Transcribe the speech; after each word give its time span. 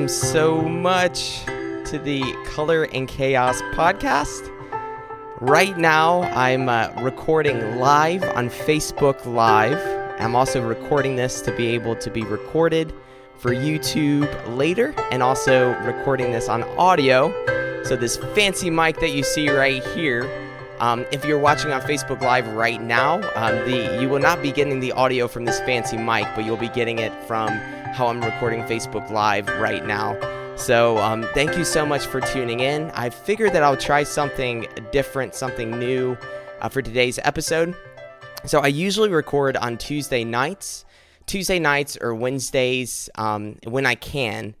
Welcome 0.00 0.16
so 0.16 0.62
much 0.62 1.44
to 1.44 2.00
the 2.02 2.22
Color 2.46 2.84
and 2.84 3.06
Chaos 3.06 3.60
podcast. 3.74 4.48
Right 5.42 5.76
now, 5.76 6.22
I'm 6.22 6.70
uh, 6.70 6.90
recording 7.02 7.76
live 7.76 8.24
on 8.24 8.48
Facebook 8.48 9.26
Live. 9.26 9.78
I'm 10.18 10.34
also 10.34 10.66
recording 10.66 11.16
this 11.16 11.42
to 11.42 11.54
be 11.54 11.66
able 11.74 11.96
to 11.96 12.10
be 12.10 12.22
recorded 12.22 12.94
for 13.36 13.50
YouTube 13.50 14.30
later, 14.56 14.94
and 15.12 15.22
also 15.22 15.78
recording 15.80 16.32
this 16.32 16.48
on 16.48 16.62
audio. 16.78 17.30
So, 17.84 17.94
this 17.94 18.16
fancy 18.34 18.70
mic 18.70 19.00
that 19.00 19.10
you 19.10 19.22
see 19.22 19.50
right 19.50 19.84
here 19.88 20.24
um, 20.80 21.04
if 21.12 21.26
you're 21.26 21.38
watching 21.38 21.72
on 21.72 21.82
Facebook 21.82 22.22
Live 22.22 22.48
right 22.54 22.80
now, 22.80 23.16
um, 23.34 23.54
the 23.70 23.98
you 24.00 24.08
will 24.08 24.18
not 24.18 24.40
be 24.40 24.50
getting 24.50 24.80
the 24.80 24.92
audio 24.92 25.28
from 25.28 25.44
this 25.44 25.60
fancy 25.60 25.98
mic, 25.98 26.26
but 26.34 26.46
you'll 26.46 26.56
be 26.56 26.70
getting 26.70 27.00
it 27.00 27.12
from 27.24 27.48
how 27.92 28.06
I'm 28.06 28.20
recording 28.20 28.62
Facebook 28.62 29.10
Live 29.10 29.48
right 29.60 29.84
now. 29.84 30.18
So 30.56 30.98
um, 30.98 31.26
thank 31.34 31.56
you 31.56 31.64
so 31.64 31.84
much 31.84 32.06
for 32.06 32.20
tuning 32.20 32.60
in. 32.60 32.90
I 32.92 33.10
figured 33.10 33.52
that 33.52 33.62
I'll 33.62 33.76
try 33.76 34.02
something 34.02 34.66
different, 34.92 35.34
something 35.34 35.78
new 35.78 36.16
uh, 36.60 36.68
for 36.68 36.82
today's 36.82 37.18
episode. 37.24 37.74
So 38.44 38.60
I 38.60 38.68
usually 38.68 39.08
record 39.08 39.56
on 39.56 39.76
Tuesday 39.78 40.24
nights, 40.24 40.84
Tuesday 41.26 41.58
nights 41.58 41.98
or 42.00 42.14
Wednesdays 42.14 43.10
um, 43.16 43.56
when 43.64 43.86
I 43.86 43.94
can. 43.94 44.54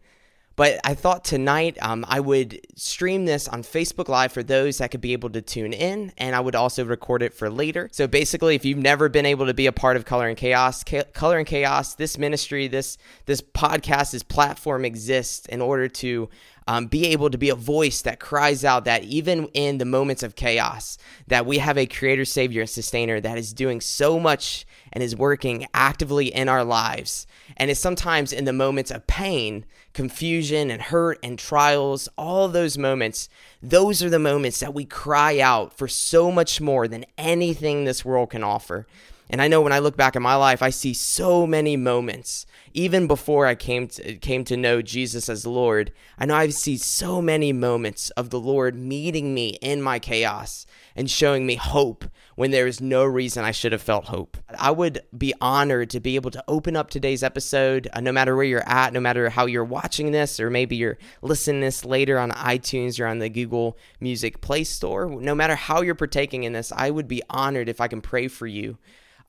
But 0.60 0.78
I 0.84 0.92
thought 0.92 1.24
tonight 1.24 1.78
um, 1.80 2.04
I 2.06 2.20
would 2.20 2.60
stream 2.76 3.24
this 3.24 3.48
on 3.48 3.62
Facebook 3.62 4.08
Live 4.08 4.30
for 4.30 4.42
those 4.42 4.76
that 4.76 4.90
could 4.90 5.00
be 5.00 5.14
able 5.14 5.30
to 5.30 5.40
tune 5.40 5.72
in, 5.72 6.12
and 6.18 6.36
I 6.36 6.40
would 6.40 6.54
also 6.54 6.84
record 6.84 7.22
it 7.22 7.32
for 7.32 7.48
later. 7.48 7.88
So 7.92 8.06
basically, 8.06 8.56
if 8.56 8.66
you've 8.66 8.76
never 8.76 9.08
been 9.08 9.24
able 9.24 9.46
to 9.46 9.54
be 9.54 9.64
a 9.64 9.72
part 9.72 9.96
of 9.96 10.04
Color 10.04 10.28
and 10.28 10.36
Chaos, 10.36 10.84
Color 11.14 11.38
and 11.38 11.46
Chaos, 11.46 11.94
this 11.94 12.18
ministry, 12.18 12.68
this 12.68 12.98
this 13.24 13.40
podcast, 13.40 14.10
this 14.10 14.22
platform 14.22 14.84
exists 14.84 15.46
in 15.46 15.62
order 15.62 15.88
to 15.88 16.28
um, 16.70 16.86
be 16.86 17.06
able 17.06 17.30
to 17.30 17.36
be 17.36 17.50
a 17.50 17.56
voice 17.56 18.00
that 18.02 18.20
cries 18.20 18.64
out 18.64 18.84
that 18.84 19.02
even 19.02 19.46
in 19.54 19.78
the 19.78 19.84
moments 19.84 20.22
of 20.22 20.36
chaos, 20.36 20.98
that 21.26 21.44
we 21.44 21.58
have 21.58 21.76
a 21.76 21.84
creator, 21.84 22.24
savior, 22.24 22.60
and 22.60 22.70
sustainer 22.70 23.20
that 23.20 23.36
is 23.36 23.52
doing 23.52 23.80
so 23.80 24.20
much 24.20 24.64
and 24.92 25.02
is 25.02 25.16
working 25.16 25.66
actively 25.74 26.32
in 26.32 26.48
our 26.48 26.62
lives. 26.62 27.26
And 27.56 27.72
it's 27.72 27.80
sometimes 27.80 28.32
in 28.32 28.44
the 28.44 28.52
moments 28.52 28.92
of 28.92 29.08
pain 29.08 29.66
confusion 29.94 30.70
and 30.70 30.80
hurt 30.80 31.18
and 31.24 31.40
trials, 31.40 32.08
all 32.16 32.46
those 32.46 32.78
moments, 32.78 33.28
those 33.60 34.00
are 34.00 34.10
the 34.10 34.20
moments 34.20 34.60
that 34.60 34.72
we 34.72 34.84
cry 34.84 35.40
out 35.40 35.76
for 35.76 35.88
so 35.88 36.30
much 36.30 36.60
more 36.60 36.86
than 36.86 37.04
anything 37.18 37.82
this 37.82 38.04
world 38.04 38.30
can 38.30 38.44
offer. 38.44 38.86
And 39.30 39.40
I 39.40 39.46
know 39.46 39.60
when 39.60 39.72
I 39.72 39.78
look 39.78 39.96
back 39.96 40.16
at 40.16 40.22
my 40.22 40.34
life, 40.34 40.60
I 40.60 40.70
see 40.70 40.92
so 40.92 41.46
many 41.46 41.76
moments. 41.76 42.46
Even 42.74 43.06
before 43.06 43.46
I 43.46 43.54
came 43.54 43.86
to, 43.88 44.16
came 44.16 44.44
to 44.44 44.56
know 44.56 44.82
Jesus 44.82 45.28
as 45.28 45.46
Lord, 45.46 45.92
I 46.18 46.26
know 46.26 46.34
I 46.34 46.48
see 46.48 46.76
so 46.76 47.22
many 47.22 47.52
moments 47.52 48.10
of 48.10 48.30
the 48.30 48.40
Lord 48.40 48.74
meeting 48.74 49.32
me 49.32 49.50
in 49.62 49.82
my 49.82 50.00
chaos 50.00 50.66
and 50.96 51.08
showing 51.08 51.46
me 51.46 51.54
hope 51.54 52.04
when 52.34 52.50
there 52.50 52.66
is 52.66 52.80
no 52.80 53.04
reason 53.04 53.44
I 53.44 53.52
should 53.52 53.70
have 53.70 53.82
felt 53.82 54.06
hope. 54.06 54.36
I 54.58 54.72
would 54.72 55.02
be 55.16 55.32
honored 55.40 55.90
to 55.90 56.00
be 56.00 56.16
able 56.16 56.32
to 56.32 56.44
open 56.48 56.74
up 56.74 56.90
today's 56.90 57.22
episode, 57.22 57.88
uh, 57.92 58.00
no 58.00 58.10
matter 58.10 58.34
where 58.34 58.44
you're 58.44 58.68
at, 58.68 58.92
no 58.92 59.00
matter 59.00 59.30
how 59.30 59.46
you're 59.46 59.64
watching 59.64 60.10
this, 60.10 60.40
or 60.40 60.50
maybe 60.50 60.74
you're 60.74 60.98
listening 61.22 61.60
this 61.60 61.84
later 61.84 62.18
on 62.18 62.32
iTunes 62.32 62.98
or 62.98 63.06
on 63.06 63.20
the 63.20 63.28
Google 63.28 63.78
Music 64.00 64.40
Play 64.40 64.64
Store. 64.64 65.06
No 65.06 65.36
matter 65.36 65.54
how 65.54 65.82
you're 65.82 65.94
partaking 65.94 66.42
in 66.42 66.52
this, 66.52 66.72
I 66.72 66.90
would 66.90 67.06
be 67.06 67.22
honored 67.30 67.68
if 67.68 67.80
I 67.80 67.86
can 67.86 68.00
pray 68.00 68.26
for 68.26 68.48
you. 68.48 68.78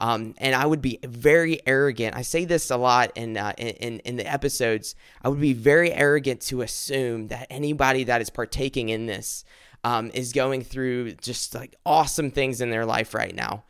Um, 0.01 0.33
and 0.39 0.55
I 0.55 0.65
would 0.65 0.81
be 0.81 0.97
very 1.03 1.61
arrogant. 1.67 2.15
I 2.15 2.23
say 2.23 2.43
this 2.43 2.71
a 2.71 2.75
lot 2.75 3.11
in, 3.15 3.37
uh, 3.37 3.53
in 3.57 3.99
in 3.99 4.15
the 4.15 4.25
episodes. 4.25 4.95
I 5.23 5.29
would 5.29 5.39
be 5.39 5.53
very 5.53 5.93
arrogant 5.93 6.41
to 6.47 6.63
assume 6.63 7.27
that 7.27 7.45
anybody 7.51 8.03
that 8.05 8.19
is 8.19 8.31
partaking 8.31 8.89
in 8.89 9.05
this 9.05 9.45
um, 9.83 10.09
is 10.15 10.33
going 10.33 10.63
through 10.63 11.13
just 11.13 11.53
like 11.53 11.75
awesome 11.85 12.31
things 12.31 12.61
in 12.61 12.71
their 12.71 12.83
life 12.83 13.13
right 13.13 13.35
now. 13.35 13.63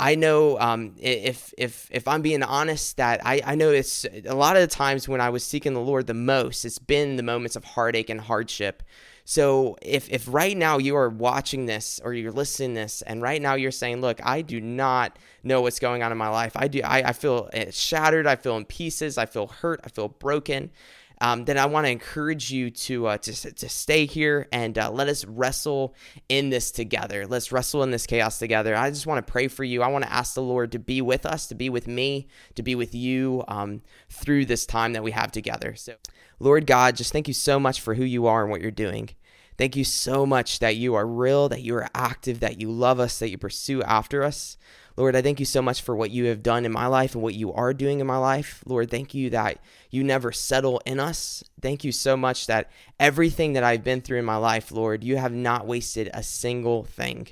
I 0.00 0.16
know 0.16 0.58
um, 0.58 0.96
if 0.98 1.54
if 1.56 1.86
if 1.92 2.08
I'm 2.08 2.22
being 2.22 2.42
honest, 2.42 2.96
that 2.96 3.20
I, 3.24 3.40
I 3.44 3.54
know 3.54 3.70
it's 3.70 4.04
a 4.26 4.34
lot 4.34 4.56
of 4.56 4.62
the 4.62 4.74
times 4.74 5.08
when 5.08 5.20
I 5.20 5.30
was 5.30 5.44
seeking 5.44 5.74
the 5.74 5.80
Lord 5.80 6.08
the 6.08 6.14
most, 6.14 6.64
it's 6.64 6.80
been 6.80 7.14
the 7.14 7.22
moments 7.22 7.54
of 7.54 7.62
heartache 7.62 8.10
and 8.10 8.20
hardship. 8.20 8.82
So 9.30 9.76
if 9.80 10.10
if 10.10 10.26
right 10.26 10.56
now 10.56 10.78
you 10.78 10.96
are 10.96 11.08
watching 11.08 11.66
this 11.66 12.00
or 12.02 12.12
you're 12.12 12.32
listening 12.32 12.74
this, 12.74 13.00
and 13.02 13.22
right 13.22 13.40
now 13.40 13.54
you're 13.54 13.70
saying, 13.70 14.00
"Look, 14.00 14.18
I 14.26 14.42
do 14.42 14.60
not 14.60 15.20
know 15.44 15.60
what's 15.60 15.78
going 15.78 16.02
on 16.02 16.10
in 16.10 16.18
my 16.18 16.30
life. 16.30 16.54
I 16.56 16.66
do. 16.66 16.80
I, 16.82 17.10
I 17.10 17.12
feel 17.12 17.48
shattered. 17.70 18.26
I 18.26 18.34
feel 18.34 18.56
in 18.56 18.64
pieces. 18.64 19.18
I 19.18 19.26
feel 19.26 19.46
hurt. 19.46 19.82
I 19.84 19.88
feel 19.88 20.08
broken." 20.08 20.72
um, 21.20 21.44
then 21.44 21.58
I 21.58 21.66
want 21.66 21.86
to 21.86 21.90
encourage 21.90 22.50
you 22.50 22.70
to, 22.70 23.08
uh, 23.08 23.18
to, 23.18 23.52
to 23.52 23.68
stay 23.68 24.06
here 24.06 24.48
and 24.52 24.78
uh, 24.78 24.90
let 24.90 25.08
us 25.08 25.24
wrestle 25.26 25.94
in 26.30 26.48
this 26.48 26.70
together. 26.70 27.26
Let's 27.26 27.52
wrestle 27.52 27.82
in 27.82 27.90
this 27.90 28.06
chaos 28.06 28.38
together. 28.38 28.74
I 28.74 28.88
just 28.90 29.06
want 29.06 29.24
to 29.24 29.30
pray 29.30 29.48
for 29.48 29.62
you. 29.62 29.82
I 29.82 29.88
want 29.88 30.04
to 30.04 30.12
ask 30.12 30.34
the 30.34 30.42
Lord 30.42 30.72
to 30.72 30.78
be 30.78 31.02
with 31.02 31.26
us, 31.26 31.46
to 31.48 31.54
be 31.54 31.68
with 31.68 31.86
me, 31.86 32.28
to 32.54 32.62
be 32.62 32.74
with 32.74 32.94
you 32.94 33.44
um, 33.48 33.82
through 34.08 34.46
this 34.46 34.64
time 34.64 34.94
that 34.94 35.02
we 35.02 35.10
have 35.10 35.30
together. 35.30 35.74
So, 35.74 35.94
Lord 36.38 36.66
God, 36.66 36.96
just 36.96 37.12
thank 37.12 37.28
you 37.28 37.34
so 37.34 37.60
much 37.60 37.82
for 37.82 37.94
who 37.94 38.04
you 38.04 38.26
are 38.26 38.42
and 38.42 38.50
what 38.50 38.62
you're 38.62 38.70
doing. 38.70 39.10
Thank 39.60 39.76
you 39.76 39.84
so 39.84 40.24
much 40.24 40.60
that 40.60 40.76
you 40.76 40.94
are 40.94 41.06
real, 41.06 41.50
that 41.50 41.60
you 41.60 41.74
are 41.74 41.86
active, 41.94 42.40
that 42.40 42.62
you 42.62 42.70
love 42.70 42.98
us, 42.98 43.18
that 43.18 43.28
you 43.28 43.36
pursue 43.36 43.82
after 43.82 44.22
us. 44.22 44.56
Lord, 44.96 45.14
I 45.14 45.20
thank 45.20 45.38
you 45.38 45.44
so 45.44 45.60
much 45.60 45.82
for 45.82 45.94
what 45.94 46.10
you 46.10 46.24
have 46.24 46.42
done 46.42 46.64
in 46.64 46.72
my 46.72 46.86
life 46.86 47.12
and 47.14 47.22
what 47.22 47.34
you 47.34 47.52
are 47.52 47.74
doing 47.74 48.00
in 48.00 48.06
my 48.06 48.16
life. 48.16 48.62
Lord, 48.64 48.90
thank 48.90 49.12
you 49.12 49.28
that 49.28 49.58
you 49.90 50.02
never 50.02 50.32
settle 50.32 50.80
in 50.86 50.98
us. 50.98 51.44
Thank 51.60 51.84
you 51.84 51.92
so 51.92 52.16
much 52.16 52.46
that 52.46 52.70
everything 52.98 53.52
that 53.52 53.62
I've 53.62 53.84
been 53.84 54.00
through 54.00 54.20
in 54.20 54.24
my 54.24 54.36
life, 54.36 54.72
Lord, 54.72 55.04
you 55.04 55.18
have 55.18 55.34
not 55.34 55.66
wasted 55.66 56.08
a 56.14 56.22
single 56.22 56.84
thing. 56.84 57.28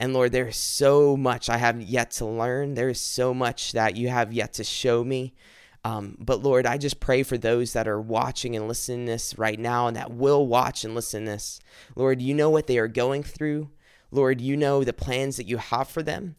And 0.00 0.12
Lord, 0.12 0.32
there 0.32 0.48
is 0.48 0.56
so 0.56 1.16
much 1.16 1.48
I 1.48 1.58
have 1.58 1.80
yet 1.80 2.10
to 2.12 2.26
learn. 2.26 2.74
There 2.74 2.88
is 2.88 3.00
so 3.00 3.32
much 3.32 3.70
that 3.70 3.94
you 3.96 4.08
have 4.08 4.32
yet 4.32 4.54
to 4.54 4.64
show 4.64 5.04
me. 5.04 5.32
Um, 5.84 6.16
but 6.20 6.42
Lord, 6.42 6.64
I 6.64 6.78
just 6.78 7.00
pray 7.00 7.22
for 7.22 7.36
those 7.36 7.72
that 7.72 7.88
are 7.88 8.00
watching 8.00 8.54
and 8.54 8.68
listening 8.68 9.06
this 9.06 9.36
right 9.36 9.58
now 9.58 9.88
and 9.88 9.96
that 9.96 10.12
will 10.12 10.46
watch 10.46 10.84
and 10.84 10.94
listen 10.94 11.24
this. 11.24 11.58
Lord, 11.96 12.22
you 12.22 12.34
know 12.34 12.50
what 12.50 12.68
they 12.68 12.78
are 12.78 12.88
going 12.88 13.22
through. 13.22 13.70
Lord, 14.10 14.40
you 14.40 14.56
know 14.56 14.84
the 14.84 14.92
plans 14.92 15.36
that 15.36 15.48
you 15.48 15.56
have 15.56 15.88
for 15.88 16.02
them. 16.02 16.36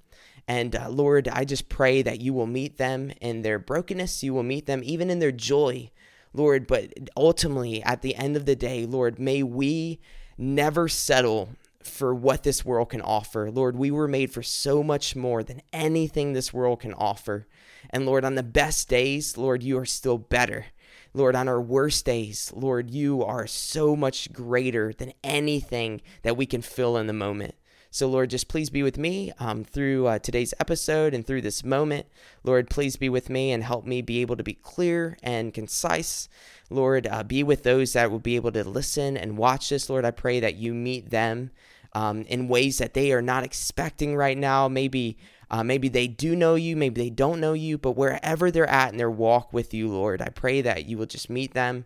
And 0.48 0.76
uh, 0.76 0.90
Lord, 0.90 1.28
I 1.28 1.46
just 1.46 1.70
pray 1.70 2.02
that 2.02 2.22
you 2.22 2.34
will 2.34 2.48
meet 2.48 2.78
them 2.78 3.12
in 3.22 3.42
their 3.42 3.60
brokenness. 3.60 4.24
You 4.24 4.34
will 4.34 4.44
meet 4.44 4.66
them 4.66 4.82
even 4.84 5.10
in 5.10 5.20
their 5.20 5.32
joy, 5.32 5.92
Lord. 6.34 6.68
But 6.68 6.94
ultimately, 7.18 7.82
at 7.84 8.02
the 8.02 8.16
end 8.16 8.36
of 8.36 8.46
the 8.46 8.56
day, 8.56 8.86
Lord, 8.86 9.20
may 9.20 9.44
we 9.44 10.00
never 10.38 10.88
settle 10.88 11.50
for 11.88 12.14
what 12.14 12.44
this 12.44 12.66
world 12.66 12.90
can 12.90 13.02
offer. 13.02 13.52
Lord, 13.52 13.76
we 13.76 13.92
were 13.92 14.08
made 14.08 14.32
for 14.32 14.44
so 14.44 14.84
much 14.84 15.16
more 15.16 15.44
than 15.44 15.62
anything 15.72 16.34
this 16.34 16.54
world 16.54 16.82
can 16.82 16.94
offer. 16.94 17.48
And 17.90 18.06
Lord, 18.06 18.26
on 18.26 18.36
the 18.36 18.44
best 18.44 18.90
days, 18.90 19.38
Lord, 19.38 19.64
you 19.64 19.78
are 19.78 19.86
still 19.86 20.18
better. 20.18 20.68
Lord, 21.14 21.36
on 21.36 21.48
our 21.48 21.62
worst 21.62 22.06
days, 22.06 22.52
Lord, 22.56 22.90
you 22.90 23.24
are 23.24 23.46
so 23.46 23.96
much 23.96 24.34
greater 24.34 24.94
than 24.94 25.14
anything 25.24 26.02
that 26.24 26.38
we 26.38 26.46
can 26.46 26.62
feel 26.62 26.98
in 26.98 27.08
the 27.08 27.14
moment. 27.14 27.56
So, 27.92 28.08
Lord, 28.08 28.32
just 28.32 28.48
please 28.48 28.72
be 28.72 28.82
with 28.82 28.98
me 28.98 29.32
um, 29.38 29.64
through 29.64 30.08
uh, 30.08 30.18
today's 30.18 30.56
episode 30.60 31.14
and 31.14 31.24
through 31.24 31.42
this 31.42 31.64
moment. 31.64 32.08
Lord, 32.44 32.72
please 32.72 32.96
be 32.96 33.08
with 33.08 33.30
me 33.30 33.52
and 33.52 33.64
help 33.64 33.86
me 33.86 34.02
be 34.02 34.22
able 34.22 34.36
to 34.36 34.42
be 34.42 34.56
clear 34.56 35.16
and 35.22 35.54
concise. 35.54 36.28
Lord, 36.72 37.06
uh, 37.06 37.22
be 37.22 37.44
with 37.44 37.62
those 37.62 37.94
that 37.94 38.10
will 38.10 38.18
be 38.18 38.36
able 38.36 38.52
to 38.54 38.64
listen 38.64 39.16
and 39.16 39.38
watch 39.38 39.70
this. 39.70 39.92
Lord, 39.92 40.06
I 40.06 40.10
pray 40.10 40.40
that 40.40 40.56
you 40.56 40.74
meet 40.74 41.12
them 41.12 41.52
um, 41.94 42.24
in 42.24 42.48
ways 42.48 42.78
that 42.80 42.94
they 42.94 43.12
are 43.12 43.22
not 43.22 43.44
expecting 43.44 44.16
right 44.16 44.38
now. 44.38 44.68
Maybe. 44.68 45.18
Uh, 45.52 45.64
maybe 45.64 45.88
they 45.88 46.08
do 46.08 46.36
know 46.36 46.56
you, 46.56 46.76
maybe 46.76 47.00
they 47.00 47.12
don't 47.12 47.40
know 47.40 47.54
you, 47.54 47.78
but 47.78 47.92
wherever 47.92 48.50
they're 48.50 48.66
at 48.66 48.92
in 48.92 48.98
their 48.98 49.12
walk 49.12 49.54
with 49.54 49.72
you, 49.72 49.88
Lord, 49.88 50.20
I 50.20 50.30
pray 50.30 50.62
that 50.62 50.86
you 50.86 50.98
will 50.98 51.06
just 51.06 51.30
meet 51.30 51.54
them 51.54 51.86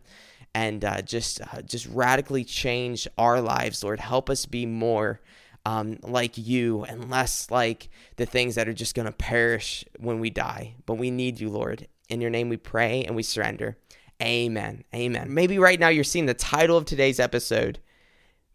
and 0.54 0.86
uh, 0.86 1.02
just 1.02 1.42
uh, 1.42 1.62
just 1.64 1.86
radically 1.88 2.46
change 2.46 3.10
our 3.18 3.42
lives, 3.42 3.84
Lord. 3.84 4.00
Help 4.00 4.30
us 4.30 4.46
be 4.46 4.66
more 4.66 5.20
um, 5.68 6.00
like 6.02 6.38
you 6.38 6.84
and 6.86 7.12
less 7.12 7.52
like 7.52 7.90
the 8.16 8.26
things 8.26 8.56
that 8.56 8.70
are 8.70 8.74
just 8.74 8.96
going 8.96 9.06
to 9.06 9.12
perish 9.12 9.84
when 10.00 10.22
we 10.22 10.30
die. 10.30 10.76
But 10.86 10.96
we 10.96 11.12
need 11.12 11.40
you, 11.40 11.50
Lord. 11.50 11.88
In 12.08 12.22
your 12.22 12.30
name 12.30 12.48
we 12.48 12.58
pray 12.58 13.04
and 13.04 13.16
we 13.16 13.24
surrender. 13.24 13.78
Amen. 14.22 14.86
Amen. 14.96 15.34
Maybe 15.34 15.60
right 15.60 15.80
now 15.80 15.90
you're 15.90 16.04
seeing 16.04 16.26
the 16.26 16.34
title 16.34 16.78
of 16.78 16.86
today's 16.86 17.20
episode 17.20 17.80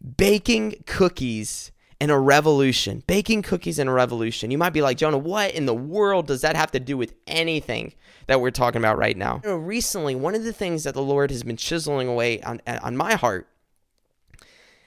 Baking 0.03 0.83
Cookies 0.85 1.71
in 2.01 2.09
a 2.09 2.19
Revolution. 2.19 3.03
Baking 3.07 3.41
Cookies 3.41 3.79
in 3.79 3.87
a 3.87 3.93
Revolution. 3.93 4.51
You 4.51 4.57
might 4.57 4.73
be 4.73 4.81
like, 4.81 4.97
Jonah, 4.97 5.17
what 5.17 5.53
in 5.53 5.65
the 5.65 5.73
world 5.73 6.27
does 6.27 6.41
that 6.41 6.55
have 6.55 6.71
to 6.71 6.79
do 6.79 6.97
with 6.97 7.13
anything 7.27 7.93
that 8.27 8.41
we're 8.41 8.51
talking 8.51 8.79
about 8.79 8.97
right 8.97 9.15
now? 9.15 9.39
You 9.43 9.51
know, 9.51 9.55
recently, 9.55 10.15
one 10.15 10.35
of 10.35 10.43
the 10.43 10.51
things 10.51 10.83
that 10.83 10.93
the 10.93 11.01
Lord 11.01 11.31
has 11.31 11.43
been 11.43 11.55
chiseling 11.55 12.07
away 12.07 12.41
on, 12.41 12.61
on 12.67 12.97
my 12.97 13.15
heart 13.15 13.47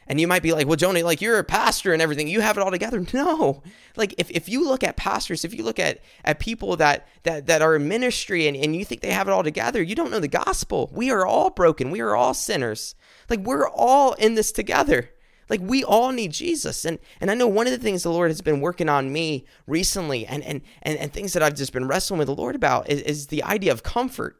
And 0.06 0.20
you 0.20 0.29
might 0.29 0.43
be 0.43 0.53
like, 0.53 0.67
well, 0.67 0.76
Jonah, 0.76 1.03
like 1.03 1.20
you're 1.20 1.38
a 1.38 1.44
pastor 1.44 1.93
and 1.93 2.00
everything, 2.00 2.29
you 2.29 2.41
have 2.41 2.56
it 2.56 2.62
all 2.62 2.70
together. 2.70 3.05
No. 3.17 3.62
Like 3.97 4.14
if, 4.19 4.31
if 4.31 4.47
you 4.49 4.69
look 4.69 4.85
at 4.85 4.97
pastors, 4.97 5.44
if 5.44 5.55
you 5.55 5.64
look 5.64 5.79
at, 5.79 6.00
at 6.23 6.38
people 6.38 6.76
that, 6.76 7.08
that, 7.23 7.47
that 7.47 7.62
are 7.62 7.76
in 7.76 7.88
ministry 7.88 8.47
and, 8.47 8.55
and 8.55 8.76
you 8.76 8.85
think 8.85 9.00
they 9.00 9.11
have 9.11 9.26
it 9.26 9.31
all 9.31 9.43
together, 9.43 9.82
you 9.82 9.94
don't 9.94 10.11
know 10.11 10.20
the 10.20 10.29
gospel. 10.29 10.91
We 10.93 11.11
are 11.11 11.25
all 11.25 11.49
broken. 11.49 11.91
We 11.91 12.00
are 12.00 12.14
all 12.14 12.35
sinners. 12.35 12.94
Like 13.31 13.41
we're 13.41 13.69
all 13.69 14.12
in 14.14 14.35
this 14.35 14.53
together. 14.53 15.11
Like 15.49 15.61
we 15.62 15.82
all 15.85 16.12
need 16.12 16.32
Jesus. 16.32 16.85
And 16.85 16.99
and 17.20 17.31
I 17.31 17.35
know 17.35 17.47
one 17.47 17.67
of 17.67 17.73
the 17.73 17.79
things 17.79 18.02
the 18.02 18.11
Lord 18.11 18.31
has 18.31 18.41
been 18.41 18.61
working 18.61 18.88
on 18.88 19.12
me 19.12 19.47
recently 19.67 20.26
and 20.26 20.43
and 20.43 20.61
and, 20.82 20.99
and 20.99 21.12
things 21.12 21.32
that 21.32 21.43
I've 21.43 21.55
just 21.55 21.73
been 21.73 21.88
wrestling 21.88 22.19
with 22.19 22.26
the 22.26 22.35
Lord 22.35 22.55
about 22.55 22.91
is, 22.91 23.00
is 23.02 23.26
the 23.29 23.43
idea 23.44 23.73
of 23.73 23.82
comfort. 23.82 24.37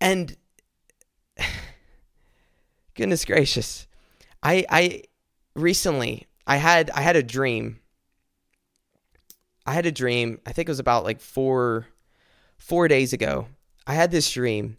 And 0.00 0.36
goodness 2.94 3.24
gracious. 3.24 3.86
I 4.42 4.64
I 4.68 5.02
recently 5.54 6.26
I 6.46 6.56
had 6.56 6.90
I 6.90 7.00
had 7.00 7.16
a 7.16 7.22
dream. 7.22 7.80
I 9.66 9.72
had 9.72 9.86
a 9.86 9.92
dream. 9.92 10.40
I 10.46 10.52
think 10.52 10.68
it 10.68 10.72
was 10.72 10.78
about 10.78 11.04
like 11.04 11.20
4 11.20 11.86
4 12.58 12.88
days 12.88 13.12
ago. 13.12 13.48
I 13.86 13.94
had 13.94 14.10
this 14.10 14.30
dream 14.30 14.78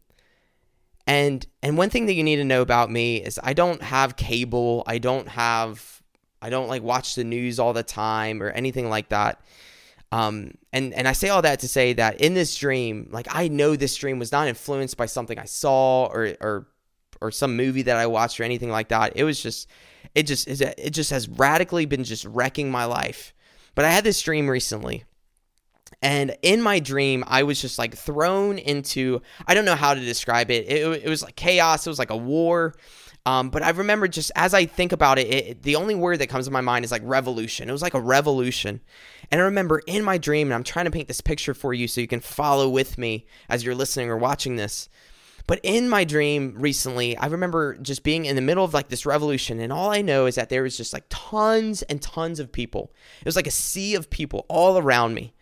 and 1.07 1.45
and 1.61 1.77
one 1.77 1.89
thing 1.89 2.07
that 2.07 2.13
you 2.13 2.23
need 2.23 2.37
to 2.37 2.43
know 2.43 2.61
about 2.61 2.89
me 2.89 3.17
is 3.17 3.39
I 3.43 3.53
don't 3.53 3.81
have 3.81 4.15
cable. 4.15 4.83
I 4.87 4.97
don't 4.97 5.27
have 5.29 6.01
I 6.41 6.49
don't 6.49 6.67
like 6.67 6.83
watch 6.83 7.15
the 7.15 7.23
news 7.23 7.59
all 7.59 7.73
the 7.73 7.83
time 7.83 8.41
or 8.41 8.49
anything 8.49 8.89
like 8.89 9.09
that. 9.09 9.41
Um, 10.11 10.51
and 10.71 10.93
and 10.93 11.07
I 11.07 11.13
say 11.13 11.29
all 11.29 11.41
that 11.41 11.59
to 11.59 11.67
say 11.67 11.93
that 11.93 12.21
in 12.21 12.33
this 12.33 12.55
dream, 12.55 13.09
like 13.11 13.27
I 13.29 13.47
know 13.47 13.75
this 13.75 13.95
dream 13.95 14.19
was 14.19 14.31
not 14.31 14.47
influenced 14.47 14.97
by 14.97 15.05
something 15.05 15.37
I 15.37 15.45
saw 15.45 16.05
or 16.05 16.35
or 16.41 16.67
or 17.21 17.31
some 17.31 17.55
movie 17.55 17.83
that 17.83 17.97
I 17.97 18.07
watched 18.07 18.39
or 18.39 18.43
anything 18.43 18.69
like 18.69 18.89
that. 18.89 19.13
It 19.15 19.23
was 19.23 19.41
just 19.41 19.69
it 20.13 20.23
just 20.23 20.47
it 20.47 20.91
just 20.91 21.11
has 21.11 21.27
radically 21.27 21.85
been 21.85 22.03
just 22.03 22.25
wrecking 22.25 22.71
my 22.71 22.85
life. 22.85 23.33
But 23.73 23.85
I 23.85 23.89
had 23.89 24.03
this 24.03 24.21
dream 24.21 24.49
recently 24.49 25.03
and 26.01 26.35
in 26.41 26.61
my 26.61 26.79
dream, 26.79 27.23
I 27.27 27.43
was 27.43 27.61
just 27.61 27.77
like 27.77 27.95
thrown 27.95 28.57
into, 28.57 29.21
I 29.47 29.53
don't 29.53 29.65
know 29.65 29.75
how 29.75 29.93
to 29.93 29.99
describe 29.99 30.51
it. 30.51 30.67
It, 30.67 31.03
it 31.05 31.09
was 31.09 31.23
like 31.23 31.35
chaos, 31.35 31.85
it 31.85 31.89
was 31.89 31.99
like 31.99 32.09
a 32.09 32.17
war. 32.17 32.75
Um, 33.25 33.49
but 33.49 33.63
I 33.63 33.71
remember 33.71 34.07
just 34.07 34.31
as 34.35 34.53
I 34.53 34.65
think 34.65 34.91
about 34.91 35.17
it, 35.17 35.27
it, 35.27 35.63
the 35.63 35.75
only 35.77 35.95
word 35.95 36.19
that 36.19 36.27
comes 36.27 36.45
to 36.45 36.51
my 36.51 36.61
mind 36.61 36.85
is 36.85 36.91
like 36.91 37.01
revolution. 37.03 37.69
It 37.69 37.71
was 37.71 37.81
like 37.81 37.95
a 37.95 37.99
revolution. 37.99 38.81
And 39.31 39.41
I 39.41 39.45
remember 39.45 39.81
in 39.87 40.03
my 40.03 40.19
dream, 40.19 40.47
and 40.47 40.53
I'm 40.53 40.63
trying 40.63 40.85
to 40.85 40.91
paint 40.91 41.07
this 41.07 41.21
picture 41.21 41.55
for 41.55 41.73
you 41.73 41.87
so 41.87 42.01
you 42.01 42.07
can 42.07 42.19
follow 42.19 42.69
with 42.69 42.99
me 42.99 43.25
as 43.49 43.63
you're 43.63 43.73
listening 43.73 44.09
or 44.09 44.17
watching 44.17 44.57
this. 44.57 44.89
But 45.47 45.59
in 45.63 45.89
my 45.89 46.03
dream 46.03 46.55
recently, 46.57 47.15
I 47.17 47.27
remember 47.27 47.77
just 47.77 48.03
being 48.03 48.25
in 48.25 48.35
the 48.35 48.41
middle 48.41 48.63
of 48.63 48.73
like 48.73 48.89
this 48.89 49.05
revolution, 49.05 49.59
and 49.59 49.71
all 49.71 49.91
I 49.91 50.01
know 50.01 50.25
is 50.25 50.35
that 50.35 50.49
there 50.49 50.63
was 50.63 50.77
just 50.77 50.93
like 50.93 51.05
tons 51.09 51.81
and 51.83 52.01
tons 52.01 52.39
of 52.39 52.51
people. 52.51 52.91
It 53.19 53.25
was 53.25 53.35
like 53.35 53.47
a 53.47 53.51
sea 53.51 53.95
of 53.95 54.09
people 54.09 54.45
all 54.49 54.77
around 54.77 55.13
me 55.13 55.33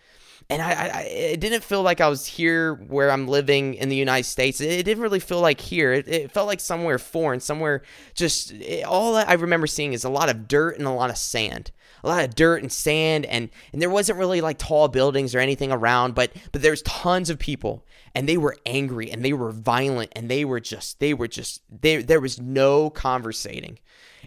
and 0.49 0.61
I, 0.61 0.71
I, 0.71 1.01
it 1.01 1.39
didn't 1.39 1.63
feel 1.63 1.81
like 1.81 2.01
I 2.01 2.09
was 2.09 2.25
here 2.25 2.75
where 2.75 3.11
I'm 3.11 3.27
living 3.27 3.75
in 3.75 3.89
the 3.89 3.95
United 3.95 4.25
States. 4.25 4.59
It, 4.61 4.83
didn't 4.83 5.01
really 5.01 5.19
feel 5.19 5.41
like 5.41 5.59
here. 5.59 5.93
It, 5.93 6.07
it 6.07 6.31
felt 6.31 6.47
like 6.47 6.59
somewhere 6.59 6.99
foreign, 6.99 7.39
somewhere 7.39 7.83
just 8.13 8.51
it, 8.51 8.83
all 8.83 9.15
I 9.15 9.33
remember 9.33 9.67
seeing 9.67 9.93
is 9.93 10.03
a 10.03 10.09
lot 10.09 10.29
of 10.29 10.47
dirt 10.47 10.77
and 10.77 10.87
a 10.87 10.91
lot 10.91 11.09
of 11.09 11.17
sand, 11.17 11.71
a 12.03 12.07
lot 12.07 12.23
of 12.23 12.35
dirt 12.35 12.61
and 12.61 12.71
sand, 12.71 13.25
and 13.25 13.49
and 13.71 13.81
there 13.81 13.89
wasn't 13.89 14.19
really 14.19 14.41
like 14.41 14.57
tall 14.57 14.87
buildings 14.87 15.33
or 15.33 15.39
anything 15.39 15.71
around, 15.71 16.15
but 16.15 16.31
but 16.51 16.61
there's 16.61 16.81
tons 16.83 17.29
of 17.29 17.39
people, 17.39 17.85
and 18.15 18.27
they 18.27 18.37
were 18.37 18.57
angry 18.65 19.11
and 19.11 19.23
they 19.23 19.33
were 19.33 19.51
violent 19.51 20.11
and 20.15 20.29
they 20.29 20.45
were 20.45 20.59
just 20.59 20.99
they 20.99 21.13
were 21.13 21.27
just 21.27 21.61
there. 21.69 22.03
There 22.03 22.21
was 22.21 22.39
no 22.39 22.89
conversating 22.89 23.79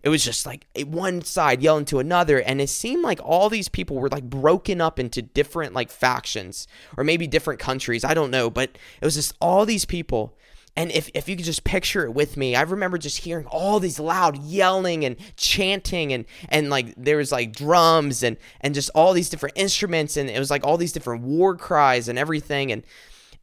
it 0.03 0.09
was 0.09 0.25
just 0.25 0.47
like 0.47 0.67
one 0.87 1.23
side 1.23 1.63
yelling 1.63 1.85
to 1.87 1.99
another 1.99 2.41
and 2.41 2.61
it 2.61 2.69
seemed 2.69 3.03
like 3.03 3.21
all 3.23 3.49
these 3.49 3.69
people 3.69 3.97
were 3.97 4.09
like 4.09 4.25
broken 4.25 4.81
up 4.81 4.99
into 4.99 5.23
different 5.23 5.73
like 5.73 5.91
factions 5.91 6.69
or 6.97 7.05
maybe 7.05 7.27
different 7.27 7.61
countries 7.61 8.05
i 8.05 8.15
don't 8.15 8.31
know 8.31 8.51
but 8.51 8.79
it 9.01 9.05
was 9.05 9.15
just 9.15 9.35
all 9.41 9.67
these 9.67 9.85
people 9.85 10.37
and 10.79 10.93
if, 10.93 11.11
if 11.15 11.27
you 11.27 11.37
could 11.37 11.47
just 11.47 11.65
picture 11.65 12.05
it 12.05 12.13
with 12.13 12.37
me, 12.37 12.55
I 12.55 12.61
remember 12.61 12.99
just 12.99 13.17
hearing 13.17 13.47
all 13.47 13.81
these 13.81 13.99
loud 13.99 14.37
yelling 14.43 15.07
and 15.07 15.17
chanting 15.39 16.13
and, 16.13 16.27
and 16.51 16.69
like 16.69 16.93
there 16.99 17.17
was 17.17 17.33
like 17.33 17.57
drums 17.57 18.23
and, 18.23 18.37
and 18.61 18.75
just 18.75 18.91
all 18.95 19.15
these 19.15 19.31
different 19.31 19.57
instruments 19.57 20.19
and 20.19 20.29
it 20.29 20.39
was 20.39 20.51
like 20.51 20.67
all 20.67 20.77
these 20.77 20.93
different 20.93 21.23
war 21.23 21.57
cries 21.57 22.09
and 22.09 22.19
everything. 22.19 22.73
And, 22.73 22.83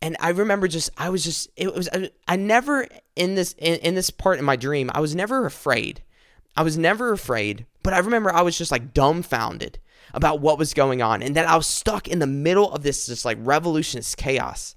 and 0.03 0.17
I 0.19 0.31
remember 0.31 0.67
just, 0.67 0.89
I 0.97 1.09
was 1.09 1.23
just, 1.23 1.49
it 1.55 1.73
was, 1.73 1.87
I, 1.93 2.11
I 2.27 2.35
never 2.35 2.85
in 3.15 3.35
this, 3.35 3.55
in, 3.57 3.79
in 3.79 3.95
this 3.95 4.09
part 4.09 4.37
in 4.37 4.43
my 4.43 4.57
dream, 4.57 4.91
I 4.93 4.99
was 4.99 5.15
never 5.15 5.45
afraid. 5.45 6.03
I 6.57 6.63
was 6.63 6.77
never 6.77 7.13
afraid, 7.13 7.65
but 7.83 7.93
I 7.93 7.99
remember 7.99 8.31
I 8.31 8.41
was 8.41 8.57
just 8.57 8.69
like 8.69 8.93
dumbfounded 8.93 9.79
about 10.13 10.41
what 10.41 10.57
was 10.59 10.73
going 10.73 11.01
on 11.01 11.23
and 11.23 11.37
that 11.37 11.47
I 11.47 11.55
was 11.55 11.67
stuck 11.67 12.09
in 12.09 12.19
the 12.19 12.27
middle 12.27 12.69
of 12.73 12.83
this 12.83 13.05
just 13.05 13.23
like 13.23 13.37
revolutionist 13.39 14.17
chaos. 14.17 14.75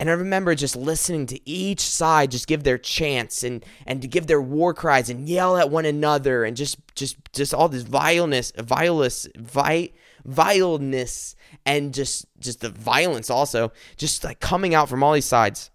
And 0.00 0.10
I 0.10 0.14
remember 0.14 0.56
just 0.56 0.74
listening 0.74 1.26
to 1.26 1.48
each 1.48 1.80
side 1.80 2.32
just 2.32 2.48
give 2.48 2.64
their 2.64 2.78
chants 2.78 3.44
and 3.44 3.64
and 3.86 4.02
to 4.02 4.08
give 4.08 4.26
their 4.26 4.42
war 4.42 4.74
cries 4.74 5.08
and 5.08 5.28
yell 5.28 5.56
at 5.56 5.70
one 5.70 5.86
another 5.86 6.44
and 6.44 6.56
just 6.56 6.78
just 6.96 7.16
just 7.32 7.54
all 7.54 7.68
this 7.68 7.84
vileness, 7.84 8.52
vileness, 8.58 9.28
vi, 9.36 9.90
vileness 10.28 11.34
and 11.64 11.94
just 11.94 12.26
just 12.38 12.60
the 12.60 12.68
violence 12.68 13.30
also 13.30 13.72
just 13.96 14.22
like 14.24 14.40
coming 14.40 14.74
out 14.74 14.88
from 14.88 15.02
all 15.02 15.14
these 15.14 15.24
sides. 15.24 15.70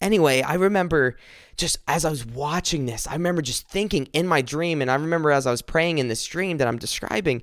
Anyway, 0.00 0.42
I 0.42 0.54
remember 0.54 1.16
just 1.56 1.78
as 1.88 2.04
I 2.04 2.10
was 2.10 2.26
watching 2.26 2.84
this, 2.84 3.06
I 3.06 3.14
remember 3.14 3.40
just 3.40 3.66
thinking 3.66 4.08
in 4.12 4.26
my 4.26 4.42
dream, 4.42 4.82
and 4.82 4.90
I 4.90 4.94
remember 4.94 5.30
as 5.30 5.46
I 5.46 5.50
was 5.50 5.62
praying 5.62 5.96
in 5.96 6.08
this 6.08 6.26
dream 6.26 6.58
that 6.58 6.68
I'm 6.68 6.78
describing, 6.78 7.42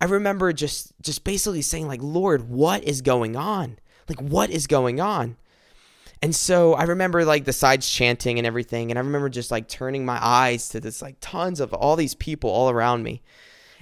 I 0.00 0.06
remember 0.06 0.52
just 0.54 0.94
just 1.02 1.24
basically 1.24 1.62
saying 1.62 1.86
like, 1.86 2.02
Lord, 2.02 2.48
what 2.48 2.82
is 2.84 3.02
going 3.02 3.36
on? 3.36 3.78
Like, 4.08 4.20
what 4.20 4.48
is 4.48 4.66
going 4.66 4.98
on? 4.98 5.36
And 6.22 6.34
so 6.34 6.72
I 6.72 6.84
remember 6.84 7.24
like 7.26 7.44
the 7.44 7.52
sides 7.52 7.88
chanting 7.88 8.38
and 8.38 8.46
everything, 8.46 8.90
and 8.90 8.98
I 8.98 9.02
remember 9.02 9.28
just 9.28 9.50
like 9.50 9.68
turning 9.68 10.06
my 10.06 10.18
eyes 10.22 10.70
to 10.70 10.80
this 10.80 11.02
like 11.02 11.16
tons 11.20 11.60
of 11.60 11.74
all 11.74 11.96
these 11.96 12.14
people 12.14 12.48
all 12.48 12.70
around 12.70 13.02
me. 13.02 13.20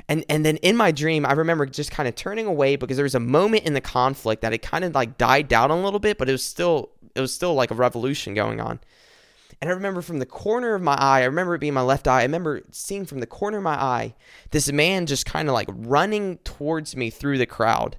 And 0.08 0.24
and 0.28 0.44
then 0.44 0.56
in 0.58 0.76
my 0.76 0.90
dream, 0.92 1.26
I 1.26 1.32
remember 1.32 1.66
just 1.66 1.90
kind 1.90 2.08
of 2.08 2.14
turning 2.14 2.46
away 2.46 2.76
because 2.76 2.96
there 2.96 3.04
was 3.04 3.14
a 3.14 3.20
moment 3.20 3.64
in 3.64 3.74
the 3.74 3.80
conflict 3.80 4.42
that 4.42 4.52
it 4.52 4.62
kind 4.62 4.84
of 4.84 4.94
like 4.94 5.18
died 5.18 5.48
down 5.48 5.70
a 5.70 5.80
little 5.80 6.00
bit, 6.00 6.18
but 6.18 6.28
it 6.28 6.32
was 6.32 6.44
still 6.44 6.90
it 7.14 7.20
was 7.20 7.32
still 7.32 7.54
like 7.54 7.70
a 7.70 7.74
revolution 7.74 8.34
going 8.34 8.60
on. 8.60 8.80
And 9.60 9.70
I 9.70 9.72
remember 9.74 10.02
from 10.02 10.20
the 10.20 10.26
corner 10.26 10.74
of 10.74 10.82
my 10.82 10.94
eye, 10.94 11.22
I 11.22 11.24
remember 11.24 11.54
it 11.56 11.58
being 11.58 11.74
my 11.74 11.82
left 11.82 12.06
eye. 12.06 12.20
I 12.20 12.22
remember 12.22 12.62
seeing 12.70 13.04
from 13.06 13.18
the 13.18 13.26
corner 13.26 13.58
of 13.58 13.64
my 13.64 13.74
eye 13.74 14.14
this 14.50 14.70
man 14.70 15.06
just 15.06 15.26
kind 15.26 15.48
of 15.48 15.54
like 15.54 15.68
running 15.72 16.38
towards 16.38 16.94
me 16.94 17.10
through 17.10 17.38
the 17.38 17.46
crowd. 17.46 17.98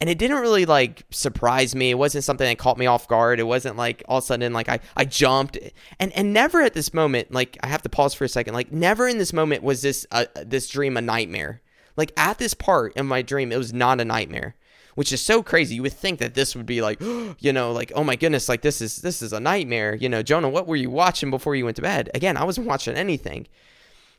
And 0.00 0.10
it 0.10 0.18
didn't 0.18 0.38
really 0.38 0.66
like 0.66 1.04
surprise 1.10 1.74
me. 1.74 1.90
It 1.90 1.98
wasn't 1.98 2.24
something 2.24 2.46
that 2.46 2.58
caught 2.58 2.76
me 2.76 2.86
off 2.86 3.08
guard. 3.08 3.40
It 3.40 3.44
wasn't 3.44 3.76
like 3.76 4.02
all 4.08 4.18
of 4.18 4.24
a 4.24 4.26
sudden 4.26 4.52
like 4.52 4.68
I, 4.68 4.80
I 4.96 5.04
jumped. 5.04 5.58
And 5.98 6.12
and 6.12 6.32
never 6.32 6.60
at 6.60 6.74
this 6.74 6.92
moment, 6.92 7.32
like 7.32 7.56
I 7.62 7.68
have 7.68 7.82
to 7.82 7.88
pause 7.88 8.12
for 8.12 8.24
a 8.24 8.28
second, 8.28 8.54
like 8.54 8.70
never 8.70 9.08
in 9.08 9.18
this 9.18 9.32
moment 9.32 9.62
was 9.62 9.82
this 9.82 10.06
uh, 10.10 10.26
this 10.44 10.68
dream 10.68 10.96
a 10.96 11.00
nightmare. 11.00 11.62
Like 11.96 12.12
at 12.16 12.38
this 12.38 12.52
part 12.52 12.94
in 12.96 13.06
my 13.06 13.22
dream, 13.22 13.52
it 13.52 13.56
was 13.56 13.72
not 13.72 14.00
a 14.00 14.04
nightmare 14.04 14.56
which 14.96 15.12
is 15.12 15.20
so 15.20 15.42
crazy. 15.42 15.74
You 15.74 15.82
would 15.82 15.92
think 15.92 16.18
that 16.20 16.34
this 16.34 16.56
would 16.56 16.66
be 16.66 16.80
like, 16.80 17.00
you 17.38 17.52
know, 17.52 17.70
like 17.70 17.92
oh 17.94 18.02
my 18.02 18.16
goodness, 18.16 18.48
like 18.48 18.62
this 18.62 18.80
is 18.80 18.96
this 18.96 19.22
is 19.22 19.32
a 19.32 19.38
nightmare. 19.38 19.94
You 19.94 20.08
know, 20.08 20.22
Jonah, 20.22 20.48
what 20.48 20.66
were 20.66 20.74
you 20.74 20.90
watching 20.90 21.30
before 21.30 21.54
you 21.54 21.64
went 21.64 21.76
to 21.76 21.82
bed? 21.82 22.10
Again, 22.14 22.36
I 22.36 22.44
wasn't 22.44 22.66
watching 22.66 22.96
anything. 22.96 23.46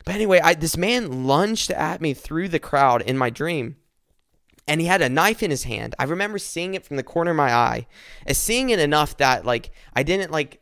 But 0.04 0.14
anyway, 0.14 0.40
I, 0.42 0.54
this 0.54 0.76
man 0.76 1.26
lunged 1.26 1.70
at 1.70 2.00
me 2.00 2.14
through 2.14 2.48
the 2.48 2.58
crowd 2.58 3.02
in 3.02 3.18
my 3.18 3.28
dream. 3.28 3.76
And 4.68 4.80
he 4.80 4.86
had 4.86 5.02
a 5.02 5.08
knife 5.08 5.42
in 5.42 5.50
his 5.50 5.64
hand. 5.64 5.94
I 5.98 6.04
remember 6.04 6.38
seeing 6.38 6.74
it 6.74 6.84
from 6.84 6.96
the 6.98 7.02
corner 7.02 7.32
of 7.32 7.36
my 7.36 7.52
eye, 7.52 7.86
and 8.26 8.36
seeing 8.36 8.70
it 8.70 8.78
enough 8.78 9.16
that 9.16 9.44
like 9.44 9.70
I 9.94 10.02
didn't 10.02 10.30
like 10.30 10.60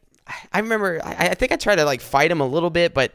I 0.53 0.59
remember, 0.59 1.01
I, 1.05 1.29
I, 1.29 1.35
think 1.35 1.53
I 1.53 1.57
tried 1.57 1.77
to 1.77 1.85
like 1.85 2.01
fight 2.01 2.31
him 2.31 2.41
a 2.41 2.47
little 2.47 2.71
bit, 2.71 2.95
but 2.95 3.15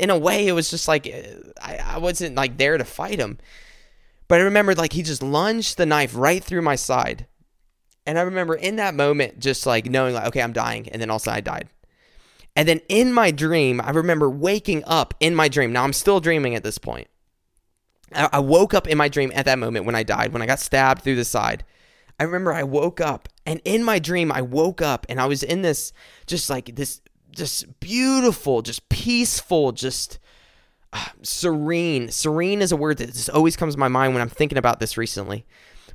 in 0.00 0.10
a 0.10 0.18
way, 0.18 0.48
it 0.48 0.52
was 0.52 0.68
just 0.68 0.88
like 0.88 1.06
uh, 1.06 1.50
I, 1.62 1.76
I 1.76 1.98
wasn't 1.98 2.34
like 2.34 2.58
there 2.58 2.76
to 2.76 2.84
fight 2.84 3.20
him. 3.20 3.38
But 4.26 4.40
I 4.40 4.44
remember 4.44 4.74
like 4.74 4.92
he 4.92 5.02
just 5.02 5.22
lunged 5.22 5.76
the 5.76 5.86
knife 5.86 6.12
right 6.14 6.42
through 6.42 6.62
my 6.62 6.76
side. 6.76 7.26
And 8.06 8.18
I 8.18 8.22
remember 8.22 8.54
in 8.54 8.76
that 8.76 8.94
moment 8.94 9.38
just 9.38 9.66
like 9.66 9.86
knowing 9.86 10.14
like, 10.14 10.26
okay, 10.28 10.42
I'm 10.42 10.52
dying. 10.52 10.88
And 10.88 11.00
then 11.00 11.10
also 11.10 11.30
I 11.30 11.40
died. 11.40 11.68
And 12.56 12.68
then 12.68 12.80
in 12.88 13.12
my 13.12 13.30
dream, 13.30 13.80
I 13.80 13.90
remember 13.90 14.28
waking 14.28 14.82
up 14.84 15.14
in 15.20 15.34
my 15.34 15.48
dream. 15.48 15.72
Now 15.72 15.84
I'm 15.84 15.92
still 15.92 16.20
dreaming 16.20 16.54
at 16.54 16.64
this 16.64 16.78
point. 16.78 17.08
I 18.14 18.40
woke 18.40 18.74
up 18.74 18.88
in 18.88 18.98
my 18.98 19.08
dream 19.08 19.30
at 19.34 19.44
that 19.44 19.58
moment 19.58 19.84
when 19.86 19.94
I 19.94 20.02
died, 20.02 20.32
when 20.32 20.42
I 20.42 20.46
got 20.46 20.58
stabbed 20.58 21.02
through 21.02 21.16
the 21.16 21.24
side. 21.24 21.64
I 22.18 22.24
remember 22.24 22.52
I 22.52 22.64
woke 22.64 23.00
up 23.00 23.28
and 23.46 23.62
in 23.64 23.82
my 23.82 23.98
dream 23.98 24.30
I 24.30 24.42
woke 24.42 24.82
up 24.82 25.06
and 25.08 25.20
I 25.20 25.26
was 25.26 25.42
in 25.42 25.62
this 25.62 25.92
just 26.26 26.50
like 26.50 26.74
this 26.76 27.00
just 27.30 27.80
beautiful, 27.80 28.60
just 28.62 28.88
peaceful, 28.88 29.72
just 29.72 30.18
ah, 30.92 31.12
serene. 31.22 32.10
Serene 32.10 32.60
is 32.60 32.72
a 32.72 32.76
word 32.76 32.98
that 32.98 33.12
just 33.14 33.30
always 33.30 33.56
comes 33.56 33.74
to 33.74 33.80
my 33.80 33.88
mind 33.88 34.12
when 34.12 34.20
I'm 34.22 34.28
thinking 34.28 34.58
about 34.58 34.80
this 34.80 34.96
recently. 34.96 35.46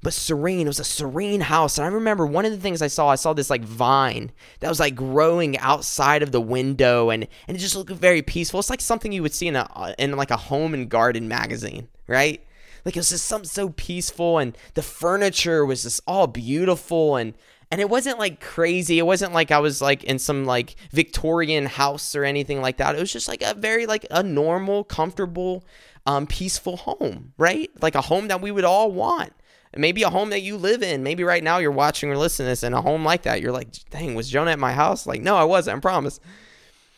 but 0.01 0.13
serene. 0.13 0.67
It 0.67 0.69
was 0.69 0.79
a 0.79 0.84
serene 0.84 1.41
house. 1.41 1.77
And 1.77 1.86
I 1.86 1.89
remember 1.89 2.25
one 2.25 2.45
of 2.45 2.51
the 2.51 2.60
things 2.60 2.81
I 2.81 2.88
saw, 2.88 3.10
I 3.10 3.15
saw 3.15 3.34
this 3.34 3.50
like 3.50 3.63
vine 3.63 4.31
that 4.60 4.69
was 4.69 4.79
like 4.79 4.95
growing 4.95 5.57
outside 5.57 6.22
of 6.24 6.31
the 6.31 6.41
window 6.41 7.10
and, 7.10 7.27
and 7.48 7.57
it 7.57 7.60
just 7.60 7.75
looked 7.75 7.89
very 7.91 8.22
peaceful. 8.22 8.60
It's 8.60 8.69
like 8.69 8.81
something 8.81 9.12
you 9.12 9.22
would 9.24 9.34
see 9.34 9.48
in 9.48 9.55
a 9.55 9.67
uh, 9.75 9.93
in 9.98 10.15
like 10.15 10.31
a 10.31 10.38
home 10.38 10.74
and 10.74 10.89
garden 10.89 11.27
magazine, 11.27 11.88
right? 12.07 12.41
Like 12.83 12.95
it 12.95 13.00
was 13.00 13.09
just 13.09 13.25
something 13.25 13.50
so 13.50 13.69
peaceful 13.69 14.38
and 14.38 14.57
the 14.75 14.83
furniture 14.83 15.65
was 15.65 15.83
just 15.83 16.01
all 16.05 16.27
beautiful 16.27 17.15
and 17.15 17.33
and 17.71 17.81
it 17.81 17.89
wasn't 17.89 18.19
like 18.19 18.39
crazy. 18.39 19.00
It 19.00 19.05
wasn't 19.05 19.33
like 19.33 19.51
I 19.51 19.59
was 19.59 19.81
like 19.81 20.03
in 20.03 20.19
some 20.19 20.45
like 20.45 20.75
Victorian 20.91 21.65
house 21.65 22.15
or 22.15 22.24
anything 22.24 22.62
like 22.62 22.77
that. 22.77 22.95
It 22.95 23.00
was 23.00 23.12
just 23.12 23.27
like 23.27 23.41
a 23.41 23.55
very 23.55 23.88
like 23.88 24.05
a 24.12 24.21
normal, 24.21 24.83
comfortable, 24.83 25.65
um, 26.05 26.27
peaceful 26.27 26.77
home, 26.77 27.33
right? 27.38 27.69
Like 27.81 27.95
a 27.95 28.01
home 28.01 28.27
that 28.27 28.41
we 28.41 28.51
would 28.51 28.65
all 28.65 28.91
want. 28.91 29.33
And 29.74 29.81
Maybe 29.81 30.03
a 30.03 30.09
home 30.09 30.29
that 30.29 30.41
you 30.41 30.57
live 30.57 30.83
in. 30.83 31.01
Maybe 31.03 31.24
right 31.24 31.43
now 31.43 31.57
you're 31.57 31.71
watching 31.71 32.09
or 32.12 32.17
listening 32.17 32.45
to 32.45 32.51
this 32.51 32.63
in 32.63 32.74
a 32.74 32.81
home 32.81 33.03
like 33.03 33.24
that. 33.24 33.41
You're 33.41 33.51
like, 33.51 33.69
dang, 33.89 34.13
was 34.13 34.29
Jonah 34.29 34.51
at 34.51 34.59
my 34.59 34.71
house? 34.71 35.07
Like, 35.07 35.21
no, 35.21 35.35
I 35.35 35.43
wasn't, 35.43 35.77
I 35.77 35.79
promise. 35.81 36.19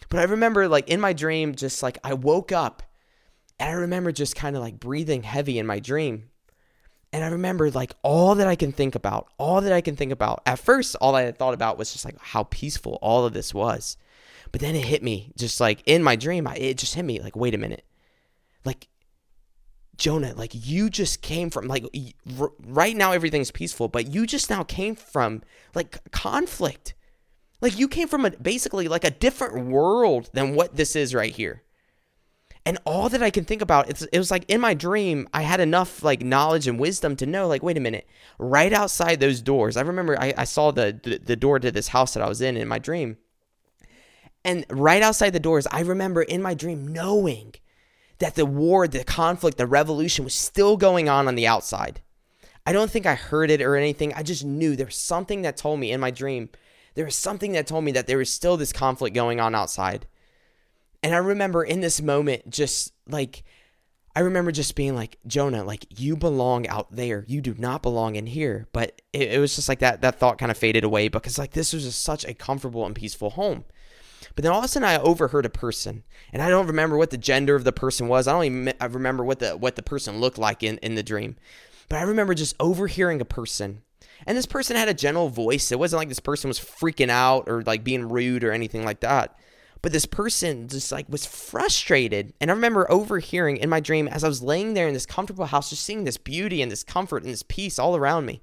But 0.10 0.20
I 0.20 0.24
remember 0.24 0.68
like 0.68 0.90
in 0.90 1.00
my 1.00 1.14
dream, 1.14 1.56
just 1.56 1.82
like 1.82 1.98
I 2.04 2.14
woke 2.14 2.52
up 2.52 2.84
and 3.60 3.70
I 3.70 3.74
remember 3.74 4.12
just 4.12 4.36
kind 4.36 4.56
of 4.56 4.62
like 4.62 4.80
breathing 4.80 5.24
heavy 5.24 5.58
in 5.58 5.66
my 5.66 5.80
dream. 5.80 6.30
And 7.12 7.24
I 7.24 7.28
remember 7.30 7.72
like 7.72 7.94
all 8.04 8.36
that 8.36 8.48
I 8.48 8.56
can 8.56 8.72
think 8.72 8.94
about, 8.94 9.30
all 9.38 9.62
that 9.62 9.74
I 9.74 9.82
can 9.82 9.96
think 9.96 10.12
about. 10.12 10.42
At 10.46 10.60
first, 10.60 10.96
all 11.02 11.16
I 11.16 11.24
had 11.24 11.38
thought 11.38 11.54
about 11.54 11.78
was 11.78 11.92
just 11.92 12.06
like 12.06 12.18
how 12.20 12.44
peaceful 12.44 13.00
all 13.02 13.26
of 13.26 13.34
this 13.34 13.54
was. 13.54 13.98
But 14.52 14.62
then 14.62 14.76
it 14.76 14.86
hit 14.86 15.04
me 15.04 15.32
just 15.38 15.60
like 15.60 15.82
in 15.86 16.04
my 16.04 16.16
dream, 16.16 16.48
it 16.48 16.78
just 16.78 16.96
hit 16.96 17.04
me 17.04 17.20
like, 17.20 17.36
wait 17.36 17.56
a 17.56 17.58
minute. 17.58 17.86
Like, 18.64 18.88
Jonah, 19.98 20.34
like 20.36 20.52
you 20.54 20.90
just 20.90 21.22
came 21.22 21.50
from, 21.50 21.68
like, 21.68 21.84
r- 22.40 22.52
right 22.64 22.96
now 22.96 23.14
everything's 23.14 23.52
peaceful, 23.52 23.88
but 23.88 24.14
you 24.14 24.28
just 24.28 24.50
now 24.50 24.64
came 24.64 24.96
from 24.96 25.42
like 25.74 26.12
conflict. 26.12 26.94
Like, 27.62 27.80
you 27.80 27.88
came 27.88 28.08
from 28.08 28.26
a, 28.26 28.32
basically 28.32 28.88
like 28.88 29.04
a 29.04 29.10
different 29.10 29.68
world 29.68 30.30
than 30.34 30.54
what 30.54 30.76
this 30.76 30.96
is 30.96 31.16
right 31.16 31.34
here 31.34 31.64
and 32.68 32.78
all 32.84 33.08
that 33.08 33.24
I 33.24 33.30
can 33.30 33.46
think 33.46 33.62
about 33.62 33.90
it's 33.90 34.04
it 34.04 34.18
was 34.18 34.30
like 34.30 34.44
in 34.50 34.60
my 34.60 34.74
dream 34.74 35.30
I 35.34 35.44
had 35.44 35.62
enough 35.62 36.04
like 36.04 36.22
knowledge 36.22 36.68
and 36.68 36.78
wisdom 36.78 37.16
to 37.16 37.26
know 37.26 37.48
like 37.48 37.64
wait 37.64 37.78
a 37.78 37.80
minute 37.80 38.06
right 38.38 38.74
outside 38.74 39.22
those 39.22 39.42
doors 39.42 39.78
I 39.78 39.82
remember 39.82 40.20
I, 40.20 40.34
I 40.38 40.44
saw 40.44 40.72
the, 40.72 41.00
the 41.02 41.18
the 41.18 41.36
door 41.38 41.60
to 41.60 41.72
this 41.72 41.88
house 41.88 42.14
that 42.14 42.22
I 42.22 42.28
was 42.28 42.42
in 42.42 42.58
in 42.58 42.68
my 42.68 42.78
dream. 42.78 43.18
And 44.44 44.66
right 44.70 45.02
outside 45.02 45.30
the 45.30 45.40
doors 45.40 45.66
I 45.72 45.80
remember 45.80 46.22
in 46.22 46.42
my 46.42 46.54
dream 46.54 46.86
knowing 46.86 47.56
that 48.20 48.36
the 48.36 48.46
war 48.46 48.86
the 48.86 49.06
conflict 49.06 49.58
the 49.58 49.66
revolution 49.66 50.26
was 50.26 50.36
still 50.36 50.76
going 50.76 51.08
on 51.08 51.30
on 51.30 51.36
the 51.36 51.48
outside. 51.48 52.02
I 52.66 52.74
don't 52.74 52.92
think 52.92 53.06
I 53.06 53.16
heard 53.16 53.50
it 53.50 53.62
or 53.62 53.78
anything 53.78 54.14
I 54.14 54.24
just 54.24 54.44
knew 54.44 54.76
there 54.76 54.88
was 54.88 54.96
something 54.96 55.42
that 55.44 55.56
told 55.56 55.80
me 55.80 55.94
in 55.94 56.02
my 56.02 56.12
dream 56.12 56.50
there 56.96 57.06
was 57.06 57.16
something 57.16 57.54
that 57.54 57.66
told 57.66 57.86
me 57.86 57.94
that 57.94 58.08
there 58.08 58.18
was 58.18 58.30
still 58.30 58.58
this 58.58 58.74
conflict 58.74 59.16
going 59.16 59.40
on 59.40 59.56
outside 59.56 60.06
and 61.04 61.14
I 61.14 61.18
remember 61.18 61.64
in 61.64 61.82
this 61.82 62.02
moment, 62.02 62.50
just 62.50 62.94
like, 63.08 63.44
I 64.16 64.22
remember 64.22 64.52
just 64.52 64.76
being 64.76 64.96
like, 64.96 65.18
Jonah, 65.28 65.64
like, 65.64 65.86
you 66.00 66.18
belong 66.18 66.68
out 66.68 66.96
there. 66.96 67.24
You 67.28 67.40
do 67.40 67.54
not 67.58 67.84
belong 67.84 68.16
in 68.16 68.26
here. 68.26 68.68
But 68.72 69.02
it, 69.14 69.34
it 69.34 69.40
was 69.40 69.56
just 69.56 69.70
like 69.70 69.80
that, 69.80 70.02
that 70.02 70.20
thought 70.20 70.40
kind 70.40 70.50
of 70.52 70.58
faded 70.58 70.84
away 70.84 71.08
because, 71.08 71.38
like, 71.38 71.52
this 71.52 71.72
was 71.72 71.84
just 71.84 72.02
such 72.02 72.26
a 72.26 72.34
comfortable 72.34 72.86
and 72.86 72.96
peaceful 72.96 73.32
home. 73.32 73.66
But 74.36 74.44
then 74.44 74.52
all 74.52 74.60
of 74.60 74.66
a 74.66 74.68
sudden, 74.68 74.88
I 74.88 74.98
overheard 74.98 75.46
a 75.46 75.50
person, 75.50 76.04
and 76.34 76.42
I 76.42 76.50
don't 76.50 76.68
remember 76.68 76.98
what 76.98 77.12
the 77.12 77.18
gender 77.18 77.56
of 77.56 77.64
the 77.64 77.72
person 77.72 78.08
was. 78.08 78.28
I 78.28 78.34
don't 78.34 78.44
even 78.46 78.74
I 78.80 78.86
remember 78.86 79.24
what 79.24 79.40
the 79.40 79.58
what 79.58 79.76
the 79.76 79.84
person 79.84 80.20
looked 80.20 80.38
like 80.38 80.64
in, 80.64 80.78
in 80.80 80.96
the 80.96 81.04
dream. 81.04 81.36
But 81.90 81.98
I 81.98 82.04
remember 82.04 82.34
just 82.34 82.56
overhearing 82.60 83.22
a 83.22 83.26
person, 83.26 83.82
and 84.26 84.38
this 84.38 84.46
person 84.46 84.76
had 84.76 84.90
a 84.90 84.94
gentle 84.94 85.30
voice. 85.30 85.72
It 85.72 85.80
wasn't 85.80 86.00
like 86.00 86.10
this 86.10 86.20
person 86.20 86.50
was 86.50 86.60
freaking 86.60 87.10
out 87.10 87.48
or 87.48 87.62
like 87.64 87.84
being 87.84 88.10
rude 88.10 88.44
or 88.44 88.52
anything 88.52 88.84
like 88.84 89.00
that. 89.02 89.38
But 89.82 89.92
this 89.92 90.06
person 90.06 90.68
just 90.68 90.92
like 90.92 91.08
was 91.10 91.26
frustrated. 91.26 92.34
And 92.42 92.50
I 92.50 92.54
remember 92.54 92.90
overhearing 92.92 93.58
in 93.58 93.70
my 93.70 93.80
dream 93.80 94.08
as 94.08 94.24
I 94.24 94.28
was 94.28 94.42
laying 94.42 94.74
there 94.74 94.88
in 94.88 94.94
this 94.94 95.06
comfortable 95.06 95.46
house, 95.46 95.70
just 95.70 95.84
seeing 95.84 96.04
this 96.04 96.18
beauty 96.18 96.62
and 96.62 96.72
this 96.72 96.84
comfort 96.84 97.24
and 97.24 97.32
this 97.32 97.44
peace 97.44 97.78
all 97.80 97.96
around 97.96 98.26
me. 98.26 98.42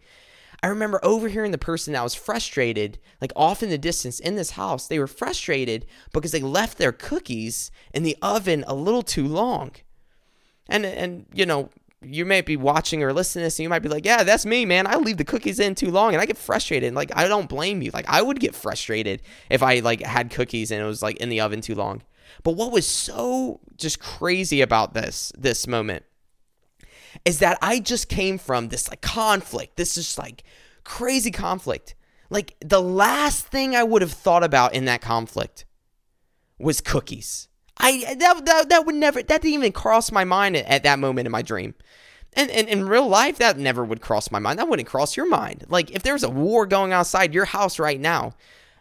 I 0.62 0.68
remember 0.68 0.98
overhearing 1.02 1.50
the 1.50 1.58
person 1.58 1.92
that 1.92 2.02
was 2.02 2.14
frustrated, 2.14 2.98
like 3.20 3.32
off 3.36 3.62
in 3.62 3.68
the 3.68 3.76
distance 3.76 4.18
in 4.18 4.36
this 4.36 4.52
house. 4.52 4.86
They 4.86 4.98
were 4.98 5.06
frustrated 5.06 5.84
because 6.12 6.32
they 6.32 6.40
left 6.40 6.78
their 6.78 6.92
cookies 6.92 7.70
in 7.92 8.02
the 8.02 8.16
oven 8.22 8.64
a 8.66 8.74
little 8.74 9.02
too 9.02 9.26
long. 9.26 9.72
And 10.66 10.86
and 10.86 11.26
you 11.34 11.44
know, 11.44 11.68
you 12.06 12.24
might 12.24 12.46
be 12.46 12.56
watching 12.56 13.02
or 13.02 13.12
listening 13.12 13.42
to 13.42 13.46
this 13.46 13.58
and 13.58 13.64
you 13.64 13.68
might 13.68 13.82
be 13.82 13.88
like, 13.88 14.04
yeah, 14.04 14.22
that's 14.22 14.46
me, 14.46 14.64
man. 14.64 14.86
I 14.86 14.96
leave 14.96 15.16
the 15.16 15.24
cookies 15.24 15.60
in 15.60 15.74
too 15.74 15.90
long 15.90 16.12
and 16.12 16.20
I 16.20 16.26
get 16.26 16.36
frustrated. 16.36 16.86
And 16.88 16.96
like, 16.96 17.10
I 17.14 17.28
don't 17.28 17.48
blame 17.48 17.82
you. 17.82 17.90
Like, 17.92 18.08
I 18.08 18.22
would 18.22 18.40
get 18.40 18.54
frustrated 18.54 19.22
if 19.50 19.62
I 19.62 19.80
like 19.80 20.02
had 20.02 20.30
cookies 20.30 20.70
and 20.70 20.82
it 20.82 20.86
was 20.86 21.02
like 21.02 21.16
in 21.18 21.28
the 21.28 21.40
oven 21.40 21.60
too 21.60 21.74
long. 21.74 22.02
But 22.42 22.52
what 22.52 22.72
was 22.72 22.86
so 22.86 23.60
just 23.76 24.00
crazy 24.00 24.60
about 24.60 24.94
this, 24.94 25.32
this 25.38 25.66
moment 25.66 26.04
is 27.24 27.38
that 27.38 27.58
I 27.62 27.80
just 27.80 28.08
came 28.08 28.38
from 28.38 28.68
this 28.68 28.88
like 28.88 29.00
conflict. 29.00 29.76
This 29.76 29.96
is 29.96 30.18
like 30.18 30.42
crazy 30.84 31.30
conflict. 31.30 31.94
Like 32.30 32.56
the 32.60 32.82
last 32.82 33.46
thing 33.46 33.76
I 33.76 33.84
would 33.84 34.02
have 34.02 34.12
thought 34.12 34.42
about 34.42 34.74
in 34.74 34.86
that 34.86 35.00
conflict 35.00 35.64
was 36.58 36.80
cookies. 36.80 37.48
I 37.78 38.14
that, 38.18 38.46
that, 38.46 38.68
that 38.68 38.86
would 38.86 38.94
never 38.94 39.22
that 39.22 39.42
didn't 39.42 39.54
even 39.54 39.72
cross 39.72 40.12
my 40.12 40.24
mind 40.24 40.56
at, 40.56 40.66
at 40.66 40.82
that 40.84 40.98
moment 40.98 41.26
in 41.26 41.32
my 41.32 41.42
dream. 41.42 41.74
And, 42.36 42.50
and 42.50 42.68
in 42.68 42.88
real 42.88 43.06
life, 43.06 43.38
that 43.38 43.58
never 43.58 43.84
would 43.84 44.00
cross 44.00 44.32
my 44.32 44.40
mind. 44.40 44.58
That 44.58 44.68
wouldn't 44.68 44.88
cross 44.88 45.16
your 45.16 45.28
mind. 45.28 45.66
Like 45.68 45.92
if 45.92 46.02
there's 46.02 46.24
a 46.24 46.30
war 46.30 46.66
going 46.66 46.92
outside 46.92 47.32
your 47.32 47.44
house 47.44 47.78
right 47.78 48.00
now, 48.00 48.32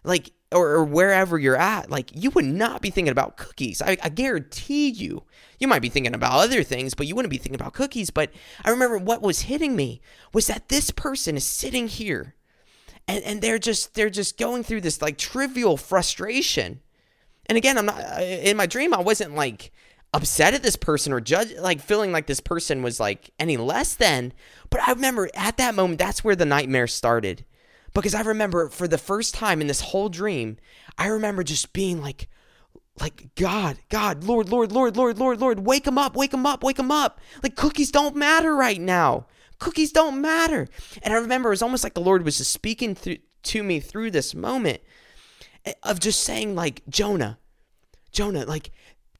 like 0.03 0.31
or, 0.51 0.69
or 0.69 0.83
wherever 0.83 1.37
you're 1.37 1.57
at, 1.57 1.89
like 1.89 2.11
you 2.13 2.31
would 2.31 2.45
not 2.45 2.81
be 2.81 2.89
thinking 2.89 3.11
about 3.11 3.37
cookies. 3.37 3.81
I, 3.81 3.97
I 4.01 4.09
guarantee 4.09 4.89
you. 4.89 5.23
You 5.59 5.67
might 5.67 5.81
be 5.81 5.89
thinking 5.89 6.15
about 6.15 6.33
other 6.33 6.63
things, 6.63 6.93
but 6.93 7.07
you 7.07 7.15
wouldn't 7.15 7.31
be 7.31 7.37
thinking 7.37 7.59
about 7.59 7.73
cookies. 7.73 8.09
But 8.09 8.31
I 8.65 8.69
remember 8.69 8.97
what 8.97 9.21
was 9.21 9.41
hitting 9.41 9.75
me 9.75 10.01
was 10.33 10.47
that 10.47 10.69
this 10.69 10.91
person 10.91 11.37
is 11.37 11.45
sitting 11.45 11.87
here 11.87 12.35
and, 13.07 13.23
and 13.23 13.41
they're 13.41 13.59
just 13.59 13.93
they're 13.93 14.09
just 14.09 14.37
going 14.37 14.63
through 14.63 14.81
this 14.81 15.01
like 15.01 15.17
trivial 15.17 15.77
frustration 15.77 16.81
and 17.47 17.57
again, 17.57 17.77
I'm 17.77 17.85
not 17.85 17.99
uh, 17.99 18.21
in 18.21 18.57
my 18.57 18.65
dream. 18.65 18.93
I 18.93 19.01
wasn't 19.01 19.35
like 19.35 19.71
upset 20.13 20.53
at 20.53 20.63
this 20.63 20.75
person 20.75 21.11
or 21.11 21.19
judge 21.19 21.53
like 21.57 21.81
feeling 21.81 22.11
like 22.11 22.27
this 22.27 22.39
person 22.39 22.83
was 22.83 22.99
like 22.99 23.31
any 23.39 23.57
less 23.57 23.95
than. 23.95 24.33
But 24.69 24.87
I 24.87 24.91
remember 24.91 25.29
at 25.33 25.57
that 25.57 25.75
moment, 25.75 25.99
that's 25.99 26.23
where 26.23 26.35
the 26.35 26.45
nightmare 26.45 26.87
started. 26.87 27.45
Because 27.93 28.15
I 28.15 28.21
remember 28.21 28.69
for 28.69 28.87
the 28.87 28.97
first 28.97 29.35
time 29.35 29.61
in 29.61 29.67
this 29.67 29.81
whole 29.81 30.09
dream, 30.09 30.57
I 30.97 31.07
remember 31.07 31.43
just 31.43 31.73
being 31.73 32.01
like, 32.01 32.27
like 32.99 33.29
God, 33.35 33.77
God, 33.89 34.23
Lord, 34.23 34.49
Lord, 34.49 34.71
Lord, 34.71 34.95
Lord, 34.95 35.19
Lord, 35.19 35.41
Lord, 35.41 35.59
wake 35.65 35.85
him 35.85 35.97
up, 35.97 36.15
wake 36.15 36.33
him 36.33 36.45
up, 36.45 36.63
wake 36.63 36.79
him 36.79 36.91
up. 36.91 37.19
Like 37.41 37.55
cookies 37.55 37.91
don't 37.91 38.15
matter 38.15 38.55
right 38.55 38.81
now. 38.81 39.27
Cookies 39.59 39.91
don't 39.91 40.21
matter. 40.21 40.67
And 41.01 41.13
I 41.13 41.17
remember 41.17 41.49
it 41.49 41.51
was 41.51 41.61
almost 41.61 41.83
like 41.83 41.93
the 41.93 42.01
Lord 42.01 42.25
was 42.25 42.37
just 42.37 42.51
speaking 42.51 42.95
through, 42.95 43.17
to 43.43 43.63
me 43.63 43.79
through 43.79 44.11
this 44.11 44.33
moment 44.33 44.81
of 45.83 45.99
just 45.99 46.21
saying 46.21 46.55
like 46.55 46.81
Jonah, 46.89 47.39
Jonah, 48.11 48.45
like 48.45 48.71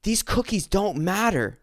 these 0.02 0.22
cookies 0.22 0.66
don't 0.66 0.98
matter. 0.98 1.60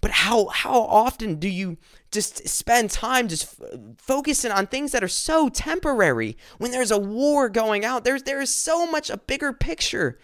But 0.00 0.10
how 0.10 0.48
how 0.48 0.80
often 0.80 1.36
do 1.36 1.48
you 1.48 1.78
just 2.10 2.48
spend 2.48 2.90
time 2.90 3.28
just 3.28 3.60
f- 3.62 3.78
focusing 3.98 4.50
on 4.50 4.66
things 4.66 4.90
that 4.92 5.04
are 5.04 5.08
so 5.08 5.48
temporary 5.48 6.36
when 6.58 6.72
there's 6.72 6.90
a 6.90 6.98
war 6.98 7.48
going 7.48 7.84
out? 7.84 8.04
There's 8.04 8.24
there 8.24 8.40
is 8.40 8.52
so 8.52 8.86
much 8.86 9.10
a 9.10 9.16
bigger 9.16 9.52
picture 9.52 10.18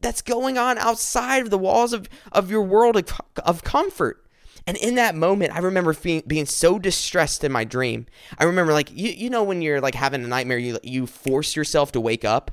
that's 0.00 0.22
going 0.22 0.56
on 0.56 0.78
outside 0.78 1.42
of 1.42 1.50
the 1.50 1.58
walls 1.58 1.92
of, 1.92 2.08
of 2.32 2.50
your 2.50 2.62
world 2.62 2.96
of, 2.96 3.20
of 3.44 3.64
comfort. 3.64 4.24
And 4.66 4.76
in 4.76 4.94
that 4.94 5.14
moment, 5.16 5.54
I 5.54 5.58
remember 5.58 5.94
being, 5.94 6.22
being 6.26 6.46
so 6.46 6.78
distressed 6.78 7.42
in 7.42 7.50
my 7.50 7.64
dream. 7.64 8.06
I 8.38 8.44
remember 8.44 8.72
like 8.72 8.90
you 8.92 9.10
you 9.10 9.30
know 9.30 9.42
when 9.42 9.62
you're 9.62 9.80
like 9.80 9.96
having 9.96 10.24
a 10.24 10.28
nightmare, 10.28 10.58
you 10.58 10.78
you 10.84 11.06
force 11.06 11.56
yourself 11.56 11.90
to 11.92 12.00
wake 12.00 12.24
up 12.24 12.52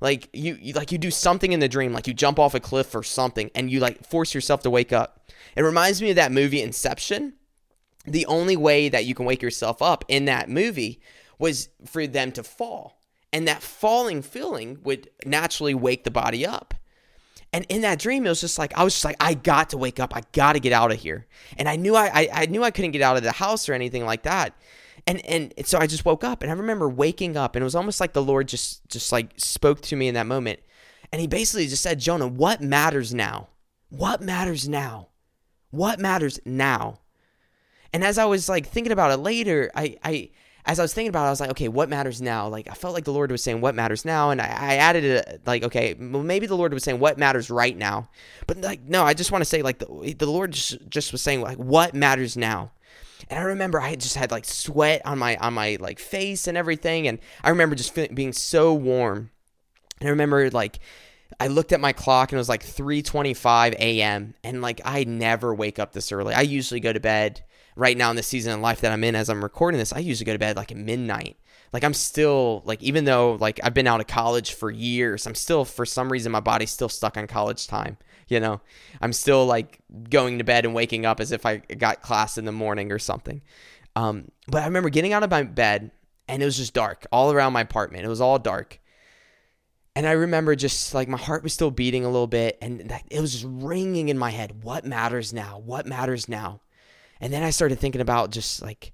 like 0.00 0.28
you, 0.32 0.56
you 0.60 0.72
like 0.74 0.92
you 0.92 0.98
do 0.98 1.10
something 1.10 1.52
in 1.52 1.60
the 1.60 1.68
dream 1.68 1.92
like 1.92 2.06
you 2.06 2.14
jump 2.14 2.38
off 2.38 2.54
a 2.54 2.60
cliff 2.60 2.94
or 2.94 3.02
something 3.02 3.50
and 3.54 3.70
you 3.70 3.80
like 3.80 4.06
force 4.06 4.34
yourself 4.34 4.62
to 4.62 4.70
wake 4.70 4.92
up. 4.92 5.30
It 5.56 5.62
reminds 5.62 6.00
me 6.00 6.10
of 6.10 6.16
that 6.16 6.32
movie 6.32 6.62
inception. 6.62 7.34
The 8.04 8.26
only 8.26 8.56
way 8.56 8.88
that 8.88 9.04
you 9.04 9.14
can 9.14 9.26
wake 9.26 9.42
yourself 9.42 9.82
up 9.82 10.04
in 10.08 10.26
that 10.26 10.48
movie 10.48 11.00
was 11.38 11.68
for 11.84 12.06
them 12.06 12.32
to 12.32 12.42
fall. 12.42 13.00
And 13.32 13.46
that 13.46 13.62
falling 13.62 14.22
feeling 14.22 14.78
would 14.84 15.10
naturally 15.26 15.74
wake 15.74 16.04
the 16.04 16.10
body 16.10 16.46
up. 16.46 16.74
And 17.52 17.66
in 17.68 17.82
that 17.82 17.98
dream, 17.98 18.24
it 18.24 18.28
was 18.28 18.40
just 18.40 18.58
like 18.58 18.76
I 18.76 18.84
was 18.84 18.94
just 18.94 19.04
like, 19.04 19.16
I 19.20 19.34
got 19.34 19.70
to 19.70 19.78
wake 19.78 20.00
up. 20.00 20.14
I 20.14 20.22
got 20.32 20.52
to 20.52 20.60
get 20.60 20.72
out 20.72 20.92
of 20.92 20.98
here. 20.98 21.26
And 21.56 21.68
I 21.68 21.76
knew 21.76 21.94
I, 21.96 22.06
I, 22.06 22.28
I 22.32 22.46
knew 22.46 22.62
I 22.62 22.70
couldn't 22.70 22.92
get 22.92 23.02
out 23.02 23.16
of 23.16 23.22
the 23.22 23.32
house 23.32 23.68
or 23.68 23.74
anything 23.74 24.04
like 24.04 24.22
that 24.22 24.54
and 25.06 25.24
and 25.26 25.52
so 25.64 25.78
I 25.78 25.86
just 25.86 26.04
woke 26.04 26.24
up 26.24 26.42
and 26.42 26.50
I 26.50 26.54
remember 26.54 26.88
waking 26.88 27.36
up 27.36 27.54
and 27.56 27.62
it 27.62 27.64
was 27.64 27.74
almost 27.74 28.00
like 28.00 28.12
the 28.12 28.22
Lord 28.22 28.48
just 28.48 28.86
just 28.88 29.12
like 29.12 29.32
spoke 29.36 29.80
to 29.82 29.96
me 29.96 30.08
in 30.08 30.14
that 30.14 30.26
moment. 30.26 30.60
And 31.12 31.20
he 31.20 31.26
basically 31.26 31.66
just 31.68 31.82
said, 31.82 32.00
"Jonah, 32.00 32.26
what 32.26 32.60
matters 32.60 33.14
now? 33.14 33.48
What 33.88 34.20
matters 34.20 34.68
now? 34.68 35.08
What 35.70 35.98
matters 35.98 36.38
now?" 36.44 37.00
And 37.92 38.04
as 38.04 38.18
I 38.18 38.26
was 38.26 38.48
like 38.48 38.66
thinking 38.66 38.92
about 38.92 39.10
it 39.12 39.16
later, 39.18 39.70
I, 39.74 39.96
I 40.04 40.30
as 40.68 40.78
I 40.78 40.82
was 40.82 40.92
thinking 40.92 41.08
about 41.08 41.24
it, 41.24 41.28
I 41.28 41.30
was 41.30 41.40
like, 41.40 41.50
okay, 41.52 41.68
what 41.68 41.88
matters 41.88 42.20
now? 42.20 42.46
Like 42.46 42.68
I 42.70 42.74
felt 42.74 42.92
like 42.92 43.04
the 43.04 43.12
Lord 43.12 43.30
was 43.30 43.42
saying 43.42 43.62
what 43.62 43.74
matters 43.74 44.04
now, 44.04 44.30
and 44.30 44.40
I, 44.40 44.46
I 44.46 44.74
added 44.74 45.04
it 45.04 45.40
like, 45.46 45.62
okay, 45.64 45.94
well, 45.94 46.22
maybe 46.22 46.46
the 46.46 46.56
Lord 46.56 46.74
was 46.74 46.84
saying 46.84 47.00
what 47.00 47.16
matters 47.18 47.48
right 47.48 47.76
now, 47.76 48.10
but 48.46 48.58
like 48.60 48.82
no, 48.82 49.02
I 49.02 49.14
just 49.14 49.32
want 49.32 49.40
to 49.40 49.46
say 49.46 49.62
like 49.62 49.78
the, 49.78 50.14
the 50.18 50.26
Lord 50.26 50.52
just, 50.52 50.76
just 50.90 51.10
was 51.12 51.22
saying 51.22 51.40
like 51.40 51.56
what 51.56 51.94
matters 51.94 52.36
now. 52.36 52.70
And 53.30 53.38
I 53.38 53.42
remember 53.42 53.80
I 53.80 53.94
just 53.94 54.16
had 54.16 54.30
like 54.30 54.44
sweat 54.44 55.02
on 55.04 55.18
my 55.18 55.36
on 55.36 55.54
my 55.54 55.76
like 55.80 55.98
face 55.98 56.46
and 56.46 56.56
everything, 56.56 57.06
and 57.06 57.18
I 57.42 57.50
remember 57.50 57.76
just 57.76 57.94
feeling, 57.94 58.14
being 58.14 58.32
so 58.32 58.72
warm. 58.74 59.30
And 60.00 60.08
I 60.08 60.10
remember 60.10 60.50
like 60.50 60.80
I 61.40 61.48
looked 61.48 61.72
at 61.72 61.80
my 61.80 61.92
clock 61.92 62.32
and 62.32 62.36
it 62.36 62.40
was 62.40 62.48
like 62.48 62.64
3:25 62.64 63.74
a.m. 63.74 64.34
and 64.42 64.62
like 64.62 64.80
I 64.84 65.04
never 65.04 65.54
wake 65.54 65.78
up 65.78 65.92
this 65.92 66.10
early. 66.10 66.34
I 66.34 66.40
usually 66.42 66.80
go 66.80 66.92
to 66.92 67.00
bed 67.00 67.44
right 67.76 67.96
now 67.96 68.10
in 68.10 68.16
the 68.16 68.22
season 68.22 68.52
of 68.52 68.60
life 68.60 68.80
that 68.80 68.92
I'm 68.92 69.04
in 69.04 69.14
as 69.14 69.28
I'm 69.28 69.42
recording 69.42 69.78
this. 69.78 69.92
I 69.92 69.98
usually 70.00 70.24
go 70.24 70.32
to 70.32 70.38
bed 70.38 70.56
like 70.56 70.72
at 70.72 70.78
midnight. 70.78 71.36
Like 71.72 71.84
I'm 71.84 71.94
still 71.94 72.62
like 72.64 72.82
even 72.82 73.04
though 73.04 73.36
like 73.40 73.60
I've 73.62 73.74
been 73.74 73.86
out 73.86 74.00
of 74.00 74.06
college 74.06 74.54
for 74.54 74.70
years, 74.70 75.26
I'm 75.26 75.34
still 75.34 75.64
for 75.64 75.84
some 75.84 76.10
reason 76.10 76.32
my 76.32 76.40
body's 76.40 76.70
still 76.70 76.88
stuck 76.88 77.16
on 77.16 77.26
college 77.26 77.66
time. 77.66 77.98
You 78.28 78.40
know, 78.40 78.60
I'm 79.00 79.12
still 79.12 79.46
like 79.46 79.78
going 80.10 80.38
to 80.38 80.44
bed 80.44 80.64
and 80.64 80.74
waking 80.74 81.06
up 81.06 81.20
as 81.20 81.32
if 81.32 81.46
I 81.46 81.56
got 81.56 82.02
class 82.02 82.38
in 82.38 82.44
the 82.44 82.52
morning 82.52 82.92
or 82.92 82.98
something. 82.98 83.42
Um, 83.96 84.30
but 84.46 84.62
I 84.62 84.66
remember 84.66 84.90
getting 84.90 85.12
out 85.12 85.22
of 85.22 85.30
my 85.30 85.42
bed 85.42 85.90
and 86.28 86.42
it 86.42 86.44
was 86.44 86.56
just 86.56 86.74
dark 86.74 87.06
all 87.10 87.32
around 87.32 87.52
my 87.52 87.62
apartment. 87.62 88.04
It 88.04 88.08
was 88.08 88.20
all 88.20 88.38
dark. 88.38 88.80
And 89.96 90.06
I 90.06 90.12
remember 90.12 90.54
just 90.54 90.94
like 90.94 91.08
my 91.08 91.18
heart 91.18 91.42
was 91.42 91.52
still 91.52 91.72
beating 91.72 92.04
a 92.04 92.10
little 92.10 92.28
bit 92.28 92.58
and 92.62 92.92
it 93.10 93.20
was 93.20 93.32
just 93.32 93.46
ringing 93.48 94.08
in 94.08 94.18
my 94.18 94.30
head. 94.30 94.62
What 94.62 94.84
matters 94.84 95.32
now? 95.32 95.58
What 95.58 95.86
matters 95.86 96.28
now? 96.28 96.60
And 97.20 97.32
then 97.32 97.42
I 97.42 97.50
started 97.50 97.80
thinking 97.80 98.00
about 98.00 98.30
just 98.30 98.62
like, 98.62 98.92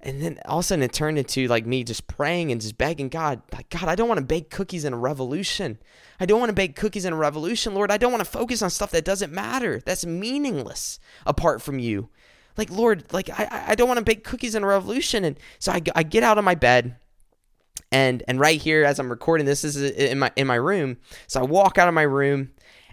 and 0.00 0.22
then 0.22 0.38
all 0.44 0.58
of 0.58 0.64
a 0.64 0.66
sudden 0.66 0.82
it 0.82 0.92
turned 0.92 1.18
into 1.18 1.48
like 1.48 1.66
me 1.66 1.82
just 1.82 2.06
praying 2.06 2.52
and 2.52 2.60
just 2.60 2.78
begging 2.78 3.08
God, 3.08 3.42
like, 3.52 3.68
God, 3.70 3.88
I 3.88 3.94
don't 3.94 4.08
want 4.08 4.18
to 4.18 4.24
bake 4.24 4.50
cookies 4.50 4.84
in 4.84 4.92
a 4.92 4.98
revolution. 4.98 5.78
I 6.20 6.26
don't 6.26 6.38
want 6.38 6.50
to 6.50 6.54
bake 6.54 6.76
cookies 6.76 7.04
in 7.04 7.12
a 7.12 7.16
revolution, 7.16 7.74
Lord. 7.74 7.90
I 7.90 7.96
don't 7.96 8.12
want 8.12 8.24
to 8.24 8.30
focus 8.30 8.62
on 8.62 8.70
stuff 8.70 8.90
that 8.92 9.04
doesn't 9.04 9.32
matter, 9.32 9.80
that's 9.84 10.06
meaningless 10.06 11.00
apart 11.26 11.62
from 11.62 11.78
you. 11.78 12.08
Like, 12.56 12.70
Lord, 12.70 13.12
like, 13.12 13.30
I, 13.30 13.66
I 13.68 13.74
don't 13.76 13.86
want 13.86 13.98
to 13.98 14.04
bake 14.04 14.24
cookies 14.24 14.56
in 14.56 14.64
a 14.64 14.66
revolution. 14.66 15.24
And 15.24 15.38
so 15.60 15.70
I, 15.70 15.80
I 15.94 16.02
get 16.02 16.24
out 16.24 16.38
of 16.38 16.44
my 16.44 16.56
bed 16.56 16.96
and 17.90 18.22
and 18.28 18.38
right 18.38 18.60
here 18.60 18.84
as 18.84 18.98
I'm 18.98 19.08
recording 19.08 19.46
this, 19.46 19.62
this 19.62 19.76
is 19.76 19.90
in 19.92 20.18
my 20.18 20.30
in 20.36 20.46
my 20.46 20.56
room. 20.56 20.98
So 21.26 21.40
I 21.40 21.44
walk 21.44 21.78
out 21.78 21.88
of 21.88 21.94
my 21.94 22.02
room 22.02 22.50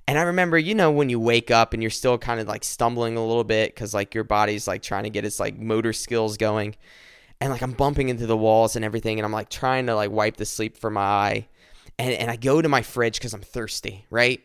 and 0.07 0.19
I 0.19 0.23
remember, 0.23 0.57
you 0.57 0.75
know, 0.75 0.91
when 0.91 1.09
you 1.09 1.19
wake 1.19 1.49
up 1.49 1.73
and 1.73 1.81
you're 1.81 1.89
still 1.89 2.17
kind 2.17 2.39
of 2.39 2.47
like 2.47 2.63
stumbling 2.63 3.17
a 3.17 3.25
little 3.25 3.43
bit 3.43 3.73
because 3.73 3.93
like 3.93 4.13
your 4.13 4.23
body's 4.23 4.67
like 4.67 4.83
trying 4.83 5.03
to 5.03 5.09
get 5.09 5.25
its 5.25 5.39
like 5.39 5.57
motor 5.57 5.93
skills 5.93 6.37
going. 6.37 6.75
And 7.41 7.51
like 7.51 7.63
I'm 7.63 7.71
bumping 7.71 8.09
into 8.09 8.27
the 8.27 8.37
walls 8.37 8.75
and 8.75 8.85
everything. 8.85 9.17
And 9.17 9.25
I'm 9.25 9.31
like 9.31 9.49
trying 9.49 9.87
to 9.87 9.95
like 9.95 10.11
wipe 10.11 10.37
the 10.37 10.45
sleep 10.45 10.77
from 10.77 10.93
my 10.93 11.01
eye. 11.01 11.47
And, 11.97 12.13
and 12.13 12.29
I 12.29 12.35
go 12.35 12.61
to 12.61 12.69
my 12.69 12.83
fridge 12.83 13.17
because 13.17 13.33
I'm 13.33 13.41
thirsty, 13.41 14.05
right? 14.09 14.41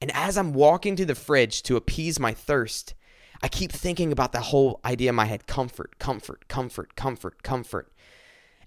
And 0.00 0.10
as 0.14 0.38
I'm 0.38 0.54
walking 0.54 0.96
to 0.96 1.04
the 1.04 1.14
fridge 1.14 1.62
to 1.64 1.76
appease 1.76 2.18
my 2.18 2.32
thirst, 2.32 2.94
I 3.42 3.48
keep 3.48 3.70
thinking 3.70 4.12
about 4.12 4.32
the 4.32 4.40
whole 4.40 4.80
idea 4.84 5.10
in 5.10 5.14
my 5.14 5.26
head 5.26 5.46
comfort, 5.46 5.98
comfort, 5.98 6.48
comfort, 6.48 6.96
comfort, 6.96 7.42
comfort 7.42 7.92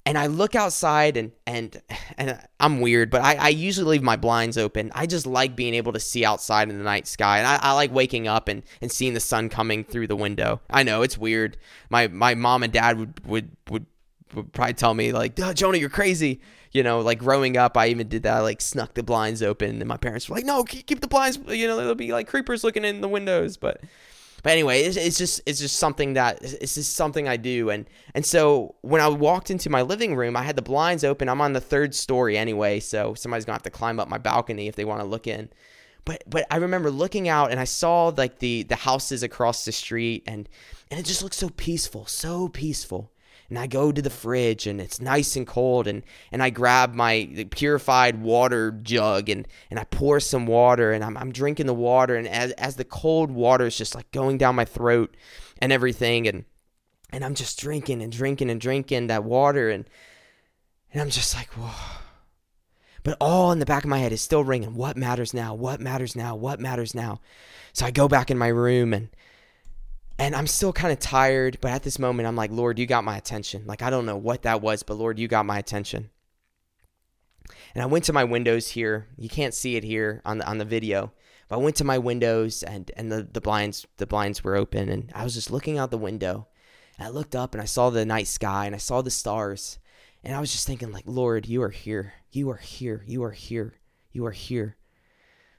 and 0.05 0.17
I 0.17 0.27
look 0.27 0.55
outside 0.55 1.17
and 1.17 1.31
and 1.47 1.81
and 2.17 2.39
I'm 2.59 2.79
weird, 2.79 3.09
but 3.09 3.21
I, 3.21 3.35
I 3.35 3.49
usually 3.49 3.91
leave 3.91 4.03
my 4.03 4.15
blinds 4.15 4.57
open. 4.57 4.91
I 4.93 5.07
just 5.07 5.25
like 5.25 5.55
being 5.55 5.73
able 5.73 5.93
to 5.93 5.99
see 5.99 6.23
outside 6.23 6.69
in 6.69 6.77
the 6.77 6.83
night 6.83 7.07
sky, 7.07 7.39
and 7.39 7.47
I, 7.47 7.57
I 7.61 7.71
like 7.73 7.91
waking 7.91 8.27
up 8.27 8.47
and, 8.47 8.63
and 8.81 8.91
seeing 8.91 9.13
the 9.13 9.19
sun 9.19 9.49
coming 9.49 9.83
through 9.83 10.07
the 10.07 10.15
window. 10.15 10.61
I 10.69 10.83
know 10.83 11.01
it's 11.01 11.17
weird. 11.17 11.57
My 11.89 12.07
my 12.07 12.35
mom 12.35 12.63
and 12.63 12.71
dad 12.71 12.99
would 12.99 13.25
would 13.25 13.49
would, 13.69 13.85
would 14.35 14.53
probably 14.53 14.73
tell 14.73 14.93
me 14.93 15.11
like, 15.11 15.35
Jonah, 15.55 15.77
you're 15.77 15.89
crazy. 15.89 16.41
You 16.71 16.83
know, 16.83 16.99
like 16.99 17.19
growing 17.19 17.55
up, 17.55 17.77
I 17.77 17.87
even 17.87 18.09
did 18.09 18.23
that. 18.23 18.35
I 18.35 18.39
like 18.41 18.59
snuck 18.59 18.93
the 18.95 19.03
blinds 19.03 19.41
open, 19.41 19.81
and 19.81 19.87
my 19.87 19.97
parents 19.97 20.27
were 20.27 20.35
like, 20.35 20.45
"No, 20.45 20.63
keep 20.65 20.99
the 20.99 21.07
blinds." 21.07 21.39
You 21.47 21.67
know, 21.67 21.77
there'll 21.77 21.95
be 21.95 22.11
like 22.11 22.27
creepers 22.27 22.65
looking 22.65 22.83
in 22.83 22.99
the 22.99 23.07
windows, 23.07 23.55
but 23.55 23.81
but 24.45 24.51
anyway, 24.51 24.83
it's, 24.83 24.95
it's 24.95 25.17
just 25.17 25.41
it's 25.47 25.59
just 25.59 25.77
something 25.77 26.13
that 26.13 26.43
it's 26.43 26.75
just 26.75 26.95
something 26.95 27.27
I 27.27 27.35
do, 27.35 27.71
and 27.71 27.89
and 28.13 28.23
so 28.23 28.75
when 28.81 29.01
I 29.01 29.07
walked 29.07 29.49
into 29.49 29.71
my 29.71 29.81
living 29.81 30.15
room, 30.15 30.37
I 30.37 30.43
had 30.43 30.55
the 30.55 30.61
blinds 30.61 31.03
open. 31.03 31.29
I'm 31.29 31.41
on 31.41 31.53
the 31.53 31.59
third 31.59 31.95
story 31.95 32.37
anyway, 32.37 32.79
so 32.79 33.15
somebody's 33.15 33.43
gonna 33.43 33.55
have 33.55 33.63
to 33.63 33.71
climb 33.71 33.99
up 33.99 34.07
my 34.07 34.19
balcony 34.19 34.67
if 34.67 34.75
they 34.75 34.85
want 34.85 35.01
to 35.01 35.07
look 35.07 35.25
in. 35.25 35.49
But 36.05 36.25
but 36.27 36.45
I 36.51 36.57
remember 36.57 36.91
looking 36.91 37.27
out 37.27 37.49
and 37.49 37.59
I 37.59 37.63
saw 37.63 38.13
like 38.15 38.37
the 38.37 38.61
the 38.61 38.75
houses 38.75 39.23
across 39.23 39.65
the 39.65 39.71
street, 39.71 40.21
and 40.27 40.47
and 40.91 40.99
it 40.99 41.07
just 41.07 41.23
looked 41.23 41.33
so 41.33 41.49
peaceful, 41.49 42.05
so 42.05 42.47
peaceful 42.47 43.11
and 43.49 43.59
I 43.59 43.67
go 43.67 43.91
to 43.91 44.01
the 44.01 44.09
fridge 44.09 44.65
and 44.67 44.81
it's 44.81 44.99
nice 44.99 45.35
and 45.35 45.45
cold 45.45 45.87
and 45.87 46.03
and 46.31 46.41
I 46.41 46.49
grab 46.49 46.93
my 46.93 47.47
purified 47.51 48.21
water 48.21 48.71
jug 48.71 49.29
and 49.29 49.47
and 49.69 49.79
I 49.79 49.83
pour 49.85 50.19
some 50.19 50.45
water 50.45 50.91
and 50.91 51.03
I'm, 51.03 51.17
I'm 51.17 51.31
drinking 51.31 51.67
the 51.67 51.73
water 51.73 52.15
and 52.15 52.27
as 52.27 52.51
as 52.53 52.75
the 52.75 52.85
cold 52.85 53.31
water 53.31 53.65
is 53.65 53.77
just 53.77 53.95
like 53.95 54.11
going 54.11 54.37
down 54.37 54.55
my 54.55 54.65
throat 54.65 55.15
and 55.59 55.71
everything 55.71 56.27
and 56.27 56.45
and 57.11 57.23
I'm 57.23 57.35
just 57.35 57.59
drinking 57.59 58.01
and 58.01 58.11
drinking 58.11 58.49
and 58.49 58.59
drinking 58.59 59.07
that 59.07 59.23
water 59.23 59.69
and 59.69 59.87
and 60.91 61.01
I'm 61.01 61.09
just 61.09 61.35
like 61.35 61.49
whoa. 61.53 62.01
But 63.03 63.17
all 63.21 63.51
in 63.51 63.59
the 63.59 63.67
back 63.67 63.83
of 63.83 63.89
my 63.89 63.99
head 63.99 64.11
is 64.11 64.21
still 64.21 64.43
ringing 64.43 64.73
what 64.73 64.97
matters 64.97 65.33
now? 65.33 65.53
What 65.53 65.79
matters 65.79 66.15
now? 66.15 66.35
What 66.35 66.59
matters 66.59 66.95
now? 66.95 67.21
So 67.73 67.85
I 67.85 67.91
go 67.91 68.07
back 68.07 68.31
in 68.31 68.37
my 68.37 68.47
room 68.47 68.93
and 68.93 69.09
and 70.17 70.35
I'm 70.35 70.47
still 70.47 70.71
kind 70.71 70.93
of 70.93 70.99
tired, 70.99 71.57
but 71.61 71.71
at 71.71 71.83
this 71.83 71.99
moment, 71.99 72.27
I'm 72.27 72.35
like, 72.35 72.51
Lord, 72.51 72.79
you 72.79 72.85
got 72.85 73.03
my 73.03 73.17
attention. 73.17 73.63
Like, 73.65 73.81
I 73.81 73.89
don't 73.89 74.05
know 74.05 74.15
what 74.15 74.43
that 74.43 74.61
was, 74.61 74.83
but 74.83 74.95
Lord, 74.95 75.19
you 75.19 75.27
got 75.27 75.45
my 75.45 75.59
attention. 75.59 76.09
And 77.73 77.83
I 77.83 77.85
went 77.85 78.05
to 78.05 78.13
my 78.13 78.23
windows 78.23 78.69
here. 78.69 79.07
You 79.17 79.27
can't 79.27 79.53
see 79.53 79.75
it 79.75 79.83
here 79.83 80.21
on 80.25 80.37
the 80.37 80.47
on 80.47 80.57
the 80.57 80.65
video, 80.65 81.11
but 81.49 81.57
I 81.57 81.59
went 81.59 81.75
to 81.77 81.83
my 81.83 81.97
windows 81.97 82.63
and 82.63 82.89
and 82.95 83.11
the, 83.11 83.27
the 83.31 83.41
blinds 83.41 83.85
the 83.97 84.07
blinds 84.07 84.43
were 84.43 84.55
open, 84.55 84.89
and 84.89 85.11
I 85.13 85.23
was 85.23 85.33
just 85.35 85.51
looking 85.51 85.77
out 85.77 85.91
the 85.91 85.97
window. 85.97 86.47
And 86.97 87.05
I 87.05 87.11
looked 87.11 87.35
up 87.35 87.53
and 87.53 87.61
I 87.61 87.65
saw 87.65 87.89
the 87.89 88.05
night 88.05 88.27
sky 88.27 88.65
and 88.65 88.73
I 88.73 88.77
saw 88.77 89.01
the 89.01 89.11
stars, 89.11 89.79
and 90.23 90.33
I 90.33 90.39
was 90.39 90.51
just 90.51 90.65
thinking, 90.65 90.93
like, 90.93 91.03
Lord, 91.05 91.45
you 91.45 91.61
are 91.61 91.69
here. 91.69 92.13
You 92.31 92.49
are 92.49 92.57
here. 92.57 93.03
You 93.05 93.23
are 93.23 93.31
here. 93.31 93.73
You 94.13 94.25
are 94.25 94.31
here. 94.31 94.77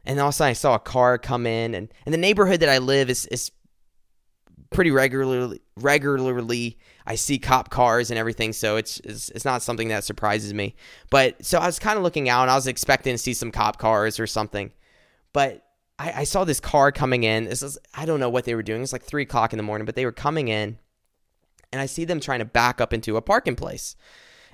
And 0.07 0.19
all 0.19 0.29
of 0.29 0.35
a 0.35 0.37
sudden, 0.37 0.51
I 0.51 0.55
saw 0.55 0.75
a 0.77 0.79
car 0.79 1.19
come 1.19 1.47
in, 1.47 1.75
and, 1.75 1.93
and 2.07 2.13
the 2.13 2.19
neighborhood 2.19 2.61
that 2.61 2.69
I 2.69 2.79
live 2.79 3.11
is 3.11 3.27
is 3.27 3.53
pretty 4.77 4.91
regularly 4.91 5.61
regularly 5.77 6.79
I 7.07 7.15
see 7.15 7.39
cop 7.39 7.71
cars 7.71 8.11
and 8.11 8.19
everything, 8.19 8.53
so 8.53 8.77
it's, 8.77 9.01
it's 9.01 9.31
it's, 9.31 9.45
not 9.45 9.63
something 9.63 9.89
that 9.89 10.05
surprises 10.05 10.53
me. 10.53 10.75
But 11.09 11.45
so 11.45 11.59
I 11.59 11.67
was 11.67 11.79
kind 11.79 11.97
of 11.97 12.03
looking 12.03 12.29
out, 12.29 12.43
and 12.43 12.51
I 12.51 12.57
was 12.57 12.67
expecting 12.67 13.15
to 13.15 13.19
see 13.19 13.33
some 13.33 13.51
cop 13.51 13.79
cars 13.79 14.21
or 14.21 14.27
something, 14.27 14.71
but 15.33 15.65
I, 15.99 16.13
I 16.13 16.25
saw 16.25 16.45
this 16.45 16.61
car 16.61 16.93
coming 16.93 17.25
in. 17.25 17.47
This 17.47 17.63
is 17.63 17.79
I 17.95 18.05
don't 18.05 18.21
know 18.21 18.29
what 18.29 18.45
they 18.45 18.55
were 18.55 18.63
doing. 18.63 18.83
It's 18.83 18.93
like 18.93 19.03
three 19.03 19.23
o'clock 19.23 19.55
in 19.55 19.57
the 19.57 19.63
morning, 19.63 19.87
but 19.87 19.95
they 19.95 20.05
were 20.05 20.13
coming 20.13 20.49
in, 20.49 20.79
and 21.73 21.81
I 21.81 21.87
see 21.87 22.05
them 22.05 22.21
trying 22.21 22.41
to 22.41 22.45
back 22.45 22.81
up 22.81 22.93
into 22.93 23.17
a 23.17 23.23
parking 23.23 23.57
place 23.57 23.97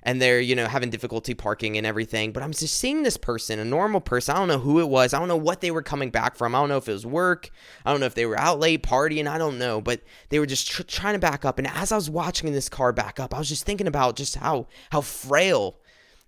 and 0.03 0.21
they're 0.21 0.41
you 0.41 0.55
know 0.55 0.67
having 0.67 0.91
difficulty 0.91 1.35
parking 1.35 1.77
and 1.77 1.87
everything 1.87 2.33
but 2.33 2.43
i'm 2.43 2.53
just 2.53 2.75
seeing 2.75 3.03
this 3.03 3.17
person 3.17 3.59
a 3.59 3.65
normal 3.65 4.01
person 4.01 4.35
i 4.35 4.39
don't 4.39 4.49
know 4.49 4.59
who 4.59 4.81
it 4.81 4.89
was 4.89 5.15
i 5.15 5.19
don't 5.19 5.29
know 5.29 5.37
what 5.37 5.61
they 5.61 5.71
were 5.71 5.83
coming 5.83 6.11
back 6.11 6.37
from 6.37 6.55
i 6.55 6.59
don't 6.59 6.69
know 6.69 6.77
if 6.77 6.89
it 6.89 6.93
was 6.93 7.07
work 7.07 7.51
i 7.85 7.91
don't 7.91 8.01
know 8.01 8.07
if 8.07 8.15
they 8.15 8.27
were 8.27 8.39
out 8.39 8.61
late 8.61 8.83
partying 8.83 9.29
i 9.29 9.39
don't 9.39 9.59
know 9.59 9.81
but 9.81 10.03
they 10.29 10.39
were 10.39 10.47
just 10.47 10.71
tr- 10.71 10.83
trying 10.83 11.15
to 11.15 11.19
back 11.19 11.45
up 11.45 11.59
and 11.59 11.69
as 11.69 11.93
i 11.93 11.97
was 11.97 12.11
watching 12.11 12.53
this 12.53 12.69
car 12.69 12.93
back 12.93 13.21
up 13.21 13.35
i 13.35 13.39
was 13.39 13.49
just 13.49 13.65
thinking 13.65 13.87
about 13.87 14.17
just 14.17 14.37
how 14.37 14.67
how 14.91 15.01
frail 15.01 15.79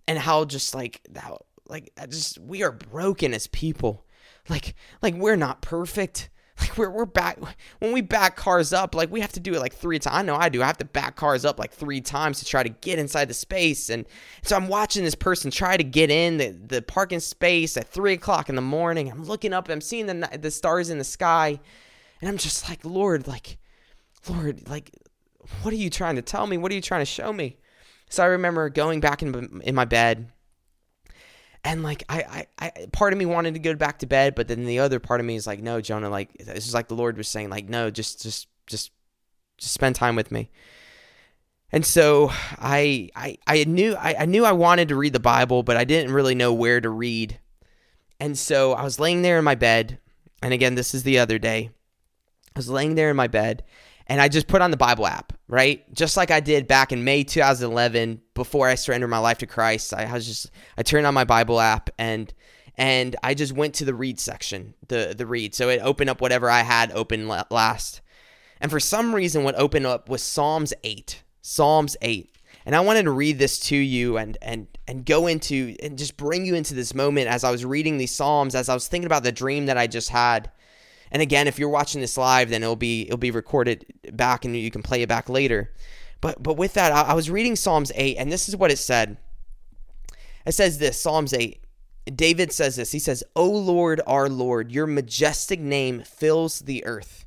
and 0.06 0.18
how 0.18 0.44
just 0.44 0.74
like 0.74 1.00
how 1.16 1.38
like 1.68 1.92
just 2.08 2.38
we 2.38 2.62
are 2.62 2.72
broken 2.72 3.34
as 3.34 3.46
people. 3.48 4.04
Like 4.48 4.74
like 5.02 5.14
we're 5.14 5.36
not 5.36 5.62
perfect 5.62 6.28
like 6.60 6.76
we're 6.78 6.90
we're 6.90 7.04
back 7.04 7.38
when 7.80 7.92
we 7.92 8.00
back 8.00 8.36
cars 8.36 8.72
up, 8.72 8.94
like 8.94 9.10
we 9.10 9.20
have 9.20 9.32
to 9.32 9.40
do 9.40 9.54
it 9.54 9.60
like 9.60 9.74
three 9.74 9.98
times. 9.98 10.16
I 10.16 10.22
know 10.22 10.36
I 10.36 10.48
do. 10.48 10.62
I 10.62 10.66
have 10.66 10.78
to 10.78 10.84
back 10.84 11.16
cars 11.16 11.44
up 11.44 11.58
like 11.58 11.72
three 11.72 12.00
times 12.00 12.38
to 12.38 12.44
try 12.44 12.62
to 12.62 12.68
get 12.68 12.98
inside 12.98 13.28
the 13.28 13.34
space. 13.34 13.90
And 13.90 14.06
so 14.42 14.54
I'm 14.54 14.68
watching 14.68 15.04
this 15.04 15.16
person 15.16 15.50
try 15.50 15.76
to 15.76 15.82
get 15.82 16.10
in 16.10 16.36
the, 16.36 16.50
the 16.50 16.82
parking 16.82 17.20
space 17.20 17.76
at 17.76 17.88
three 17.88 18.12
o'clock 18.12 18.48
in 18.48 18.54
the 18.54 18.62
morning. 18.62 19.10
I'm 19.10 19.24
looking 19.24 19.52
up, 19.52 19.68
I'm 19.68 19.80
seeing 19.80 20.06
the 20.06 20.38
the 20.40 20.50
stars 20.50 20.90
in 20.90 20.98
the 20.98 21.04
sky, 21.04 21.58
and 22.20 22.28
I'm 22.28 22.38
just 22.38 22.68
like, 22.68 22.84
Lord, 22.84 23.26
like, 23.26 23.58
Lord, 24.28 24.68
like, 24.68 24.92
what 25.62 25.74
are 25.74 25.78
you 25.78 25.90
trying 25.90 26.16
to 26.16 26.22
tell 26.22 26.46
me? 26.46 26.56
What 26.56 26.70
are 26.70 26.74
you 26.76 26.80
trying 26.80 27.02
to 27.02 27.06
show 27.06 27.32
me? 27.32 27.56
So 28.10 28.22
I 28.22 28.26
remember 28.26 28.68
going 28.68 29.00
back 29.00 29.22
in 29.22 29.60
in 29.64 29.74
my 29.74 29.84
bed 29.84 30.30
and 31.64 31.82
like 31.82 32.04
I, 32.08 32.46
I, 32.60 32.72
I 32.76 32.86
part 32.92 33.12
of 33.12 33.18
me 33.18 33.26
wanted 33.26 33.54
to 33.54 33.60
go 33.60 33.74
back 33.74 33.98
to 34.00 34.06
bed 34.06 34.34
but 34.34 34.48
then 34.48 34.64
the 34.66 34.78
other 34.78 35.00
part 35.00 35.20
of 35.20 35.26
me 35.26 35.34
is 35.34 35.46
like 35.46 35.60
no 35.60 35.80
jonah 35.80 36.10
like 36.10 36.32
this 36.34 36.66
is 36.66 36.74
like 36.74 36.88
the 36.88 36.94
lord 36.94 37.16
was 37.16 37.28
saying 37.28 37.50
like 37.50 37.68
no 37.68 37.90
just 37.90 38.22
just 38.22 38.48
just 38.66 38.92
just 39.56 39.72
spend 39.72 39.94
time 39.94 40.16
with 40.16 40.30
me. 40.32 40.50
And 41.72 41.84
so 41.84 42.28
i 42.58 43.10
i, 43.16 43.38
I 43.46 43.64
knew 43.64 43.94
I, 43.96 44.14
I 44.20 44.26
knew 44.26 44.44
i 44.44 44.52
wanted 44.52 44.88
to 44.88 44.96
read 44.96 45.12
the 45.12 45.20
bible 45.20 45.62
but 45.62 45.76
i 45.76 45.84
didn't 45.84 46.12
really 46.12 46.34
know 46.34 46.52
where 46.52 46.80
to 46.80 46.90
read. 46.90 47.40
And 48.20 48.38
so 48.38 48.72
i 48.74 48.84
was 48.84 49.00
laying 49.00 49.22
there 49.22 49.38
in 49.38 49.44
my 49.44 49.54
bed. 49.54 49.98
And 50.42 50.52
again 50.52 50.74
this 50.74 50.94
is 50.94 51.02
the 51.02 51.18
other 51.18 51.38
day. 51.38 51.70
I 52.54 52.58
was 52.58 52.68
laying 52.68 52.94
there 52.94 53.10
in 53.10 53.16
my 53.16 53.26
bed 53.26 53.64
and 54.06 54.20
I 54.20 54.28
just 54.28 54.46
put 54.46 54.60
on 54.60 54.70
the 54.70 54.76
Bible 54.76 55.06
app, 55.06 55.32
right? 55.48 55.92
Just 55.94 56.16
like 56.16 56.30
I 56.30 56.40
did 56.40 56.66
back 56.66 56.92
in 56.92 57.04
May 57.04 57.24
2011 57.24 58.20
before 58.34 58.68
I 58.68 58.74
surrendered 58.74 59.10
my 59.10 59.18
life 59.18 59.38
to 59.38 59.46
Christ. 59.46 59.94
I 59.94 60.12
was 60.12 60.26
just 60.26 60.50
I 60.76 60.82
turned 60.82 61.06
on 61.06 61.14
my 61.14 61.24
Bible 61.24 61.60
app 61.60 61.90
and 61.98 62.32
and 62.76 63.16
I 63.22 63.34
just 63.34 63.52
went 63.52 63.74
to 63.76 63.84
the 63.84 63.94
read 63.94 64.20
section, 64.20 64.74
the 64.88 65.14
the 65.16 65.26
read. 65.26 65.54
So 65.54 65.68
it 65.68 65.80
opened 65.82 66.10
up 66.10 66.20
whatever 66.20 66.50
I 66.50 66.60
had 66.60 66.92
open 66.92 67.28
last. 67.28 68.00
And 68.60 68.70
for 68.70 68.80
some 68.80 69.14
reason 69.14 69.44
what 69.44 69.58
opened 69.58 69.86
up 69.86 70.08
was 70.08 70.22
Psalms 70.22 70.72
8. 70.82 71.22
Psalms 71.42 71.96
8. 72.02 72.30
And 72.66 72.74
I 72.74 72.80
wanted 72.80 73.02
to 73.02 73.10
read 73.10 73.38
this 73.38 73.58
to 73.60 73.76
you 73.76 74.16
and 74.18 74.36
and 74.42 74.66
and 74.86 75.06
go 75.06 75.26
into 75.26 75.76
and 75.82 75.96
just 75.96 76.16
bring 76.16 76.44
you 76.44 76.54
into 76.54 76.74
this 76.74 76.94
moment 76.94 77.28
as 77.28 77.42
I 77.42 77.50
was 77.50 77.64
reading 77.64 77.96
these 77.96 78.14
Psalms, 78.14 78.54
as 78.54 78.68
I 78.68 78.74
was 78.74 78.86
thinking 78.86 79.06
about 79.06 79.22
the 79.22 79.32
dream 79.32 79.66
that 79.66 79.78
I 79.78 79.86
just 79.86 80.10
had. 80.10 80.50
And 81.14 81.22
again, 81.22 81.46
if 81.46 81.60
you're 81.60 81.68
watching 81.68 82.00
this 82.00 82.18
live, 82.18 82.50
then 82.50 82.64
it'll 82.64 82.74
be 82.74 83.02
it'll 83.02 83.16
be 83.16 83.30
recorded 83.30 83.86
back 84.12 84.44
and 84.44 84.56
you 84.56 84.70
can 84.72 84.82
play 84.82 85.00
it 85.00 85.08
back 85.08 85.28
later. 85.28 85.72
But 86.20 86.42
but 86.42 86.56
with 86.56 86.74
that, 86.74 86.90
I, 86.90 87.02
I 87.02 87.14
was 87.14 87.30
reading 87.30 87.54
Psalms 87.54 87.92
8, 87.94 88.16
and 88.16 88.32
this 88.32 88.48
is 88.48 88.56
what 88.56 88.72
it 88.72 88.78
said. 88.78 89.16
It 90.44 90.52
says 90.52 90.78
this, 90.78 91.00
Psalms 91.00 91.32
8. 91.32 91.60
David 92.16 92.50
says 92.52 92.76
this. 92.76 92.90
He 92.90 92.98
says, 92.98 93.22
O 93.36 93.48
Lord, 93.48 94.00
our 94.08 94.28
Lord, 94.28 94.72
your 94.72 94.88
majestic 94.88 95.60
name 95.60 96.02
fills 96.02 96.58
the 96.58 96.84
earth. 96.84 97.24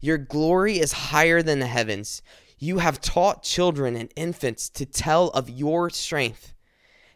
Your 0.00 0.18
glory 0.18 0.78
is 0.78 0.92
higher 0.92 1.42
than 1.42 1.60
the 1.60 1.66
heavens. 1.66 2.22
You 2.58 2.78
have 2.78 3.02
taught 3.02 3.42
children 3.42 3.96
and 3.96 4.10
infants 4.16 4.70
to 4.70 4.86
tell 4.86 5.28
of 5.28 5.50
your 5.50 5.90
strength, 5.90 6.54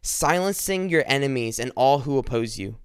silencing 0.02 0.90
your 0.90 1.02
enemies 1.06 1.58
and 1.58 1.72
all 1.74 2.00
who 2.00 2.18
oppose 2.18 2.58
you. 2.58 2.76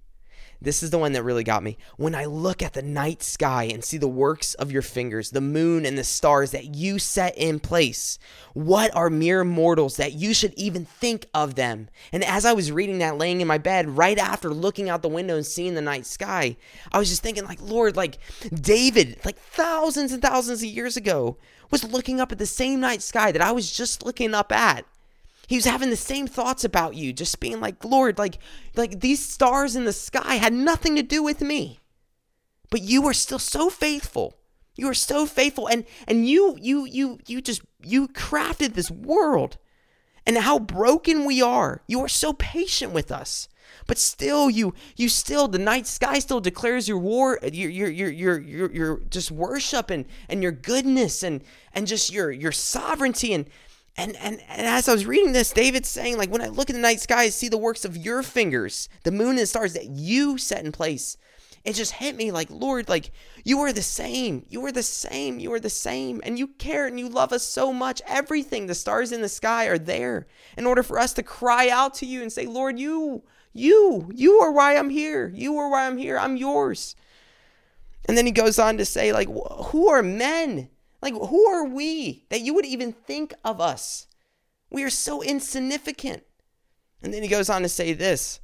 This 0.60 0.82
is 0.82 0.90
the 0.90 0.98
one 0.98 1.12
that 1.12 1.22
really 1.22 1.44
got 1.44 1.62
me. 1.62 1.76
When 1.96 2.14
I 2.14 2.24
look 2.24 2.62
at 2.62 2.72
the 2.72 2.82
night 2.82 3.22
sky 3.22 3.64
and 3.64 3.84
see 3.84 3.98
the 3.98 4.08
works 4.08 4.54
of 4.54 4.72
your 4.72 4.82
fingers, 4.82 5.30
the 5.30 5.40
moon 5.40 5.84
and 5.84 5.98
the 5.98 6.04
stars 6.04 6.50
that 6.52 6.74
you 6.74 6.98
set 6.98 7.36
in 7.36 7.60
place, 7.60 8.18
what 8.54 8.94
are 8.94 9.10
mere 9.10 9.44
mortals 9.44 9.96
that 9.96 10.14
you 10.14 10.32
should 10.32 10.54
even 10.54 10.84
think 10.84 11.26
of 11.34 11.54
them? 11.54 11.88
And 12.12 12.24
as 12.24 12.44
I 12.44 12.52
was 12.52 12.72
reading 12.72 12.98
that 12.98 13.18
laying 13.18 13.40
in 13.40 13.48
my 13.48 13.58
bed, 13.58 13.96
right 13.96 14.18
after 14.18 14.50
looking 14.50 14.88
out 14.88 15.02
the 15.02 15.08
window 15.08 15.36
and 15.36 15.46
seeing 15.46 15.74
the 15.74 15.82
night 15.82 16.06
sky, 16.06 16.56
I 16.92 16.98
was 16.98 17.08
just 17.08 17.22
thinking, 17.22 17.44
like, 17.44 17.60
Lord, 17.60 17.96
like 17.96 18.18
David, 18.52 19.18
like 19.24 19.38
thousands 19.38 20.12
and 20.12 20.22
thousands 20.22 20.62
of 20.62 20.68
years 20.68 20.96
ago, 20.96 21.36
was 21.70 21.84
looking 21.84 22.20
up 22.20 22.32
at 22.32 22.38
the 22.38 22.46
same 22.46 22.80
night 22.80 23.02
sky 23.02 23.32
that 23.32 23.42
I 23.42 23.52
was 23.52 23.70
just 23.70 24.04
looking 24.04 24.34
up 24.34 24.52
at. 24.52 24.86
He 25.46 25.56
was 25.56 25.64
having 25.64 25.90
the 25.90 25.96
same 25.96 26.26
thoughts 26.26 26.64
about 26.64 26.94
you, 26.94 27.12
just 27.12 27.40
being 27.40 27.60
like, 27.60 27.84
Lord, 27.84 28.18
like, 28.18 28.38
like 28.74 29.00
these 29.00 29.24
stars 29.24 29.76
in 29.76 29.84
the 29.84 29.92
sky 29.92 30.34
had 30.34 30.52
nothing 30.52 30.96
to 30.96 31.02
do 31.02 31.22
with 31.22 31.40
me. 31.40 31.78
But 32.70 32.82
you 32.82 33.02
were 33.02 33.14
still 33.14 33.38
so 33.38 33.70
faithful. 33.70 34.34
You 34.76 34.88
are 34.88 34.94
so 34.94 35.24
faithful. 35.26 35.68
And 35.68 35.84
and 36.06 36.28
you 36.28 36.56
you 36.60 36.84
you 36.84 37.18
you 37.26 37.40
just 37.40 37.62
you 37.82 38.08
crafted 38.08 38.74
this 38.74 38.90
world. 38.90 39.56
And 40.26 40.36
how 40.38 40.58
broken 40.58 41.24
we 41.24 41.40
are. 41.40 41.82
You 41.86 42.00
are 42.00 42.08
so 42.08 42.32
patient 42.32 42.92
with 42.92 43.12
us. 43.12 43.48
But 43.86 43.98
still, 43.98 44.50
you 44.50 44.74
you 44.96 45.08
still 45.08 45.46
the 45.48 45.58
night 45.58 45.86
sky 45.86 46.18
still 46.18 46.40
declares 46.40 46.88
your 46.88 46.98
war, 46.98 47.38
your 47.42 47.70
your 47.70 47.88
your 47.88 48.10
your 48.10 48.40
your, 48.40 48.72
your 48.72 49.00
just 49.08 49.30
worship 49.30 49.90
and 49.90 50.06
and 50.28 50.42
your 50.42 50.52
goodness 50.52 51.22
and 51.22 51.42
and 51.72 51.86
just 51.86 52.12
your 52.12 52.32
your 52.32 52.52
sovereignty 52.52 53.32
and 53.32 53.46
and, 53.96 54.16
and 54.16 54.40
and 54.48 54.66
as 54.66 54.88
I 54.88 54.92
was 54.92 55.06
reading 55.06 55.32
this, 55.32 55.52
David's 55.52 55.88
saying, 55.88 56.18
like, 56.18 56.30
when 56.30 56.42
I 56.42 56.48
look 56.48 56.68
at 56.68 56.74
the 56.74 56.82
night 56.82 57.00
sky, 57.00 57.22
I 57.22 57.28
see 57.30 57.48
the 57.48 57.56
works 57.56 57.84
of 57.84 57.96
your 57.96 58.22
fingers, 58.22 58.88
the 59.04 59.10
moon 59.10 59.38
and 59.38 59.48
stars 59.48 59.72
that 59.72 59.86
you 59.86 60.38
set 60.38 60.64
in 60.64 60.72
place. 60.72 61.16
It 61.64 61.74
just 61.74 61.92
hit 61.92 62.14
me 62.14 62.30
like, 62.30 62.48
Lord, 62.48 62.88
like, 62.88 63.10
you 63.42 63.58
are 63.60 63.72
the 63.72 63.82
same. 63.82 64.46
You 64.48 64.64
are 64.66 64.70
the 64.70 64.84
same. 64.84 65.40
You 65.40 65.52
are 65.52 65.58
the 65.58 65.68
same. 65.68 66.20
And 66.22 66.38
you 66.38 66.46
care 66.46 66.86
and 66.86 66.98
you 67.00 67.08
love 67.08 67.32
us 67.32 67.42
so 67.42 67.72
much. 67.72 68.00
Everything, 68.06 68.66
the 68.66 68.74
stars 68.74 69.10
in 69.10 69.20
the 69.20 69.28
sky 69.28 69.66
are 69.66 69.78
there 69.78 70.28
in 70.56 70.64
order 70.64 70.84
for 70.84 70.96
us 70.96 71.12
to 71.14 71.24
cry 71.24 71.68
out 71.68 71.94
to 71.94 72.06
you 72.06 72.22
and 72.22 72.32
say, 72.32 72.46
Lord, 72.46 72.78
you, 72.78 73.24
you, 73.52 74.12
you 74.14 74.34
are 74.34 74.52
why 74.52 74.76
I'm 74.76 74.90
here. 74.90 75.32
You 75.34 75.58
are 75.58 75.68
why 75.68 75.88
I'm 75.88 75.98
here. 75.98 76.16
I'm 76.16 76.36
yours. 76.36 76.94
And 78.04 78.16
then 78.16 78.26
he 78.26 78.32
goes 78.32 78.60
on 78.60 78.76
to 78.76 78.84
say, 78.84 79.12
like, 79.12 79.26
who 79.26 79.88
are 79.88 80.04
men 80.04 80.68
like, 81.02 81.14
who 81.14 81.46
are 81.46 81.64
we 81.64 82.24
that 82.30 82.40
you 82.40 82.54
would 82.54 82.66
even 82.66 82.92
think 82.92 83.34
of 83.44 83.60
us? 83.60 84.06
We 84.70 84.82
are 84.82 84.90
so 84.90 85.22
insignificant. 85.22 86.24
And 87.02 87.12
then 87.12 87.22
he 87.22 87.28
goes 87.28 87.48
on 87.48 87.62
to 87.62 87.68
say 87.68 87.92
this 87.92 88.40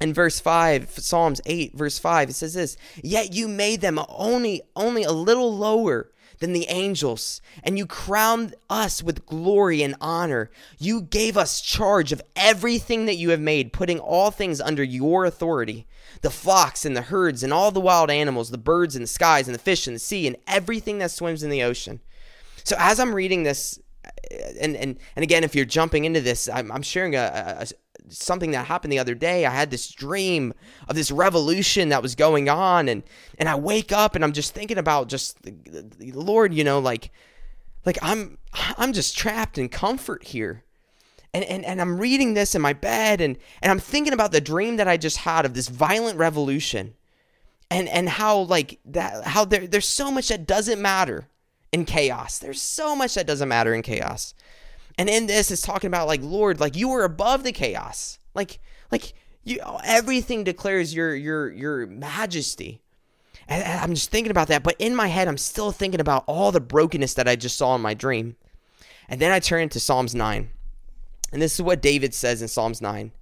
in 0.00 0.12
verse 0.12 0.40
5 0.40 0.90
psalms 0.90 1.40
8 1.46 1.76
verse 1.76 1.98
5 1.98 2.30
it 2.30 2.32
says 2.32 2.54
this 2.54 2.76
yet 3.02 3.32
you 3.34 3.46
made 3.46 3.80
them 3.80 4.00
only 4.08 4.62
only 4.74 5.04
a 5.04 5.12
little 5.12 5.56
lower 5.56 6.11
than 6.42 6.52
the 6.52 6.66
angels, 6.68 7.40
and 7.62 7.78
you 7.78 7.86
crowned 7.86 8.54
us 8.68 9.02
with 9.02 9.24
glory 9.24 9.82
and 9.82 9.94
honor. 10.00 10.50
You 10.78 11.00
gave 11.00 11.36
us 11.36 11.60
charge 11.60 12.10
of 12.10 12.20
everything 12.34 13.06
that 13.06 13.14
you 13.14 13.30
have 13.30 13.40
made, 13.40 13.72
putting 13.72 14.00
all 14.00 14.30
things 14.30 14.60
under 14.60 14.82
your 14.82 15.24
authority 15.24 15.86
the 16.20 16.30
flocks 16.30 16.84
and 16.84 16.96
the 16.96 17.02
herds 17.02 17.42
and 17.42 17.52
all 17.52 17.70
the 17.70 17.80
wild 17.80 18.10
animals, 18.10 18.50
the 18.50 18.58
birds 18.58 18.94
in 18.94 19.02
the 19.02 19.08
skies 19.08 19.48
and 19.48 19.54
the 19.54 19.58
fish 19.58 19.86
in 19.86 19.94
the 19.94 19.98
sea, 19.98 20.26
and 20.26 20.36
everything 20.46 20.98
that 20.98 21.10
swims 21.10 21.42
in 21.42 21.50
the 21.50 21.62
ocean. 21.62 22.00
So 22.64 22.76
as 22.78 23.00
I'm 23.00 23.14
reading 23.14 23.44
this, 23.44 23.80
and 24.60 24.76
and 24.76 24.98
and 25.16 25.22
again, 25.22 25.44
if 25.44 25.54
you're 25.54 25.64
jumping 25.64 26.04
into 26.04 26.20
this, 26.20 26.48
I'm, 26.48 26.70
I'm 26.72 26.82
sharing 26.82 27.14
a, 27.14 27.66
something 28.08 28.50
that 28.52 28.66
happened 28.66 28.92
the 28.92 28.98
other 28.98 29.14
day. 29.14 29.46
I 29.46 29.50
had 29.50 29.70
this 29.70 29.90
dream 29.90 30.54
of 30.88 30.96
this 30.96 31.10
revolution 31.10 31.90
that 31.90 32.02
was 32.02 32.14
going 32.14 32.48
on, 32.48 32.88
and 32.88 33.02
and 33.38 33.48
I 33.48 33.54
wake 33.54 33.92
up 33.92 34.14
and 34.14 34.24
I'm 34.24 34.32
just 34.32 34.54
thinking 34.54 34.78
about 34.78 35.08
just 35.08 35.38
Lord, 36.00 36.54
you 36.54 36.64
know, 36.64 36.78
like 36.78 37.10
like 37.84 37.98
I'm 38.02 38.38
I'm 38.76 38.92
just 38.92 39.16
trapped 39.16 39.58
in 39.58 39.68
comfort 39.68 40.24
here. 40.24 40.64
And, 41.34 41.46
and, 41.46 41.64
and 41.64 41.80
I'm 41.80 41.98
reading 41.98 42.34
this 42.34 42.54
in 42.54 42.60
my 42.60 42.74
bed 42.74 43.22
and, 43.22 43.38
and 43.62 43.72
I'm 43.72 43.78
thinking 43.78 44.12
about 44.12 44.32
the 44.32 44.40
dream 44.42 44.76
that 44.76 44.86
I 44.86 44.98
just 44.98 45.16
had 45.16 45.46
of 45.46 45.54
this 45.54 45.68
violent 45.68 46.18
revolution 46.18 46.92
and, 47.70 47.88
and 47.88 48.06
how 48.06 48.40
like 48.40 48.78
that 48.84 49.24
how 49.24 49.46
there, 49.46 49.66
there's 49.66 49.88
so 49.88 50.10
much 50.10 50.28
that 50.28 50.46
doesn't 50.46 50.80
matter 50.80 51.28
in 51.72 51.86
chaos. 51.86 52.38
There's 52.38 52.60
so 52.60 52.94
much 52.94 53.14
that 53.14 53.26
doesn't 53.26 53.48
matter 53.48 53.72
in 53.72 53.80
chaos. 53.80 54.34
And 54.98 55.08
in 55.08 55.26
this 55.26 55.50
is 55.50 55.62
talking 55.62 55.88
about 55.88 56.06
like 56.06 56.20
Lord, 56.22 56.60
like 56.60 56.76
you 56.76 56.90
are 56.92 57.04
above 57.04 57.44
the 57.44 57.52
chaos. 57.52 58.18
Like 58.34 58.58
like 58.90 59.14
you 59.44 59.60
everything 59.84 60.44
declares 60.44 60.94
your 60.94 61.14
your 61.14 61.50
your 61.50 61.86
majesty. 61.86 62.80
And 63.48 63.64
I'm 63.64 63.94
just 63.94 64.10
thinking 64.10 64.30
about 64.30 64.48
that, 64.48 64.62
but 64.62 64.76
in 64.78 64.94
my 64.94 65.08
head 65.08 65.28
I'm 65.28 65.38
still 65.38 65.72
thinking 65.72 66.00
about 66.00 66.24
all 66.26 66.52
the 66.52 66.60
brokenness 66.60 67.14
that 67.14 67.28
I 67.28 67.36
just 67.36 67.56
saw 67.56 67.74
in 67.74 67.80
my 67.80 67.94
dream. 67.94 68.36
And 69.08 69.20
then 69.20 69.32
I 69.32 69.40
turn 69.40 69.68
to 69.70 69.80
Psalms 69.80 70.14
9. 70.14 70.48
And 71.32 71.42
this 71.42 71.54
is 71.54 71.62
what 71.62 71.82
David 71.82 72.14
says 72.14 72.40
in 72.40 72.48
Psalms 72.48 72.80
9. 72.80 73.12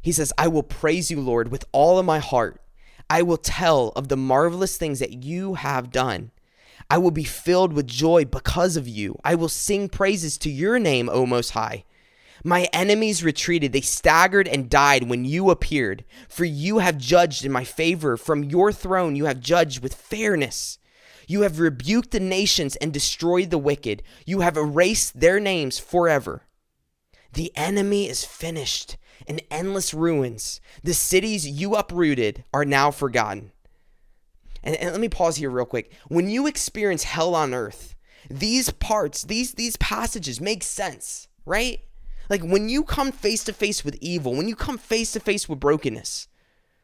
He 0.00 0.12
says, 0.12 0.32
"I 0.36 0.48
will 0.48 0.64
praise 0.64 1.10
you, 1.10 1.20
Lord, 1.20 1.50
with 1.50 1.64
all 1.70 1.98
of 1.98 2.06
my 2.06 2.18
heart. 2.18 2.60
I 3.08 3.22
will 3.22 3.36
tell 3.36 3.88
of 3.94 4.08
the 4.08 4.16
marvelous 4.16 4.76
things 4.76 4.98
that 4.98 5.22
you 5.22 5.54
have 5.54 5.92
done." 5.92 6.32
I 6.90 6.98
will 6.98 7.10
be 7.10 7.24
filled 7.24 7.72
with 7.72 7.86
joy 7.86 8.24
because 8.24 8.76
of 8.76 8.88
you. 8.88 9.18
I 9.24 9.34
will 9.34 9.48
sing 9.48 9.88
praises 9.88 10.38
to 10.38 10.50
your 10.50 10.78
name, 10.78 11.08
O 11.08 11.26
Most 11.26 11.50
High. 11.50 11.84
My 12.44 12.68
enemies 12.72 13.22
retreated, 13.22 13.72
they 13.72 13.80
staggered 13.80 14.48
and 14.48 14.68
died 14.68 15.08
when 15.08 15.24
you 15.24 15.50
appeared. 15.50 16.04
For 16.28 16.44
you 16.44 16.78
have 16.78 16.98
judged 16.98 17.44
in 17.44 17.52
my 17.52 17.64
favor. 17.64 18.16
From 18.16 18.44
your 18.44 18.72
throne 18.72 19.14
you 19.14 19.26
have 19.26 19.40
judged 19.40 19.82
with 19.82 19.94
fairness. 19.94 20.78
You 21.28 21.42
have 21.42 21.60
rebuked 21.60 22.10
the 22.10 22.20
nations 22.20 22.74
and 22.76 22.92
destroyed 22.92 23.50
the 23.50 23.58
wicked. 23.58 24.02
You 24.26 24.40
have 24.40 24.56
erased 24.56 25.20
their 25.20 25.38
names 25.38 25.78
forever. 25.78 26.42
The 27.34 27.52
enemy 27.56 28.08
is 28.08 28.24
finished 28.24 28.96
in 29.26 29.40
endless 29.50 29.94
ruins. 29.94 30.60
The 30.82 30.94
cities 30.94 31.48
you 31.48 31.76
uprooted 31.76 32.44
are 32.52 32.64
now 32.64 32.90
forgotten 32.90 33.52
and, 34.62 34.76
and 34.76 34.92
let 34.92 35.00
me 35.00 35.08
pause 35.08 35.36
here 35.36 35.50
real 35.50 35.64
quick. 35.64 35.92
When 36.08 36.28
you 36.28 36.46
experience 36.46 37.04
hell 37.04 37.34
on 37.34 37.54
earth, 37.54 37.94
these 38.30 38.70
parts, 38.70 39.22
these 39.24 39.54
these 39.54 39.76
passages 39.76 40.40
make 40.40 40.62
sense, 40.62 41.28
right? 41.44 41.80
Like 42.28 42.42
when 42.42 42.68
you 42.68 42.84
come 42.84 43.12
face 43.12 43.44
to 43.44 43.52
face 43.52 43.84
with 43.84 43.98
evil, 44.00 44.34
when 44.34 44.48
you 44.48 44.56
come 44.56 44.78
face 44.78 45.12
to 45.12 45.20
face 45.20 45.48
with 45.48 45.60
brokenness, 45.60 46.28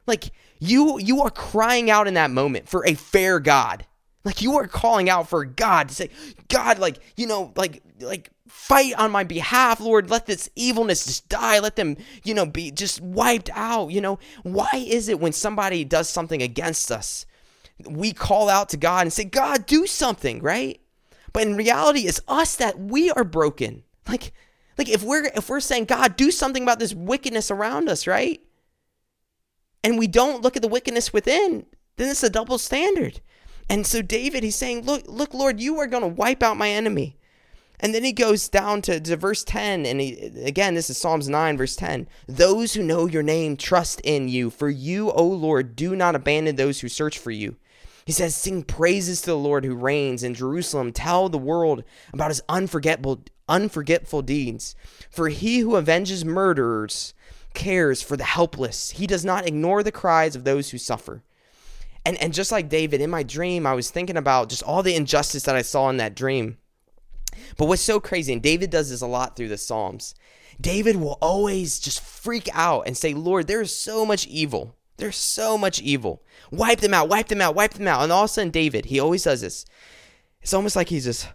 like 0.07 0.33
you 0.59 0.99
you 0.99 1.23
are 1.23 1.31
crying 1.31 1.91
out 1.91 2.09
in 2.09 2.15
that 2.15 2.31
moment 2.31 2.69
for 2.69 2.85
a 2.87 2.95
fair 2.95 3.39
God. 3.41 3.87
Like 4.25 4.43
you 4.43 4.59
are 4.59 4.67
calling 4.67 5.09
out 5.09 5.29
for 5.29 5.45
God 5.45 5.89
to 5.89 5.95
say, 5.95 6.11
God, 6.49 6.79
like, 6.79 6.99
you 7.17 7.27
know, 7.27 7.53
like 7.57 7.83
like 8.01 8.31
fight 8.49 8.95
on 8.95 9.11
my 9.11 9.25
behalf, 9.25 9.81
Lord. 9.81 10.11
Let 10.11 10.27
this 10.27 10.51
evilness 10.57 11.07
just 11.07 11.29
die. 11.29 11.61
Let 11.61 11.77
them, 11.77 11.97
you 12.25 12.35
know, 12.35 12.45
be 12.45 12.71
just 12.71 13.01
wiped 13.01 13.49
out. 13.55 13.89
You 13.89 14.01
know, 14.01 14.19
why 14.43 14.69
is 14.75 15.09
it 15.09 15.21
when 15.21 15.33
somebody 15.33 15.85
does 15.85 16.09
something 16.09 16.43
against 16.43 16.91
us, 16.91 17.25
we 17.87 18.13
call 18.13 18.49
out 18.49 18.69
to 18.71 18.77
God 18.77 19.03
and 19.03 19.13
say, 19.13 19.25
God, 19.25 19.67
do 19.67 19.87
something, 19.87 20.43
right? 20.43 20.81
But 21.33 21.47
in 21.47 21.57
reality, 21.57 22.01
it's 22.01 22.21
us 22.27 22.57
that 22.57 22.79
we 22.79 23.11
are 23.11 23.25
broken. 23.25 23.85
Like, 24.09 24.33
like 24.77 24.89
if 24.89 25.03
we're 25.03 25.27
if 25.35 25.49
we're 25.49 25.61
saying, 25.61 25.85
God, 25.85 26.17
do 26.17 26.31
something 26.31 26.63
about 26.63 26.79
this 26.79 26.95
wickedness 26.95 27.51
around 27.51 27.89
us, 27.89 28.07
right? 28.07 28.41
And 29.85 29.99
we 29.99 30.07
don't 30.07 30.43
look 30.43 30.57
at 30.57 30.63
the 30.63 30.69
wickedness 30.69 31.13
within, 31.13 31.67
then 31.97 32.11
it's 32.11 32.23
a 32.23 32.31
double 32.31 32.59
standard. 32.59 33.21
And 33.69 33.87
so 33.87 34.03
David, 34.03 34.43
he's 34.43 34.57
saying, 34.57 34.85
Look, 34.85 35.05
look, 35.07 35.35
Lord, 35.35 35.61
you 35.61 35.79
are 35.79 35.87
going 35.87 36.03
to 36.03 36.09
wipe 36.09 36.43
out 36.43 36.57
my 36.57 36.71
enemy. 36.71 37.19
And 37.81 37.95
then 37.95 38.03
he 38.03 38.13
goes 38.13 38.49
down 38.49 38.83
to, 38.83 38.99
to 38.99 39.17
verse 39.17 39.45
10, 39.45 39.87
and 39.87 40.01
he, 40.01 40.15
again, 40.45 40.75
this 40.75 40.91
is 40.91 40.99
Psalms 40.99 41.29
9, 41.29 41.57
verse 41.57 41.77
10. 41.77 42.09
Those 42.27 42.75
who 42.75 42.83
know 42.83 43.07
your 43.07 43.23
name 43.23 43.57
trust 43.57 44.01
in 44.03 44.29
you, 44.29 44.51
for 44.51 44.69
you, 44.69 45.13
O 45.13 45.25
Lord, 45.25 45.77
do 45.77 45.95
not 45.95 46.17
abandon 46.17 46.57
those 46.57 46.81
who 46.81 46.89
search 46.89 47.19
for 47.21 47.31
you. 47.31 47.55
He 48.09 48.13
says, 48.13 48.35
Sing 48.35 48.63
praises 48.63 49.21
to 49.21 49.27
the 49.27 49.37
Lord 49.37 49.67
who 49.67 49.75
reigns 49.75 50.23
in 50.23 50.33
Jerusalem. 50.33 50.95
Tell 50.95 51.29
the 51.29 51.37
world 51.37 51.85
about 52.11 52.31
his 52.31 52.41
unforgettable, 52.49 53.21
unforgetful 53.51 54.23
deeds. 54.23 54.75
For 55.11 55.29
he 55.29 55.59
who 55.59 55.77
avenges 55.77 56.25
murderers 56.25 57.13
cares 57.53 58.01
for 58.01 58.17
the 58.17 58.25
helpless. 58.25 58.93
He 58.93 59.07
does 59.07 59.27
not 59.27 59.47
ignore 59.47 59.83
the 59.83 59.93
cries 59.93 60.35
of 60.35 60.45
those 60.45 60.71
who 60.71 60.79
suffer. 60.79 61.23
And, 62.03 62.17
and 62.17 62.33
just 62.33 62.51
like 62.51 62.71
David, 62.71 63.03
in 63.03 63.11
my 63.11 63.23
dream, 63.23 63.67
I 63.67 63.75
was 63.75 63.91
thinking 63.91 64.17
about 64.17 64.49
just 64.49 64.63
all 64.63 64.83
the 64.83 64.97
injustice 64.97 65.43
that 65.43 65.55
I 65.55 65.61
saw 65.61 65.91
in 65.91 65.99
that 65.99 66.17
dream. 66.17 66.57
But 67.59 67.67
what's 67.67 67.83
so 67.83 68.01
crazy, 68.01 68.33
and 68.33 68.41
David 68.41 68.71
does 68.71 68.89
this 68.89 69.03
a 69.03 69.07
lot 69.07 69.37
through 69.37 69.49
the 69.49 69.59
Psalms, 69.59 70.15
David 70.59 70.97
will 70.97 71.19
always 71.21 71.79
just 71.79 72.01
freak 72.01 72.49
out 72.55 72.85
and 72.87 72.97
say, 72.97 73.13
Lord, 73.13 73.49
there's 73.49 73.75
so 73.75 74.07
much 74.07 74.27
evil. 74.29 74.78
There's 74.99 75.17
so 75.17 75.57
much 75.57 75.81
evil. 75.81 76.23
Wipe 76.51 76.81
them 76.81 76.93
out, 76.93 77.09
wipe 77.09 77.29
them 77.29 77.41
out, 77.41 77.55
wipe 77.55 77.75
them 77.75 77.89
out. 77.89 78.03
And 78.03 78.13
all 78.13 78.25
of 78.25 78.31
a 78.31 78.33
sudden, 78.33 78.51
David, 78.51 78.87
he 78.87 79.01
always 79.01 79.25
does 79.25 79.41
this. 79.41 79.65
It's 80.43 80.53
almost 80.53 80.77
like 80.77 80.89
he's 80.89 81.05
just, 81.05 81.29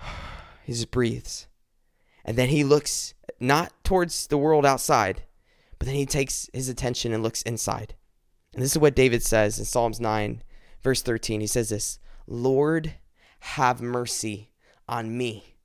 he 0.64 0.72
just 0.72 0.90
breathes. 0.90 1.46
And 2.24 2.36
then 2.38 2.48
he 2.48 2.64
looks 2.64 3.14
not 3.38 3.72
towards 3.84 4.26
the 4.26 4.38
world 4.38 4.64
outside, 4.64 5.22
but 5.78 5.86
then 5.86 5.94
he 5.94 6.06
takes 6.06 6.48
his 6.54 6.68
attention 6.68 7.12
and 7.12 7.22
looks 7.22 7.42
inside. 7.42 7.94
And 8.54 8.62
this 8.62 8.72
is 8.72 8.78
what 8.78 8.96
David 8.96 9.22
says 9.22 9.58
in 9.58 9.66
Psalms 9.66 10.00
9, 10.00 10.42
verse 10.82 11.02
13. 11.02 11.40
He 11.40 11.46
says 11.46 11.68
this 11.68 11.98
Lord, 12.26 12.94
have 13.40 13.82
mercy 13.82 14.50
on 14.88 15.16
me. 15.16 15.56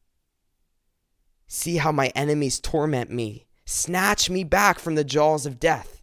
See 1.48 1.78
how 1.78 1.94
my 1.94 2.08
enemies 2.10 2.60
torment 2.60 3.10
me. 3.10 3.48
Snatch 3.66 4.30
me 4.30 4.44
back 4.44 4.80
from 4.80 4.96
the 4.96 5.04
jaws 5.04 5.46
of 5.46 5.60
death. 5.60 5.99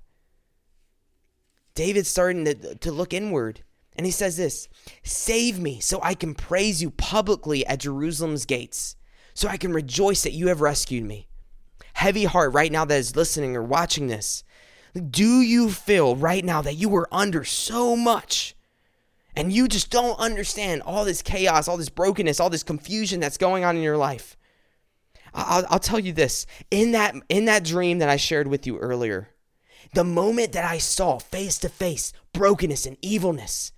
David's 1.77 2.09
starting 2.09 2.45
to, 2.47 2.75
to 2.75 2.91
look 2.91 3.15
inward. 3.15 3.62
And 3.95 4.05
he 4.05 4.11
says 4.11 4.37
this 4.37 4.69
Save 5.05 5.61
me 5.61 5.79
so 5.79 6.01
I 6.03 6.15
can 6.15 6.35
praise 6.35 6.83
you 6.83 6.91
publicly 6.91 7.65
at 7.67 7.81
Jerusalem's 7.81 8.45
gates, 8.45 8.97
so 9.33 9.49
I 9.49 9.57
can 9.57 9.73
rejoice 9.73 10.25
that 10.25 10.33
you 10.33 10.49
have 10.49 10.61
rescued 10.61 11.05
me. 11.05 11.29
Heavy 11.95 12.25
heart 12.25 12.53
right 12.53 12.73
now 12.73 12.85
that 12.85 12.99
is 12.99 13.15
listening 13.15 13.55
or 13.55 13.62
watching 13.62 14.09
this, 14.09 14.43
do 15.11 15.41
you 15.41 15.71
feel 15.71 16.17
right 16.17 16.45
now 16.45 16.61
that 16.62 16.75
you 16.75 16.95
are 16.97 17.09
under 17.12 17.45
so 17.45 17.97
much 17.97 18.57
and 19.37 19.53
you 19.53 19.69
just 19.69 19.91
don't 19.91 20.19
understand 20.19 20.83
all 20.83 21.05
this 21.05 21.23
chaos, 21.23 21.69
all 21.69 21.77
this 21.77 21.91
brokenness, 21.91 22.41
all 22.41 22.51
this 22.51 22.62
confusion 22.62 23.21
that's 23.21 23.37
going 23.37 23.65
on 23.65 23.77
in 23.77 23.83
your 23.83 23.99
life. 23.99 24.37
I'll, 25.35 25.67
I'll 25.69 25.79
tell 25.79 26.01
you 26.01 26.15
this 26.15 26.47
in 26.71 26.93
that 26.93 27.15
in 27.29 27.45
that 27.45 27.62
dream 27.62 27.99
that 27.99 28.09
I 28.09 28.17
shared 28.17 28.49
with 28.49 28.67
you 28.67 28.79
earlier, 28.79 29.29
the 29.97 30.05
moment 30.05 30.53
that 30.53 30.65
I 30.65 30.77
saw 30.77 31.19
face 31.19 31.57
to 31.59 31.71
face 31.71 32.13
brokenness 32.35 32.85
and 32.85 32.99
evilness, 33.01 33.73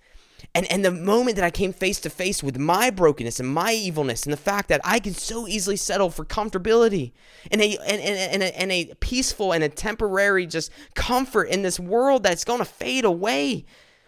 and, 0.53 0.69
and 0.69 0.83
the 0.83 0.91
moment 0.91 1.37
that 1.37 1.45
I 1.45 1.49
came 1.49 1.71
face 1.71 2.01
to 2.01 2.09
face 2.09 2.43
with 2.43 2.59
my 2.59 2.89
brokenness 2.89 3.39
and 3.39 3.47
my 3.47 3.71
evilness 3.71 4.23
and 4.23 4.33
the 4.33 4.37
fact 4.37 4.67
that 4.67 4.81
I 4.83 4.99
can 4.99 5.13
so 5.13 5.47
easily 5.47 5.77
settle 5.77 6.09
for 6.09 6.25
comfortability 6.25 7.13
and 7.49 7.61
a, 7.61 7.77
and, 7.77 8.01
and, 8.01 8.33
and, 8.33 8.43
a, 8.43 8.59
and 8.59 8.71
a 8.71 8.93
peaceful 8.99 9.53
and 9.53 9.63
a 9.63 9.69
temporary 9.69 10.45
just 10.45 10.71
comfort 10.93 11.45
in 11.45 11.61
this 11.61 11.79
world 11.79 12.23
that's 12.23 12.43
going 12.43 12.59
to 12.59 12.65
fade 12.65 13.05
away 13.05 13.65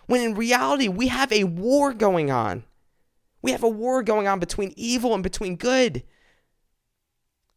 when 0.08 0.20
in 0.20 0.36
reality, 0.36 0.90
we 0.90 1.08
have 1.08 1.32
a 1.32 1.46
war 1.46 1.94
going 1.94 2.30
on. 2.30 2.66
We 3.42 3.52
have 3.52 3.64
a 3.64 3.70
war 3.70 4.04
going 4.04 4.28
on 4.28 4.40
between 4.40 4.74
evil 4.76 5.14
and 5.14 5.24
between 5.24 5.56
good. 5.56 6.04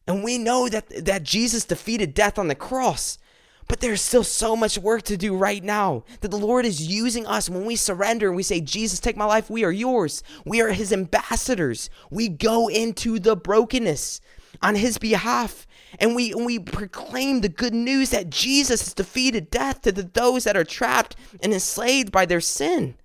And 0.06 0.22
we 0.22 0.38
know 0.38 0.68
that, 0.68 1.04
that 1.04 1.24
Jesus 1.24 1.64
defeated 1.64 2.14
death 2.14 2.38
on 2.38 2.46
the 2.46 2.54
cross. 2.54 3.18
But 3.66 3.80
there's 3.80 4.02
still 4.02 4.24
so 4.24 4.54
much 4.56 4.78
work 4.78 5.02
to 5.02 5.16
do 5.16 5.36
right 5.36 5.62
now. 5.62 6.04
That 6.20 6.30
the 6.30 6.36
Lord 6.36 6.66
is 6.66 6.86
using 6.86 7.26
us 7.26 7.48
when 7.48 7.64
we 7.64 7.76
surrender 7.76 8.28
and 8.28 8.36
we 8.36 8.42
say, 8.42 8.60
Jesus, 8.60 9.00
take 9.00 9.16
my 9.16 9.24
life. 9.24 9.48
We 9.48 9.64
are 9.64 9.72
yours. 9.72 10.22
We 10.44 10.60
are 10.60 10.72
his 10.72 10.92
ambassadors. 10.92 11.88
We 12.10 12.28
go 12.28 12.68
into 12.68 13.18
the 13.18 13.36
brokenness 13.36 14.20
on 14.62 14.74
his 14.74 14.98
behalf. 14.98 15.66
And 15.98 16.14
we, 16.14 16.32
and 16.32 16.44
we 16.44 16.58
proclaim 16.58 17.40
the 17.40 17.48
good 17.48 17.74
news 17.74 18.10
that 18.10 18.30
Jesus 18.30 18.82
has 18.82 18.94
defeated 18.94 19.50
death 19.50 19.82
to 19.82 19.92
the, 19.92 20.02
those 20.02 20.44
that 20.44 20.56
are 20.56 20.64
trapped 20.64 21.16
and 21.42 21.52
enslaved 21.52 22.10
by 22.10 22.26
their 22.26 22.40
sin. 22.40 22.96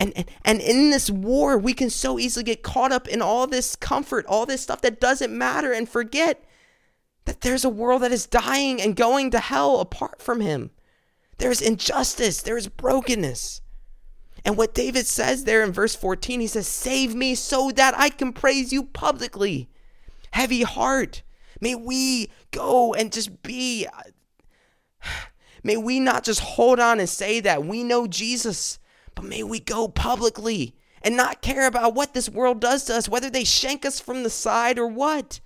And, 0.00 0.14
and, 0.16 0.26
and 0.46 0.60
in 0.62 0.90
this 0.90 1.10
war, 1.10 1.58
we 1.58 1.74
can 1.74 1.90
so 1.90 2.18
easily 2.18 2.44
get 2.44 2.62
caught 2.62 2.90
up 2.90 3.06
in 3.06 3.20
all 3.20 3.46
this 3.46 3.76
comfort, 3.76 4.24
all 4.26 4.46
this 4.46 4.62
stuff 4.62 4.80
that 4.80 4.98
doesn't 4.98 5.36
matter, 5.36 5.72
and 5.72 5.86
forget 5.86 6.42
that 7.30 7.42
there's 7.42 7.64
a 7.64 7.68
world 7.68 8.02
that 8.02 8.10
is 8.10 8.26
dying 8.26 8.82
and 8.82 8.96
going 8.96 9.30
to 9.30 9.38
hell 9.38 9.78
apart 9.78 10.20
from 10.20 10.40
Him. 10.40 10.72
There's 11.38 11.60
injustice, 11.60 12.42
there's 12.42 12.66
brokenness. 12.66 13.60
And 14.44 14.56
what 14.56 14.74
David 14.74 15.06
says 15.06 15.44
there 15.44 15.62
in 15.62 15.70
verse 15.70 15.94
14, 15.94 16.40
he 16.40 16.48
says, 16.48 16.66
Save 16.66 17.14
me 17.14 17.36
so 17.36 17.70
that 17.70 17.96
I 17.96 18.08
can 18.08 18.32
praise 18.32 18.72
you 18.72 18.82
publicly 18.82 19.68
heavy 20.32 20.62
heart. 20.62 21.22
May 21.60 21.76
we 21.76 22.32
go 22.50 22.94
and 22.94 23.12
just 23.12 23.44
be. 23.44 23.86
May 25.62 25.76
we 25.76 26.00
not 26.00 26.24
just 26.24 26.40
hold 26.40 26.80
on 26.80 26.98
and 26.98 27.08
say 27.08 27.38
that 27.40 27.64
we 27.64 27.84
know 27.84 28.08
Jesus, 28.08 28.80
but 29.14 29.24
may 29.24 29.44
we 29.44 29.60
go 29.60 29.86
publicly 29.86 30.74
and 31.00 31.16
not 31.16 31.42
care 31.42 31.68
about 31.68 31.94
what 31.94 32.12
this 32.12 32.28
world 32.28 32.60
does 32.60 32.86
to 32.86 32.96
us, 32.96 33.08
whether 33.08 33.30
they 33.30 33.44
shank 33.44 33.86
us 33.86 34.00
from 34.00 34.24
the 34.24 34.30
side 34.30 34.80
or 34.80 34.88
what. 34.88 35.38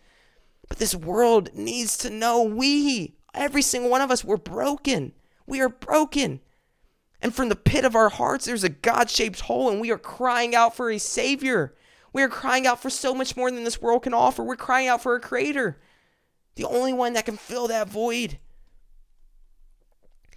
But 0.69 0.79
this 0.79 0.95
world 0.95 1.55
needs 1.55 1.97
to 1.99 2.11
know 2.11 2.43
we, 2.43 3.17
every 3.35 3.63
single 3.63 3.91
one 3.91 4.01
of 4.01 4.11
us, 4.11 4.25
we're 4.25 4.37
broken. 4.37 5.13
We 5.47 5.61
are 5.61 5.69
broken. 5.69 6.41
And 7.21 7.35
from 7.35 7.49
the 7.49 7.57
pit 7.57 7.85
of 7.85 7.95
our 7.95 8.09
hearts, 8.09 8.45
there's 8.45 8.65
a 8.65 8.69
God 8.69 9.11
shaped 9.11 9.41
hole, 9.41 9.71
and 9.71 9.81
we 9.81 9.91
are 9.91 9.99
crying 9.99 10.55
out 10.55 10.77
for 10.77 10.91
a 10.91 10.99
Savior. 10.99 11.75
We 12.13 12.23
are 12.23 12.29
crying 12.29 12.67
out 12.67 12.81
for 12.81 12.91
so 12.91 13.15
much 13.15 13.37
more 13.37 13.51
than 13.51 13.65
this 13.65 13.81
world 13.81 14.03
can 14.03 14.15
offer. 14.15 14.43
We're 14.43 14.57
crying 14.57 14.89
out 14.89 15.03
for 15.03 15.15
a 15.15 15.21
creator, 15.21 15.81
the 16.55 16.65
only 16.65 16.93
one 16.93 17.15
that 17.15 17.25
can 17.25 17.37
fill 17.37 17.69
that 17.69 17.89
void. 17.89 18.39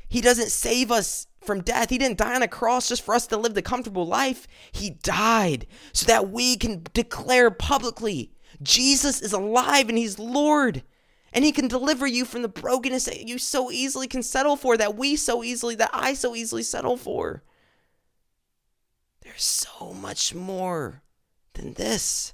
He 0.10 0.22
doesn't 0.22 0.50
save 0.50 0.92
us 0.92 1.28
from 1.42 1.62
death. 1.62 1.90
He 1.90 1.98
didn't 1.98 2.18
die 2.18 2.36
on 2.36 2.42
a 2.42 2.48
cross 2.48 2.90
just 2.90 3.02
for 3.02 3.14
us 3.14 3.28
to 3.28 3.38
live 3.38 3.54
the 3.54 3.62
comfortable 3.62 4.08
life. 4.08 4.48
He 4.72 4.92
died 4.92 5.68
so 5.94 6.06
that 6.08 6.30
we 6.30 6.58
can 6.58 6.84
declare 6.94 7.52
publicly 7.52 8.32
Jesus 8.62 9.22
is 9.22 9.34
alive 9.34 9.90
and 9.90 9.98
He's 9.98 10.20
Lord. 10.20 10.84
And 11.34 11.44
He 11.44 11.52
can 11.52 11.68
deliver 11.68 12.08
you 12.08 12.26
from 12.26 12.42
the 12.42 12.48
brokenness 12.48 13.06
that 13.06 13.28
you 13.28 13.38
so 13.38 13.72
easily 13.72 14.08
can 14.08 14.24
settle 14.24 14.56
for, 14.56 14.78
that 14.78 14.96
we 14.96 15.16
so 15.16 15.44
easily, 15.44 15.76
that 15.76 15.92
I 15.94 16.14
so 16.14 16.36
easily 16.36 16.64
settle 16.64 16.98
for. 16.98 17.44
There's 19.22 19.44
so 19.44 19.94
much 19.94 20.34
more 20.34 21.02
than 21.54 21.74
this. 21.74 22.34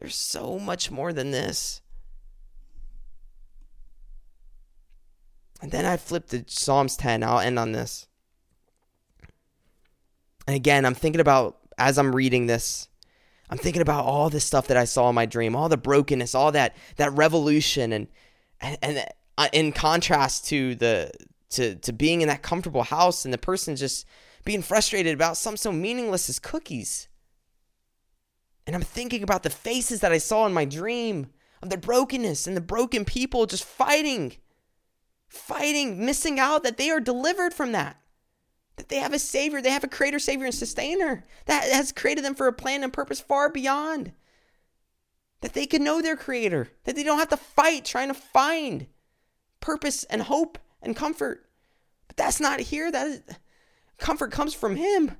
There's 0.00 0.16
so 0.16 0.58
much 0.58 0.90
more 0.90 1.12
than 1.12 1.30
this. 1.30 1.80
And 5.62 5.70
then 5.70 5.84
I 5.84 5.96
flip 5.96 6.28
to 6.28 6.44
Psalms 6.46 6.96
10. 6.96 7.22
I'll 7.22 7.40
end 7.40 7.58
on 7.58 7.72
this. 7.72 8.06
And 10.46 10.54
again, 10.54 10.84
I'm 10.84 10.94
thinking 10.94 11.20
about, 11.20 11.58
as 11.78 11.98
I'm 11.98 12.14
reading 12.14 12.46
this, 12.46 12.88
I'm 13.48 13.58
thinking 13.58 13.82
about 13.82 14.04
all 14.04 14.28
this 14.28 14.44
stuff 14.44 14.66
that 14.68 14.76
I 14.76 14.84
saw 14.84 15.08
in 15.08 15.14
my 15.14 15.26
dream, 15.26 15.54
all 15.54 15.68
the 15.68 15.76
brokenness, 15.76 16.34
all 16.34 16.52
that 16.52 16.76
that 16.96 17.12
revolution, 17.12 17.92
and 17.92 18.08
and, 18.60 18.78
and 18.82 19.06
uh, 19.38 19.48
in 19.52 19.72
contrast 19.72 20.46
to 20.48 20.74
the 20.74 21.12
to 21.50 21.76
to 21.76 21.92
being 21.92 22.22
in 22.22 22.28
that 22.28 22.42
comfortable 22.42 22.82
house 22.82 23.24
and 23.24 23.32
the 23.32 23.38
person 23.38 23.76
just 23.76 24.06
being 24.44 24.62
frustrated 24.62 25.14
about 25.14 25.36
something 25.36 25.58
so 25.58 25.72
meaningless 25.72 26.28
as 26.28 26.38
cookies. 26.38 27.08
And 28.66 28.74
I'm 28.74 28.82
thinking 28.82 29.22
about 29.22 29.42
the 29.42 29.50
faces 29.50 30.00
that 30.00 30.12
I 30.12 30.18
saw 30.18 30.46
in 30.46 30.52
my 30.52 30.64
dream 30.64 31.28
of 31.62 31.70
the 31.70 31.78
brokenness 31.78 32.46
and 32.46 32.56
the 32.56 32.60
broken 32.60 33.04
people 33.04 33.46
just 33.46 33.64
fighting, 33.64 34.36
fighting, 35.28 36.04
missing 36.04 36.40
out 36.40 36.64
that 36.64 36.76
they 36.76 36.90
are 36.90 37.00
delivered 37.00 37.54
from 37.54 37.72
that. 37.72 38.00
That 38.76 38.88
they 38.88 38.96
have 38.96 39.12
a 39.12 39.18
Savior, 39.18 39.62
they 39.62 39.70
have 39.70 39.84
a 39.84 39.88
Creator, 39.88 40.18
Savior, 40.18 40.46
and 40.46 40.54
Sustainer 40.54 41.24
that 41.46 41.64
has 41.64 41.92
created 41.92 42.24
them 42.24 42.34
for 42.34 42.46
a 42.46 42.52
plan 42.52 42.82
and 42.84 42.92
purpose 42.92 43.20
far 43.20 43.48
beyond. 43.48 44.12
That 45.40 45.54
they 45.54 45.66
can 45.66 45.82
know 45.82 46.02
their 46.02 46.16
Creator, 46.16 46.68
that 46.84 46.94
they 46.94 47.02
don't 47.02 47.18
have 47.18 47.28
to 47.30 47.36
fight 47.36 47.84
trying 47.84 48.08
to 48.08 48.14
find 48.14 48.86
purpose 49.60 50.04
and 50.04 50.22
hope 50.22 50.58
and 50.82 50.94
comfort. 50.94 51.46
But 52.06 52.16
that's 52.16 52.40
not 52.40 52.60
here. 52.60 52.90
That 52.90 53.06
is, 53.06 53.22
comfort 53.98 54.30
comes 54.30 54.54
from 54.54 54.76
Him. 54.76 55.16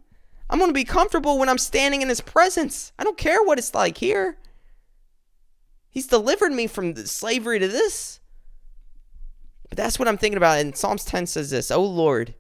I'm 0.49 0.59
going 0.59 0.71
to 0.71 0.75
be 0.75 0.85
comfortable 0.85 1.39
when 1.39 1.49
I'm 1.49 1.59
standing 1.59 2.03
in 2.03 2.09
his 2.09 2.21
presence. 2.21 2.93
I 2.99 3.05
don't 3.05 3.19
care 3.19 3.43
what 3.43 3.59
it's 3.59 3.75
like 3.75 3.99
here. 3.99 4.39
He's 5.91 6.07
delivered 6.07 6.53
me 6.53 6.67
from 6.67 6.95
the 6.95 7.07
slavery 7.07 7.59
to 7.59 7.69
this. 7.69 8.21
But 9.69 9.77
that's 9.77 9.99
what 9.99 10.07
I'm 10.07 10.19
thinking 10.19 10.37
about. 10.37 10.59
And 10.59 10.77
Psalms 10.77 11.05
10 11.05 11.27
says 11.27 11.51
this 11.51 11.71
Oh 11.71 11.83
Lord, 11.83 12.35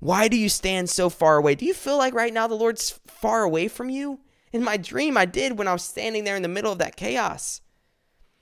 Why 0.00 0.28
do 0.28 0.36
you 0.36 0.48
stand 0.48 0.90
so 0.90 1.08
far 1.08 1.36
away? 1.36 1.54
Do 1.54 1.64
you 1.64 1.74
feel 1.74 1.96
like 1.96 2.14
right 2.14 2.32
now 2.32 2.46
the 2.46 2.54
Lord's 2.54 3.00
far 3.06 3.42
away 3.42 3.68
from 3.68 3.88
you? 3.88 4.20
In 4.52 4.62
my 4.62 4.76
dream, 4.76 5.16
I 5.16 5.24
did 5.24 5.58
when 5.58 5.68
I 5.68 5.72
was 5.72 5.82
standing 5.82 6.24
there 6.24 6.36
in 6.36 6.42
the 6.42 6.48
middle 6.48 6.72
of 6.72 6.78
that 6.78 6.96
chaos. 6.96 7.60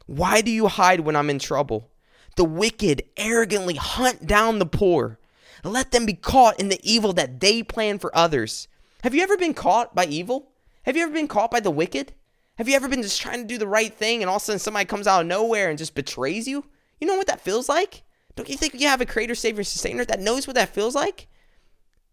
Why 0.06 0.40
do 0.40 0.50
you 0.50 0.68
hide 0.68 1.00
when 1.00 1.16
I'm 1.16 1.30
in 1.30 1.38
trouble? 1.38 1.90
The 2.36 2.44
wicked 2.44 3.02
arrogantly 3.16 3.74
hunt 3.74 4.26
down 4.26 4.58
the 4.58 4.66
poor. 4.66 5.18
Let 5.62 5.92
them 5.92 6.04
be 6.04 6.12
caught 6.14 6.60
in 6.60 6.68
the 6.68 6.80
evil 6.82 7.12
that 7.14 7.40
they 7.40 7.62
plan 7.62 7.98
for 7.98 8.14
others. 8.16 8.68
Have 9.02 9.14
you 9.14 9.22
ever 9.22 9.36
been 9.36 9.54
caught 9.54 9.94
by 9.94 10.06
evil? 10.06 10.50
Have 10.82 10.96
you 10.96 11.02
ever 11.04 11.12
been 11.12 11.28
caught 11.28 11.50
by 11.50 11.60
the 11.60 11.70
wicked? 11.70 12.12
Have 12.56 12.68
you 12.68 12.76
ever 12.76 12.88
been 12.88 13.02
just 13.02 13.20
trying 13.20 13.40
to 13.40 13.46
do 13.46 13.58
the 13.58 13.66
right 13.66 13.92
thing 13.92 14.22
and 14.22 14.28
all 14.28 14.36
of 14.36 14.42
a 14.42 14.44
sudden 14.44 14.58
somebody 14.58 14.84
comes 14.84 15.06
out 15.06 15.22
of 15.22 15.26
nowhere 15.26 15.70
and 15.70 15.78
just 15.78 15.94
betrays 15.94 16.46
you? 16.46 16.64
You 17.00 17.06
know 17.06 17.16
what 17.16 17.26
that 17.28 17.40
feels 17.40 17.68
like? 17.68 18.02
Don't 18.36 18.48
you 18.48 18.56
think 18.56 18.74
you 18.74 18.88
have 18.88 19.00
a 19.00 19.06
creator, 19.06 19.34
savior, 19.34 19.64
sustainer 19.64 20.04
that 20.04 20.20
knows 20.20 20.46
what 20.46 20.56
that 20.56 20.74
feels 20.74 20.94
like? 20.94 21.28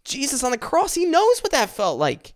Jesus 0.04 0.44
on 0.44 0.52
the 0.52 0.58
cross, 0.58 0.94
he 0.94 1.06
knows 1.06 1.40
what 1.42 1.52
that 1.52 1.70
felt 1.70 2.00
like. 2.00 2.34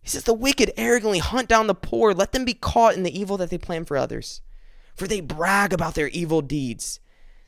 He 0.00 0.08
says, 0.08 0.24
The 0.24 0.34
wicked 0.34 0.72
arrogantly 0.76 1.18
hunt 1.18 1.48
down 1.48 1.66
the 1.66 1.74
poor, 1.74 2.12
let 2.12 2.32
them 2.32 2.44
be 2.44 2.54
caught 2.54 2.94
in 2.94 3.02
the 3.02 3.18
evil 3.18 3.36
that 3.38 3.50
they 3.50 3.58
plan 3.58 3.84
for 3.84 3.96
others. 3.96 4.42
For 4.94 5.06
they 5.06 5.20
brag 5.20 5.72
about 5.72 5.94
their 5.94 6.08
evil 6.08 6.40
deeds. 6.42 7.00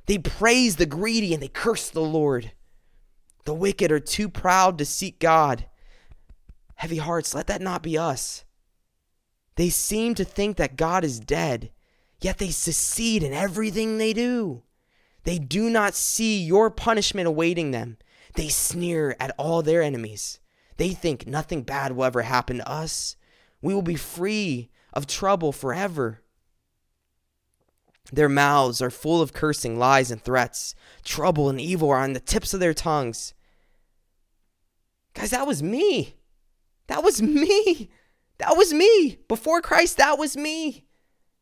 They 0.07 0.18
praise 0.18 0.76
the 0.76 0.87
greedy 0.87 1.35
and 1.35 1.42
they 1.42 1.48
curse 1.48 1.90
the 1.90 2.00
Lord. 2.00 2.52
The 3.44 3.55
wicked 3.55 3.92
are 3.92 4.00
too 4.00 4.29
proud 4.29 4.79
to 4.79 4.85
seek 4.85 5.20
God. 5.20 5.66
Heavy 6.76 6.96
hearts, 6.96 7.35
let 7.35 7.46
that 7.46 7.62
not 7.62 7.83
be 7.83 7.96
us. 7.96 8.44
They 9.57 9.70
seem 9.70 10.14
to 10.14 10.24
think 10.24 10.57
that 10.57 10.76
God 10.76 11.05
is 11.05 11.20
dead, 11.20 11.70
yet 12.20 12.38
they 12.38 12.50
succeed 12.50 13.22
in 13.22 13.33
everything 13.33 13.98
they 13.98 14.12
do. 14.12 14.62
They 15.26 15.40
do 15.40 15.68
not 15.68 15.96
see 15.96 16.40
your 16.40 16.70
punishment 16.70 17.26
awaiting 17.26 17.72
them. 17.72 17.98
They 18.36 18.46
sneer 18.46 19.16
at 19.18 19.34
all 19.36 19.60
their 19.60 19.82
enemies. 19.82 20.38
They 20.76 20.90
think 20.90 21.26
nothing 21.26 21.62
bad 21.62 21.92
will 21.92 22.04
ever 22.04 22.22
happen 22.22 22.58
to 22.58 22.70
us. 22.70 23.16
We 23.60 23.74
will 23.74 23.82
be 23.82 23.96
free 23.96 24.70
of 24.92 25.08
trouble 25.08 25.50
forever. 25.50 26.22
Their 28.12 28.28
mouths 28.28 28.80
are 28.80 28.88
full 28.88 29.20
of 29.20 29.32
cursing, 29.32 29.80
lies, 29.80 30.12
and 30.12 30.22
threats. 30.22 30.76
Trouble 31.02 31.48
and 31.48 31.60
evil 31.60 31.90
are 31.90 31.98
on 31.98 32.12
the 32.12 32.20
tips 32.20 32.54
of 32.54 32.60
their 32.60 32.72
tongues. 32.72 33.34
Guys, 35.12 35.30
that 35.30 35.46
was 35.46 35.60
me. 35.60 36.14
That 36.86 37.02
was 37.02 37.20
me. 37.20 37.90
That 38.38 38.56
was 38.56 38.72
me. 38.72 39.18
Before 39.26 39.60
Christ, 39.60 39.96
that 39.96 40.18
was 40.18 40.36
me. 40.36 40.84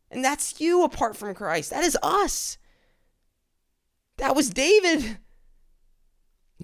And 0.09 0.25
that's 0.25 0.59
you 0.59 0.83
apart 0.83 1.15
from 1.15 1.35
Christ. 1.35 1.69
That 1.69 1.83
is 1.83 1.95
us. 2.01 2.57
That 4.17 4.35
was 4.35 4.49
David. 4.49 5.17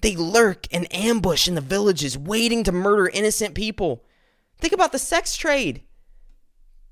They 0.00 0.16
lurk 0.16 0.66
and 0.72 0.92
ambush 0.94 1.46
in 1.46 1.54
the 1.54 1.60
villages, 1.60 2.16
waiting 2.18 2.64
to 2.64 2.72
murder 2.72 3.08
innocent 3.08 3.54
people. 3.54 4.04
Think 4.58 4.72
about 4.72 4.92
the 4.92 4.98
sex 4.98 5.36
trade. 5.36 5.82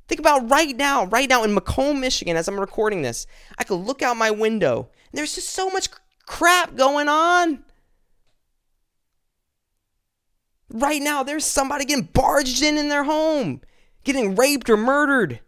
Think 0.06 0.20
about 0.20 0.50
right 0.50 0.76
now, 0.76 1.06
right 1.06 1.28
now 1.28 1.44
in 1.44 1.54
Macomb, 1.54 2.00
Michigan, 2.00 2.36
as 2.36 2.48
I'm 2.48 2.58
recording 2.58 3.02
this. 3.02 3.26
I 3.58 3.64
could 3.64 3.76
look 3.76 4.02
out 4.02 4.16
my 4.16 4.30
window, 4.30 4.90
and 5.10 5.18
there's 5.18 5.34
just 5.34 5.50
so 5.50 5.70
much 5.70 5.88
crap 6.26 6.74
going 6.76 7.08
on. 7.08 7.64
Right 10.68 11.00
now, 11.02 11.22
there's 11.22 11.44
somebody 11.44 11.84
getting 11.84 12.04
barged 12.12 12.62
in 12.62 12.76
in 12.76 12.88
their 12.88 13.04
home, 13.04 13.60
getting 14.04 14.34
raped 14.34 14.68
or 14.68 14.76
murdered. 14.76 15.40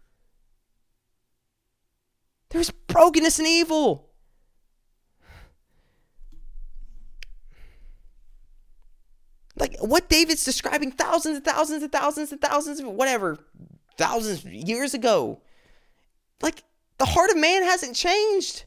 There's 2.49 2.71
brokenness 2.71 3.39
and 3.39 3.47
evil. 3.47 4.02
Like 9.55 9.77
what 9.79 10.09
David's 10.09 10.43
describing 10.43 10.91
thousands 10.91 11.37
and 11.37 11.45
thousands 11.45 11.83
and 11.83 11.91
thousands 11.91 12.31
and 12.31 12.41
thousands 12.41 12.79
of 12.79 12.87
whatever, 12.87 13.37
thousands 13.97 14.45
years 14.45 14.93
ago. 14.93 15.41
Like 16.41 16.63
the 16.97 17.05
heart 17.05 17.29
of 17.29 17.37
man 17.37 17.63
hasn't 17.63 17.95
changed. 17.95 18.65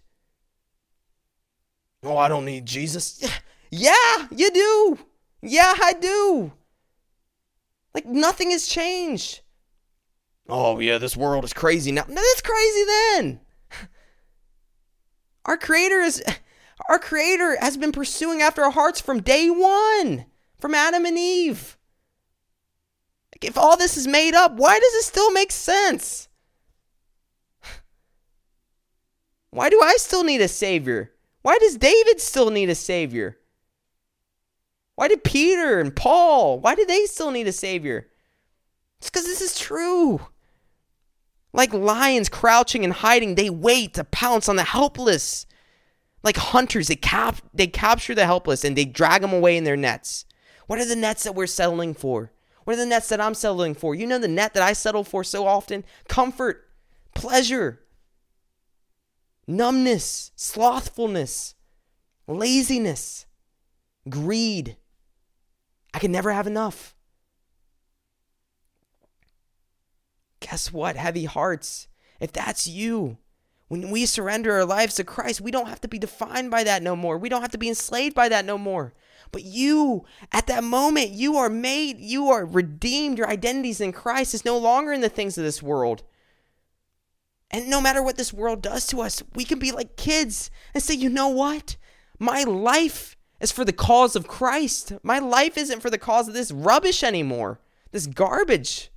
Oh, 2.03 2.17
I 2.17 2.29
don't 2.29 2.45
need 2.45 2.67
Jesus. 2.67 3.23
Yeah, 3.69 4.29
you 4.31 4.51
do. 4.53 4.99
Yeah, 5.43 5.75
I 5.83 5.93
do. 5.95 6.53
Like 7.95 8.07
nothing 8.07 8.53
has 8.53 8.69
changed. 8.69 9.41
Oh, 10.49 10.79
yeah, 10.79 10.99
this 10.99 11.17
world 11.17 11.45
is 11.45 11.53
crazy 11.53 11.91
now. 11.91 12.05
No, 12.09 12.15
that's 12.15 12.43
crazy 12.43 12.85
then. 12.85 13.41
Our 15.45 15.57
creator 15.57 16.01
is 16.01 16.23
our 16.89 16.99
creator 16.99 17.57
has 17.61 17.77
been 17.77 17.93
pursuing 17.93 18.43
after 18.43 18.63
our 18.63 18.71
hearts 18.71 19.01
from 19.01 19.23
day 19.23 19.49
1 19.49 20.27
from 20.59 20.75
Adam 20.75 21.05
and 21.05 21.19
Eve. 21.19 21.77
If 23.43 23.59
all 23.59 23.77
this 23.77 23.97
is 23.97 24.07
made 24.07 24.35
up, 24.35 24.53
why 24.55 24.79
does 24.79 24.95
it 24.95 25.05
still 25.05 25.31
make 25.31 25.53
sense? 25.53 26.29
Why 29.51 29.69
do 29.71 29.81
I 29.83 29.95
still 29.99 30.25
need 30.25 30.41
a 30.41 30.49
savior? 30.49 31.13
Why 31.43 31.59
does 31.59 31.77
David 31.77 32.21
still 32.21 32.51
need 32.51 32.71
a 32.71 32.75
savior? 32.75 33.39
Why 34.97 35.09
did 35.09 35.25
Peter 35.25 35.79
and 35.79 35.95
Paul, 35.95 36.59
why 36.61 36.75
do 36.75 36.85
they 36.85 37.05
still 37.05 37.31
need 37.31 37.47
a 37.47 37.53
savior? 37.53 38.09
It's 38.99 39.11
because 39.11 39.25
this 39.25 39.43
is 39.43 39.59
true. 39.59 40.21
Like 41.53 41.73
lions 41.73 42.29
crouching 42.29 42.85
and 42.85 42.93
hiding, 42.93 43.35
they 43.35 43.49
wait 43.49 43.95
to 43.95 44.05
pounce 44.05 44.49
on 44.49 44.57
the 44.57 44.65
helpless. 44.65 45.47
Like 46.23 46.37
hunters, 46.37 46.89
they 46.89 46.97
cap 46.97 47.41
they 47.55 47.67
capture 47.67 48.15
the 48.15 48.27
helpless 48.27 48.65
and 48.65 48.77
they 48.77 48.85
drag 48.85 49.23
them 49.23 49.33
away 49.33 49.57
in 49.57 49.65
their 49.65 49.77
nets. 49.77 50.26
What 50.67 50.79
are 50.79 50.85
the 50.85 50.97
nets 50.97 51.25
that 51.25 51.35
we're 51.35 51.47
settling 51.47 51.95
for? 51.95 52.33
What 52.65 52.75
are 52.75 52.81
the 52.81 52.87
nets 52.87 53.09
that 53.11 53.21
I'm 53.21 53.35
settling 53.35 53.75
for? 53.75 53.95
You 53.95 54.07
know 54.07 54.19
the 54.19 54.29
net 54.29 54.55
that 54.55 54.63
I 54.63 54.73
settle 54.73 55.05
for 55.05 55.23
so 55.23 55.47
often? 55.47 55.85
Comfort, 56.09 56.69
pleasure, 57.15 57.81
numbness, 59.47 60.33
slothfulness, 60.35 61.55
laziness, 62.27 63.27
greed. 64.09 64.77
I 65.95 65.99
can 65.99 66.11
never 66.11 66.33
have 66.33 66.47
enough. 66.47 66.97
Guess 70.41 70.73
what? 70.73 70.97
Heavy 70.97 71.25
hearts. 71.25 71.89
If 72.21 72.33
that's 72.33 72.67
you, 72.67 73.19
when 73.69 73.91
we 73.91 74.07
surrender 74.07 74.53
our 74.53 74.65
lives 74.65 74.95
to 74.97 75.05
Christ, 75.05 75.41
we 75.41 75.51
don't 75.51 75.69
have 75.69 75.81
to 75.83 75.89
be 75.89 75.99
defined 75.99 76.51
by 76.51 76.65
that 76.65 76.83
no 76.83 76.97
more. 76.97 77.19
We 77.19 77.29
don't 77.29 77.43
have 77.43 77.53
to 77.53 77.59
be 77.59 77.69
enslaved 77.69 78.15
by 78.15 78.29
that 78.29 78.45
no 78.45 78.59
more. 78.59 78.93
But 79.33 79.45
you, 79.45 80.05
at 80.33 80.47
that 80.47 80.65
moment, 80.65 81.11
you 81.11 81.37
are 81.37 81.49
made, 81.49 81.99
you 81.99 82.29
are 82.29 82.45
redeemed. 82.45 83.19
Your 83.19 83.29
identity 83.29 83.71
is 83.71 83.81
in 83.81 83.93
Christ 83.93 84.35
is 84.35 84.45
no 84.45 84.59
longer 84.59 84.93
in 84.93 85.01
the 85.01 85.09
things 85.09 85.37
of 85.37 85.45
this 85.45 85.63
world. 85.63 86.03
And 87.51 87.69
no 87.69 87.81
matter 87.81 88.03
what 88.03 88.17
this 88.17 88.33
world 88.33 88.63
does 88.63 88.87
to 88.89 89.01
us, 89.01 89.23
we 89.35 89.45
can 89.45 89.59
be 89.59 89.73
like 89.73 89.97
kids 89.97 90.51
and 90.75 90.83
say, 90.83 90.95
you 90.95 91.09
know 91.09 91.29
what? 91.29 91.77
My 92.19 92.43
life 92.43 93.17
is 93.41 93.53
for 93.53 93.65
the 93.65 93.73
cause 93.73 94.17
of 94.17 94.27
Christ. 94.27 94.93
My 95.03 95.19
life 95.19 95.57
isn't 95.57 95.81
for 95.81 95.91
the 95.91 95.99
cause 95.99 96.29
of 96.29 96.35
this 96.35 96.51
rubbish 96.51 97.03
anymore, 97.03 97.61
this 97.93 98.07
garbage. 98.07 98.91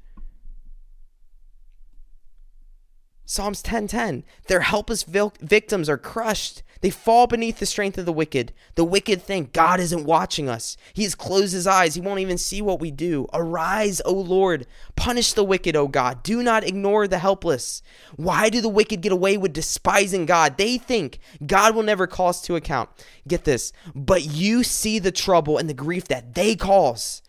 Psalms 3.32 3.62
10:10 3.62 4.24
Their 4.48 4.62
helpless 4.62 5.04
victims 5.04 5.88
are 5.88 6.00
crushed. 6.00 6.64
They 6.82 6.90
fall 6.90 7.28
beneath 7.28 7.60
the 7.60 7.68
strength 7.68 8.00
of 8.00 8.08
the 8.08 8.12
wicked. 8.12 8.54
The 8.74 8.84
wicked 8.84 9.22
think 9.22 9.54
God 9.54 9.80
isn't 9.80 10.06
watching 10.06 10.50
us. 10.50 10.78
He 10.94 11.04
has 11.04 11.14
closed 11.14 11.54
his 11.54 11.68
eyes. 11.68 11.94
He 11.94 12.02
won't 12.02 12.22
even 12.22 12.40
see 12.40 12.60
what 12.60 12.80
we 12.80 12.90
do. 12.90 13.28
Arise, 13.32 14.02
O 14.04 14.14
Lord. 14.14 14.66
Punish 14.96 15.34
the 15.34 15.44
wicked, 15.44 15.76
O 15.76 15.88
God. 15.88 16.24
Do 16.24 16.42
not 16.42 16.64
ignore 16.64 17.08
the 17.08 17.20
helpless. 17.20 17.84
Why 18.16 18.50
do 18.50 18.62
the 18.62 18.68
wicked 18.68 19.02
get 19.02 19.12
away 19.12 19.38
with 19.38 19.54
despising 19.54 20.26
God? 20.26 20.58
They 20.58 20.80
think 20.80 21.20
God 21.46 21.76
will 21.76 21.84
never 21.84 22.08
call 22.08 22.30
us 22.30 22.42
to 22.42 22.56
account. 22.56 22.90
Get 23.28 23.44
this. 23.44 23.72
But 23.94 24.26
you 24.26 24.64
see 24.64 24.98
the 24.98 25.12
trouble 25.12 25.60
and 25.60 25.70
the 25.70 25.76
grief 25.76 26.08
that 26.08 26.34
they 26.34 26.56
cause. 26.56 27.22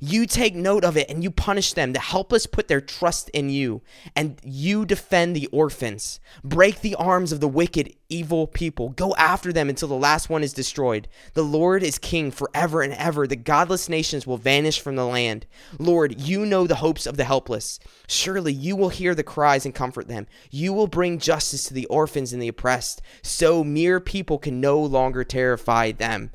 You 0.00 0.26
take 0.26 0.54
note 0.54 0.84
of 0.84 0.96
it 0.96 1.08
and 1.08 1.22
you 1.22 1.30
punish 1.30 1.72
them. 1.72 1.92
The 1.92 2.00
helpless 2.00 2.46
put 2.46 2.68
their 2.68 2.80
trust 2.80 3.28
in 3.30 3.50
you, 3.50 3.82
and 4.14 4.38
you 4.44 4.84
defend 4.84 5.34
the 5.34 5.46
orphans. 5.48 6.20
Break 6.44 6.80
the 6.80 6.94
arms 6.96 7.32
of 7.32 7.40
the 7.40 7.48
wicked, 7.48 7.92
evil 8.08 8.46
people. 8.46 8.90
Go 8.90 9.14
after 9.16 9.52
them 9.52 9.68
until 9.68 9.88
the 9.88 9.94
last 9.94 10.28
one 10.28 10.42
is 10.42 10.52
destroyed. 10.52 11.08
The 11.34 11.42
Lord 11.42 11.82
is 11.82 11.98
king 11.98 12.30
forever 12.30 12.82
and 12.82 12.92
ever. 12.94 13.26
The 13.26 13.36
godless 13.36 13.88
nations 13.88 14.26
will 14.26 14.36
vanish 14.36 14.80
from 14.80 14.96
the 14.96 15.06
land. 15.06 15.46
Lord, 15.78 16.20
you 16.20 16.44
know 16.44 16.66
the 16.66 16.76
hopes 16.76 17.06
of 17.06 17.16
the 17.16 17.24
helpless. 17.24 17.78
Surely 18.06 18.52
you 18.52 18.76
will 18.76 18.90
hear 18.90 19.14
the 19.14 19.22
cries 19.22 19.64
and 19.64 19.74
comfort 19.74 20.08
them. 20.08 20.26
You 20.50 20.72
will 20.72 20.86
bring 20.86 21.18
justice 21.18 21.64
to 21.64 21.74
the 21.74 21.86
orphans 21.86 22.32
and 22.32 22.42
the 22.42 22.48
oppressed, 22.48 23.02
so 23.22 23.64
mere 23.64 24.00
people 24.00 24.38
can 24.38 24.60
no 24.60 24.80
longer 24.80 25.24
terrify 25.24 25.92
them. 25.92 26.30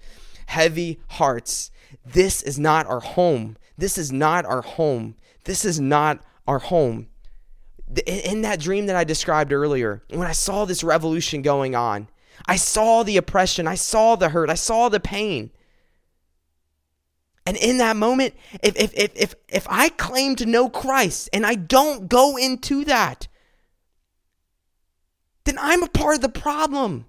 Heavy 0.48 1.00
hearts 1.08 1.72
this 2.06 2.42
is 2.42 2.60
not 2.60 2.88
our 2.88 3.00
home. 3.00 3.58
This 3.78 3.98
is 3.98 4.12
not 4.12 4.46
our 4.46 4.62
home. 4.62 5.16
This 5.46 5.66
is 5.66 5.80
not 5.80 6.20
our 6.48 6.60
home. 6.60 7.08
In 8.06 8.42
that 8.42 8.60
dream 8.60 8.86
that 8.86 8.96
I 8.96 9.04
described 9.04 9.52
earlier, 9.52 10.02
when 10.10 10.28
I 10.28 10.32
saw 10.32 10.66
this 10.66 10.84
revolution 10.84 11.42
going 11.42 11.76
on, 11.76 12.08
I 12.46 12.56
saw 12.56 13.04
the 13.04 13.18
oppression. 13.18 13.68
I 13.68 13.76
saw 13.76 14.16
the 14.16 14.30
hurt. 14.30 14.50
I 14.50 14.56
saw 14.56 14.90
the 14.90 15.00
pain. 15.00 15.52
And 17.46 17.58
in 17.58 17.80
that 17.80 17.96
moment, 17.96 18.36
if, 18.64 18.76
if, 18.76 18.94
if, 18.96 19.12
if, 19.16 19.36
if 19.50 19.68
I 19.70 19.90
claim 19.90 20.36
to 20.38 20.46
know 20.46 20.70
Christ 20.70 21.30
and 21.34 21.46
I 21.46 21.56
don't 21.56 22.08
go 22.08 22.38
into 22.38 22.86
that, 22.86 23.28
then 25.44 25.58
I'm 25.60 25.84
a 25.84 25.90
part 25.90 26.16
of 26.16 26.22
the 26.22 26.30
problem. 26.30 27.06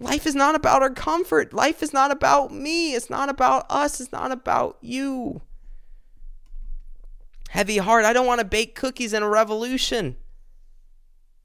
Life 0.00 0.26
is 0.26 0.34
not 0.34 0.54
about 0.54 0.82
our 0.82 0.90
comfort. 0.90 1.52
Life 1.52 1.82
is 1.82 1.92
not 1.92 2.10
about 2.10 2.52
me. 2.52 2.94
It's 2.94 3.08
not 3.08 3.28
about 3.28 3.66
us. 3.70 4.00
It's 4.00 4.12
not 4.12 4.32
about 4.32 4.78
you. 4.80 5.42
Heavy 7.50 7.78
heart. 7.78 8.04
I 8.04 8.12
don't 8.12 8.26
want 8.26 8.40
to 8.40 8.44
bake 8.44 8.74
cookies 8.74 9.12
in 9.12 9.22
a 9.22 9.28
revolution. 9.28 10.16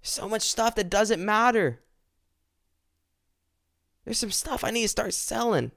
So 0.01 0.27
much 0.27 0.41
stuff 0.41 0.75
that 0.75 0.89
doesn't 0.89 1.23
matter. 1.23 1.81
There's 4.05 4.17
some 4.17 4.31
stuff 4.31 4.63
I 4.63 4.71
need 4.71 4.83
to 4.83 4.87
start 4.87 5.13
selling. 5.13 5.71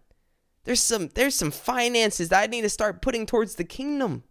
There's 0.65 0.81
some 0.81 1.09
there's 1.15 1.35
some 1.35 1.51
finances 1.51 2.29
that 2.31 2.43
I 2.43 2.47
need 2.47 2.63
to 2.63 2.71
start 2.71 3.03
putting 3.03 3.27
towards 3.27 3.57
the 3.57 3.65
kingdom. 3.65 4.23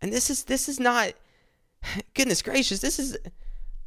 And 0.00 0.12
this 0.12 0.30
is 0.30 0.44
this 0.44 0.68
is 0.68 0.80
not 0.80 1.12
goodness 2.14 2.40
gracious, 2.40 2.80
this 2.80 2.98
is 2.98 3.18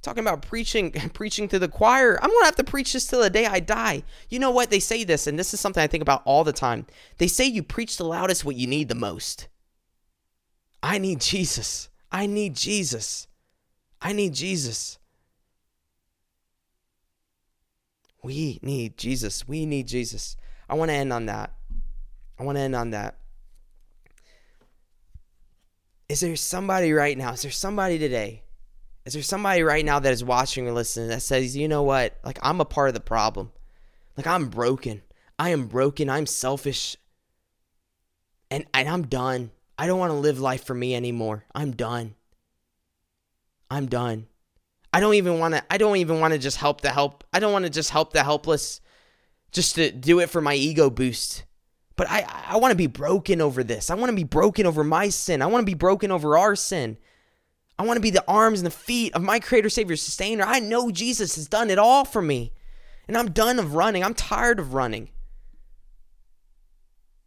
talking 0.04 0.22
about 0.22 0.43
preaching 0.43 0.91
preaching 1.14 1.47
to 1.47 1.58
the 1.58 1.68
choir. 1.68 2.20
I'm 2.22 2.30
to 2.30 2.41
have 2.43 2.56
to 2.58 2.64
preach 2.64 2.93
this 2.93 3.08
till 3.08 3.22
the 3.22 3.30
day 3.30 3.47
I 3.47 3.60
die. 3.60 4.04
You 4.30 4.38
know 4.38 4.51
what? 4.51 4.70
They 4.70 4.80
say 4.80 5.04
this 5.04 5.26
and 5.26 5.39
this 5.39 5.54
is 5.54 5.60
something 5.60 5.82
I 5.82 5.88
think 5.88 6.04
about 6.04 6.22
all 6.26 6.43
the 6.43 6.54
time. 6.54 6.86
They 7.18 7.28
say 7.28 7.45
you 7.45 7.64
preach 7.64 7.97
the 7.97 8.06
loudest 8.06 8.45
what 8.45 8.56
you 8.56 8.68
need 8.68 8.89
the 8.89 8.95
most. 8.95 9.47
I 10.84 10.97
need 10.99 11.22
Jesus. 11.22 11.89
I 12.12 12.28
need 12.28 12.56
Jesus. 12.56 13.28
I 14.01 14.14
need 14.14 14.34
Jesus. 14.34 14.99
We 18.22 18.60
need 18.62 18.97
Jesus. 18.97 19.47
We 19.47 19.66
need 19.66 19.88
Jesus. 19.88 20.36
I 20.70 20.76
want 20.76 20.89
to 20.89 20.95
end 20.95 21.12
on 21.12 21.26
that. 21.26 21.54
I 22.39 22.43
want 22.43 22.58
to 22.58 22.62
end 22.62 22.76
on 22.76 22.91
that. 22.91 23.18
Is 26.10 26.20
there 26.20 26.36
somebody 26.36 26.93
right 26.93 27.18
now? 27.18 27.32
Is 27.32 27.41
there 27.41 27.51
somebody 27.51 27.97
today? 27.97 28.43
Is 29.06 29.14
there 29.14 29.24
somebody 29.24 29.64
right 29.64 29.84
now 29.84 29.99
that 29.99 30.14
is 30.14 30.24
watching 30.24 30.68
or 30.68 30.72
listening 30.72 31.10
that 31.10 31.22
says, 31.22 31.58
you 31.58 31.68
know 31.68 31.84
what? 31.84 32.18
Like, 32.24 32.39
I'm 32.41 32.62
a 32.62 32.66
part 32.66 32.88
of 32.88 32.93
the 32.93 33.01
problem. 33.01 33.51
Like, 34.16 34.28
I'm 34.28 34.47
broken. 34.47 35.01
I 35.38 35.49
am 35.49 35.68
broken. 35.68 36.10
I'm 36.10 36.26
selfish. 36.26 36.95
And, 38.49 38.66
and 38.74 38.88
I'm 38.88 39.04
done. 39.08 39.51
I 39.78 39.88
don't 39.88 39.99
want 39.99 40.12
to 40.12 40.18
live 40.18 40.39
life 40.39 40.64
for 40.64 40.74
me 40.74 40.95
anymore. 40.95 41.43
I'm 41.54 41.72
done. 41.72 42.16
I'm 43.70 43.88
done. 43.88 44.28
I 44.93 44.99
don't 44.99 45.16
even 45.16 45.39
want 45.39 45.56
to 45.56 45.64
I 45.70 45.78
don't 45.78 45.97
even 45.97 46.20
want 46.20 46.34
to 46.34 46.39
just 46.39 46.58
help 46.58 46.82
the 46.82 46.91
help. 46.91 47.24
I 47.34 47.39
don't 47.39 47.51
want 47.51 47.66
to 47.66 47.72
just 47.72 47.89
help 47.89 48.14
the 48.14 48.24
helpless 48.24 48.80
just 49.51 49.76
to 49.76 49.91
do 49.91 50.20
it 50.20 50.30
for 50.30 50.39
my 50.39 50.54
ego 50.54 50.91
boost. 50.91 51.45
But 51.95 52.10
I 52.10 52.26
I 52.47 52.58
want 52.58 52.72
to 52.72 52.78
be 52.78 52.88
broken 52.88 53.41
over 53.41 53.64
this. 53.64 53.89
I 53.89 53.95
want 53.95 54.12
to 54.12 54.16
be 54.16 54.24
broken 54.24 54.68
over 54.68 54.84
my 54.84 55.10
sin. 55.10 55.41
I 55.41 55.47
want 55.47 55.64
to 55.64 55.72
be 55.72 55.74
broken 55.74 56.12
over 56.12 56.38
our 56.38 56.56
sin. 56.56 56.97
I 57.78 57.84
want 57.84 57.98
to 57.98 58.02
be 58.02 58.12
the 58.12 58.24
arms 58.28 58.60
and 58.60 58.66
the 58.66 58.72
feet 58.72 59.14
of 59.14 59.22
my 59.22 59.40
creator 59.40 59.70
savior 59.70 59.96
sustainer. 59.96 60.44
I 60.46 60.60
know 60.60 60.92
Jesus 60.92 61.36
has 61.36 61.48
done 61.48 61.70
it 61.70 61.80
all 61.80 62.06
for 62.06 62.22
me. 62.22 62.54
And 63.08 63.18
I'm 63.18 63.32
done 63.32 63.60
of 63.60 63.76
running. 63.76 64.04
I'm 64.04 64.14
tired 64.14 64.60
of 64.60 64.74
running. 64.74 65.10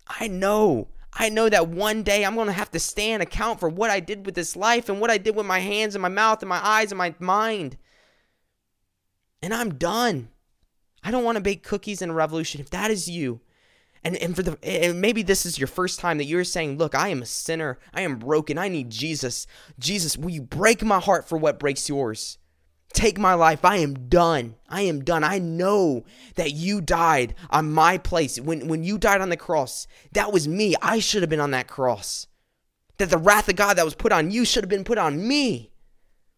I 0.09 0.29
know 0.29 0.89
I 1.19 1.31
know 1.31 1.49
that 1.49 1.69
one 1.69 2.03
day 2.03 2.25
I'm 2.25 2.35
going 2.35 2.49
to 2.49 2.53
have 2.53 2.71
to 2.73 2.79
stand 2.79 3.23
account 3.23 3.59
for 3.59 3.69
what 3.71 3.91
I 3.91 4.01
did 4.01 4.27
with 4.27 4.35
this 4.35 4.55
life 4.55 4.89
and 4.89 5.01
what 5.01 5.11
I 5.11 5.17
did 5.17 5.35
with 5.35 5.47
my 5.47 5.61
hands 5.61 5.95
and 5.95 6.03
my 6.03 6.11
mouth 6.11 6.43
and 6.43 6.49
my 6.49 6.65
eyes 6.65 6.93
and 6.93 6.99
my 6.99 7.15
mind. 7.19 7.79
And 9.43 9.55
I'm 9.55 9.75
done. 9.75 10.29
I 11.03 11.11
don't 11.11 11.25
want 11.25 11.37
to 11.37 11.43
bake 11.43 11.63
cookies 11.63 12.03
in 12.03 12.11
a 12.11 12.15
revolution. 12.15 12.61
If 12.61 12.69
that 12.71 12.91
is 12.91 13.09
you, 13.09 13.41
and, 14.07 14.17
and 14.17 14.37
for 14.37 14.43
the 14.43 14.59
and 14.63 15.01
maybe 15.01 15.23
this 15.23 15.45
is 15.45 15.59
your 15.59 15.67
first 15.67 16.01
time 16.01 16.19
that 16.19 16.25
you're 16.25 16.45
saying, 16.45 16.79
look, 16.79 16.95
I 16.95 17.09
am 17.09 17.23
a 17.23 17.27
sinner. 17.27 17.79
I 17.93 18.03
am 18.03 18.19
broken. 18.19 18.59
I 18.59 18.69
need 18.69 18.91
Jesus. 18.91 19.47
Jesus, 19.79 20.17
will 20.17 20.31
you 20.31 20.43
break 20.43 20.83
my 20.83 21.01
heart 21.01 21.29
for 21.29 21.37
what 21.37 21.59
breaks 21.59 21.89
yours? 21.89 22.39
take 22.97 23.19
my 23.19 23.35
life. 23.35 23.65
I 23.65 23.77
am 23.77 24.09
done. 24.09 24.57
I 24.69 24.83
am 24.83 25.05
done. 25.05 25.23
I 25.23 25.39
know 25.39 26.05
that 26.35 26.53
you 26.53 26.81
died 26.81 27.35
on 27.51 27.73
my 27.73 27.99
place. 27.99 28.41
When, 28.41 28.69
when 28.69 28.83
you 28.83 28.99
died 28.99 29.21
on 29.21 29.29
the 29.29 29.37
cross, 29.37 29.87
that 30.13 30.33
was 30.33 30.49
me. 30.49 30.75
I 30.81 30.99
should 30.99 31.23
have 31.23 31.31
been 31.31 31.41
on 31.41 31.51
that 31.53 31.69
cross. 31.69 32.27
That 32.99 33.11
the 33.11 33.19
wrath 33.19 33.49
of 33.49 33.57
God 33.57 33.77
that 33.77 33.85
was 33.85 33.95
put 33.95 34.13
on 34.13 34.31
you 34.31 34.45
should 34.45 34.65
have 34.65 34.71
been 34.71 34.85
put 34.85 34.99
on 34.99 35.29
me. 35.29 35.73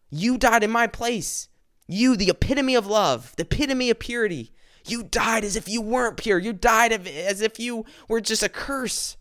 You 0.09 0.37
died 0.37 0.63
in 0.63 0.71
my 0.71 0.87
place. 0.87 1.47
You, 1.87 2.15
the 2.15 2.29
epitome 2.29 2.75
of 2.75 2.85
love, 2.85 3.33
the 3.37 3.43
epitome 3.43 3.89
of 3.89 3.99
purity. 3.99 4.51
You 4.85 5.03
died 5.03 5.43
as 5.43 5.55
if 5.55 5.67
you 5.67 5.81
weren't 5.81 6.17
pure. 6.17 6.39
You 6.39 6.53
died 6.53 6.91
as 6.91 7.41
if 7.41 7.59
you 7.59 7.85
were 8.07 8.21
just 8.21 8.43
a 8.43 8.49
curse. 8.49 9.17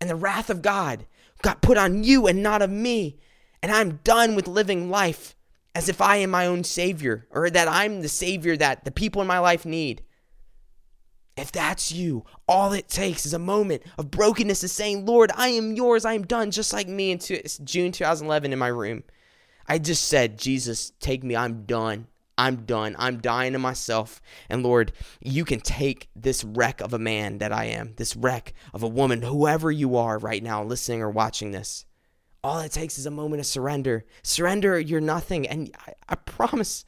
And 0.00 0.10
the 0.10 0.16
wrath 0.16 0.50
of 0.50 0.62
God 0.62 1.06
got 1.42 1.62
put 1.62 1.78
on 1.78 2.04
you 2.04 2.26
and 2.26 2.42
not 2.42 2.62
of 2.62 2.70
me. 2.70 3.18
And 3.62 3.72
I'm 3.72 4.00
done 4.04 4.34
with 4.34 4.46
living 4.46 4.90
life 4.90 5.34
as 5.74 5.88
if 5.88 6.00
I 6.00 6.16
am 6.16 6.30
my 6.30 6.46
own 6.46 6.64
savior 6.64 7.26
or 7.30 7.50
that 7.50 7.68
I'm 7.68 8.02
the 8.02 8.08
savior 8.08 8.56
that 8.56 8.84
the 8.84 8.90
people 8.90 9.22
in 9.22 9.28
my 9.28 9.38
life 9.38 9.64
need. 9.64 10.02
If 11.36 11.50
that's 11.50 11.90
you, 11.90 12.24
all 12.46 12.72
it 12.72 12.88
takes 12.88 13.26
is 13.26 13.34
a 13.34 13.40
moment 13.40 13.82
of 13.98 14.10
brokenness 14.10 14.62
is 14.62 14.70
saying, 14.70 15.04
Lord, 15.04 15.32
I 15.34 15.48
am 15.48 15.74
yours. 15.74 16.04
I 16.04 16.12
am 16.12 16.22
done, 16.22 16.52
just 16.52 16.72
like 16.72 16.86
me 16.86 17.10
in 17.10 17.18
June 17.18 17.90
2011 17.90 18.52
in 18.52 18.58
my 18.58 18.68
room. 18.68 19.02
I 19.66 19.78
just 19.78 20.04
said, 20.04 20.38
Jesus, 20.38 20.92
take 21.00 21.24
me. 21.24 21.34
I'm 21.34 21.64
done. 21.64 22.06
I'm 22.36 22.64
done. 22.64 22.96
I'm 22.98 23.18
dying 23.18 23.52
to 23.52 23.58
myself. 23.58 24.20
And 24.48 24.62
Lord, 24.62 24.92
you 25.20 25.44
can 25.44 25.60
take 25.60 26.08
this 26.16 26.42
wreck 26.44 26.80
of 26.80 26.92
a 26.92 26.98
man 26.98 27.38
that 27.38 27.52
I 27.52 27.66
am, 27.66 27.94
this 27.96 28.16
wreck 28.16 28.54
of 28.72 28.82
a 28.82 28.88
woman, 28.88 29.22
whoever 29.22 29.70
you 29.70 29.96
are 29.96 30.18
right 30.18 30.42
now, 30.42 30.64
listening 30.64 31.02
or 31.02 31.10
watching 31.10 31.52
this. 31.52 31.86
All 32.42 32.58
it 32.58 32.72
takes 32.72 32.98
is 32.98 33.06
a 33.06 33.10
moment 33.10 33.40
of 33.40 33.46
surrender. 33.46 34.04
Surrender, 34.22 34.78
you're 34.78 35.00
nothing. 35.00 35.46
And 35.46 35.70
I, 35.86 35.94
I 36.08 36.14
promise, 36.16 36.84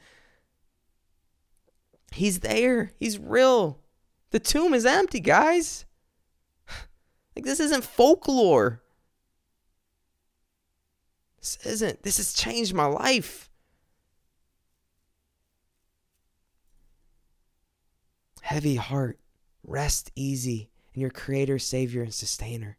He's 2.11 2.39
there. 2.39 2.93
He's 2.99 3.19
real. 3.19 3.79
The 4.31 4.39
tomb 4.39 4.73
is 4.73 4.85
empty, 4.85 5.19
guys. 5.19 5.85
Like, 7.35 7.45
this 7.45 7.59
isn't 7.59 7.83
folklore. 7.83 8.81
This 11.37 11.59
isn't. 11.63 12.01
This 12.01 12.17
has 12.17 12.33
changed 12.33 12.73
my 12.73 12.87
life. 12.87 13.51
Heavy 18.41 18.75
heart, 18.75 19.19
rest 19.63 20.11
easy 20.15 20.69
in 20.93 21.01
your 21.01 21.09
Creator, 21.09 21.59
Savior, 21.59 22.03
and 22.03 22.13
Sustainer 22.13 22.77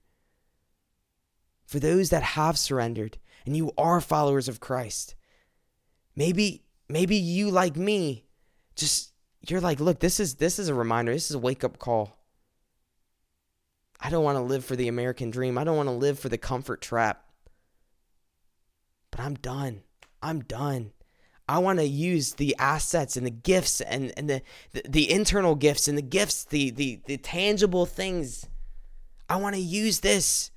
for 1.67 1.79
those 1.79 2.09
that 2.09 2.23
have 2.23 2.59
surrendered 2.59 3.19
and 3.45 3.57
you 3.57 3.73
are 3.79 4.01
followers 4.01 4.49
of 4.49 4.59
Christ. 4.59 5.15
Maybe 6.17 6.65
maybe 6.89 7.17
you 7.17 7.51
like 7.51 7.77
me 7.77 8.27
just 8.75 9.13
you're 9.47 9.61
like, 9.61 9.79
look, 9.79 10.01
this 10.01 10.19
is 10.19 10.37
this 10.37 10.59
is 10.59 10.69
a 10.69 10.75
reminder. 10.75 11.13
This 11.13 11.31
is 11.31 11.37
a 11.37 11.39
wake-up 11.39 11.79
call. 11.79 12.19
I 14.01 14.11
don't 14.11 14.25
want 14.25 14.37
to 14.37 14.43
live 14.43 14.65
for 14.65 14.77
the 14.77 14.89
American 14.89 15.31
dream. 15.31 15.59
I 15.59 15.65
don't 15.65 15.77
want 15.77 15.89
to 15.89 15.95
live 15.95 16.19
for 16.19 16.29
the 16.29 16.39
comfort 16.39 16.81
trap. 16.81 17.25
But 19.11 19.21
I'm 19.21 19.35
done. 19.35 19.83
I'm 20.23 20.41
done. 20.41 20.93
I 21.49 21.59
want 21.59 21.79
to 21.79 21.87
use 21.87 22.35
the 22.35 22.55
assets 22.59 23.17
and 23.17 23.25
the 23.25 23.31
gifts 23.31 23.81
and, 23.81 24.13
and 24.17 24.29
the, 24.29 24.43
the, 24.73 24.83
the 24.87 25.11
internal 25.11 25.55
gifts 25.55 25.89
and 25.89 25.97
the 25.97 26.03
gifts, 26.03 26.45
the, 26.45 26.71
the, 26.71 27.01
the 27.07 27.17
tangible 27.17 27.87
things. 27.87 28.47
I 29.31 29.37
want 29.37 29.55
to 29.55 29.61
use 29.61 30.01
this 30.01 30.51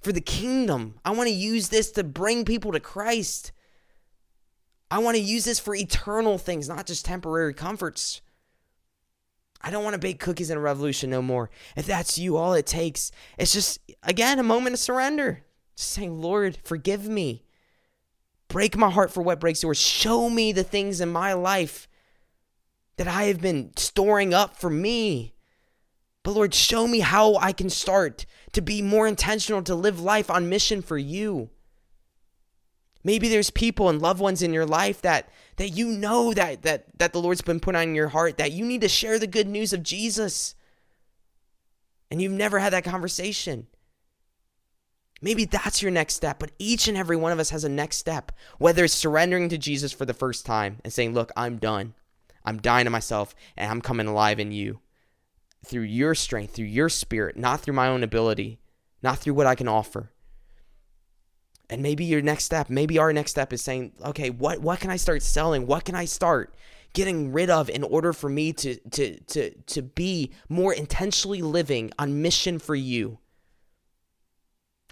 for 0.00 0.12
the 0.12 0.20
kingdom. 0.20 0.94
I 1.04 1.10
want 1.10 1.28
to 1.28 1.34
use 1.34 1.68
this 1.68 1.90
to 1.92 2.04
bring 2.04 2.46
people 2.46 2.72
to 2.72 2.80
Christ. 2.80 3.52
I 4.90 4.98
want 4.98 5.16
to 5.16 5.22
use 5.22 5.44
this 5.44 5.60
for 5.60 5.74
eternal 5.74 6.38
things, 6.38 6.68
not 6.68 6.86
just 6.86 7.04
temporary 7.04 7.52
comforts. 7.54 8.22
I 9.60 9.70
don't 9.70 9.84
want 9.84 9.92
to 9.94 10.00
bake 10.00 10.20
cookies 10.20 10.50
in 10.50 10.56
a 10.56 10.60
revolution 10.60 11.10
no 11.10 11.20
more. 11.20 11.50
If 11.76 11.86
that's 11.86 12.18
you, 12.18 12.38
all 12.38 12.54
it 12.54 12.66
takes 12.66 13.12
it's 13.36 13.52
just, 13.52 13.78
again, 14.02 14.38
a 14.38 14.42
moment 14.42 14.72
of 14.72 14.80
surrender. 14.80 15.44
Just 15.76 15.90
saying, 15.90 16.20
Lord, 16.20 16.58
forgive 16.64 17.06
me. 17.06 17.44
Break 18.50 18.76
my 18.76 18.90
heart 18.90 19.12
for 19.12 19.22
what 19.22 19.38
breaks 19.38 19.62
yours. 19.62 19.80
Show 19.80 20.28
me 20.28 20.50
the 20.50 20.64
things 20.64 21.00
in 21.00 21.08
my 21.08 21.32
life 21.32 21.88
that 22.96 23.06
I 23.06 23.24
have 23.24 23.40
been 23.40 23.70
storing 23.76 24.34
up 24.34 24.56
for 24.56 24.68
me. 24.68 25.34
But 26.24 26.32
Lord, 26.32 26.52
show 26.52 26.88
me 26.88 26.98
how 26.98 27.36
I 27.36 27.52
can 27.52 27.70
start 27.70 28.26
to 28.52 28.60
be 28.60 28.82
more 28.82 29.06
intentional, 29.06 29.62
to 29.62 29.74
live 29.76 30.00
life 30.00 30.28
on 30.28 30.48
mission 30.48 30.82
for 30.82 30.98
you. 30.98 31.50
Maybe 33.04 33.28
there's 33.28 33.50
people 33.50 33.88
and 33.88 34.02
loved 34.02 34.20
ones 34.20 34.42
in 34.42 34.52
your 34.52 34.66
life 34.66 35.00
that 35.02 35.30
that 35.56 35.68
you 35.70 35.86
know 35.86 36.34
that 36.34 36.62
that 36.62 36.98
that 36.98 37.12
the 37.12 37.20
Lord's 37.22 37.42
been 37.42 37.60
put 37.60 37.76
on 37.76 37.94
your 37.94 38.08
heart 38.08 38.36
that 38.38 38.52
you 38.52 38.66
need 38.66 38.80
to 38.80 38.88
share 38.88 39.18
the 39.20 39.28
good 39.28 39.46
news 39.46 39.72
of 39.72 39.84
Jesus. 39.84 40.56
And 42.10 42.20
you've 42.20 42.32
never 42.32 42.58
had 42.58 42.72
that 42.72 42.82
conversation. 42.82 43.68
Maybe 45.22 45.44
that's 45.44 45.82
your 45.82 45.90
next 45.90 46.14
step, 46.14 46.38
but 46.38 46.52
each 46.58 46.88
and 46.88 46.96
every 46.96 47.16
one 47.16 47.32
of 47.32 47.38
us 47.38 47.50
has 47.50 47.64
a 47.64 47.68
next 47.68 47.98
step, 47.98 48.32
whether 48.58 48.84
it's 48.84 48.94
surrendering 48.94 49.48
to 49.50 49.58
Jesus 49.58 49.92
for 49.92 50.06
the 50.06 50.14
first 50.14 50.46
time 50.46 50.78
and 50.82 50.92
saying, 50.92 51.12
Look, 51.12 51.30
I'm 51.36 51.58
done. 51.58 51.94
I'm 52.44 52.58
dying 52.58 52.84
to 52.84 52.90
myself 52.90 53.34
and 53.56 53.70
I'm 53.70 53.82
coming 53.82 54.06
alive 54.06 54.40
in 54.40 54.50
you 54.50 54.80
through 55.64 55.82
your 55.82 56.14
strength, 56.14 56.54
through 56.54 56.66
your 56.66 56.88
spirit, 56.88 57.36
not 57.36 57.60
through 57.60 57.74
my 57.74 57.88
own 57.88 58.02
ability, 58.02 58.60
not 59.02 59.18
through 59.18 59.34
what 59.34 59.46
I 59.46 59.54
can 59.54 59.68
offer. 59.68 60.10
And 61.68 61.82
maybe 61.82 62.04
your 62.04 62.22
next 62.22 62.44
step, 62.44 62.70
maybe 62.70 62.98
our 62.98 63.12
next 63.12 63.32
step 63.32 63.52
is 63.52 63.62
saying, 63.62 63.92
okay, 64.04 64.30
what, 64.30 64.60
what 64.60 64.80
can 64.80 64.90
I 64.90 64.96
start 64.96 65.22
selling? 65.22 65.66
What 65.66 65.84
can 65.84 65.94
I 65.94 66.04
start 66.04 66.54
getting 66.94 67.30
rid 67.32 67.50
of 67.50 67.70
in 67.70 67.84
order 67.84 68.12
for 68.12 68.28
me 68.28 68.52
to, 68.54 68.76
to, 68.76 69.20
to, 69.20 69.50
to 69.50 69.82
be 69.82 70.32
more 70.48 70.72
intentionally 70.72 71.42
living 71.42 71.92
on 71.98 72.22
mission 72.22 72.58
for 72.58 72.74
you? 72.74 73.18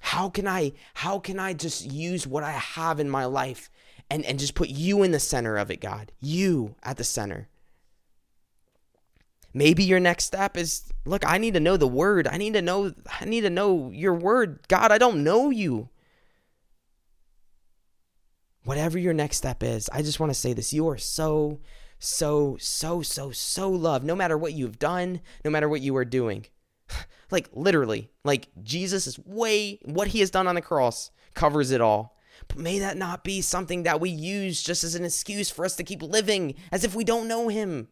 How 0.00 0.28
can 0.28 0.46
I 0.46 0.72
how 0.94 1.18
can 1.18 1.38
I 1.38 1.52
just 1.52 1.84
use 1.84 2.26
what 2.26 2.44
I 2.44 2.52
have 2.52 3.00
in 3.00 3.10
my 3.10 3.24
life 3.24 3.70
and, 4.10 4.24
and 4.24 4.38
just 4.38 4.54
put 4.54 4.68
you 4.68 5.02
in 5.02 5.10
the 5.10 5.20
center 5.20 5.56
of 5.56 5.70
it, 5.70 5.80
God? 5.80 6.12
You 6.20 6.74
at 6.82 6.96
the 6.96 7.04
center. 7.04 7.48
Maybe 9.54 9.82
your 9.82 10.00
next 10.00 10.24
step 10.24 10.56
is 10.56 10.84
look, 11.04 11.26
I 11.26 11.38
need 11.38 11.54
to 11.54 11.60
know 11.60 11.76
the 11.76 11.88
word. 11.88 12.28
I 12.28 12.36
need 12.36 12.54
to 12.54 12.62
know 12.62 12.92
I 13.20 13.24
need 13.24 13.42
to 13.42 13.50
know 13.50 13.90
your 13.90 14.14
word. 14.14 14.60
God, 14.68 14.92
I 14.92 14.98
don't 14.98 15.24
know 15.24 15.50
you. 15.50 15.88
Whatever 18.64 18.98
your 18.98 19.14
next 19.14 19.38
step 19.38 19.62
is, 19.62 19.88
I 19.90 20.02
just 20.02 20.20
want 20.20 20.30
to 20.30 20.38
say 20.38 20.52
this. 20.52 20.72
You 20.72 20.88
are 20.88 20.98
so 20.98 21.60
so 21.98 22.56
so 22.60 23.02
so 23.02 23.30
so 23.30 23.70
loved 23.70 24.04
no 24.04 24.14
matter 24.14 24.36
what 24.36 24.52
you've 24.52 24.78
done, 24.78 25.20
no 25.44 25.50
matter 25.50 25.68
what 25.68 25.80
you 25.80 25.96
are 25.96 26.04
doing. 26.04 26.46
like 27.30 27.48
literally, 27.52 28.10
like 28.24 28.48
Jesus 28.62 29.06
is 29.06 29.18
way 29.18 29.80
what 29.84 30.08
he 30.08 30.20
has 30.20 30.30
done 30.30 30.46
on 30.46 30.54
the 30.54 30.62
cross 30.62 31.10
covers 31.34 31.70
it 31.70 31.80
all. 31.80 32.16
But 32.46 32.58
may 32.58 32.78
that 32.78 32.96
not 32.96 33.24
be 33.24 33.40
something 33.40 33.82
that 33.82 34.00
we 34.00 34.10
use 34.10 34.62
just 34.62 34.84
as 34.84 34.94
an 34.94 35.04
excuse 35.04 35.50
for 35.50 35.64
us 35.64 35.76
to 35.76 35.84
keep 35.84 36.02
living 36.02 36.54
as 36.70 36.84
if 36.84 36.94
we 36.94 37.04
don't 37.04 37.28
know 37.28 37.48
him. 37.48 37.88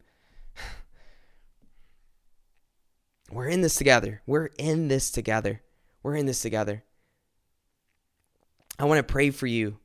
We're 3.31 3.49
in 3.49 3.61
this 3.61 3.75
together. 3.75 4.21
We're 4.25 4.49
in 4.57 4.87
this 4.87 5.11
together. 5.11 5.61
We're 6.01 6.15
in 6.15 6.25
this 6.25 6.41
together. 6.41 6.83
I 8.79 8.85
want 8.85 8.99
to 8.99 9.11
pray 9.11 9.31
for 9.31 9.47
you. 9.47 9.79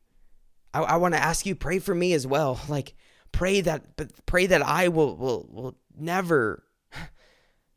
I, 0.72 0.82
I 0.82 0.96
want 0.96 1.14
to 1.14 1.22
ask 1.22 1.44
you, 1.44 1.54
pray 1.54 1.78
for 1.78 1.94
me 1.94 2.12
as 2.12 2.26
well. 2.26 2.60
Like, 2.68 2.94
pray 3.32 3.62
that, 3.62 3.96
but 3.96 4.10
pray 4.26 4.46
that 4.46 4.62
I 4.62 4.88
will 4.88 5.16
will 5.16 5.48
will 5.50 5.78
never 5.98 6.62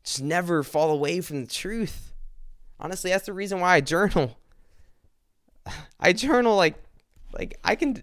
just 0.06 0.22
never 0.22 0.62
fall 0.62 0.90
away 0.90 1.20
from 1.20 1.42
the 1.42 1.50
truth. 1.50 2.12
Honestly, 2.78 3.10
that's 3.10 3.26
the 3.26 3.32
reason 3.32 3.58
why 3.60 3.74
I 3.74 3.80
journal. 3.80 4.38
I 6.00 6.12
journal 6.12 6.56
like 6.56 6.76
like 7.34 7.58
I 7.64 7.74
can 7.74 8.02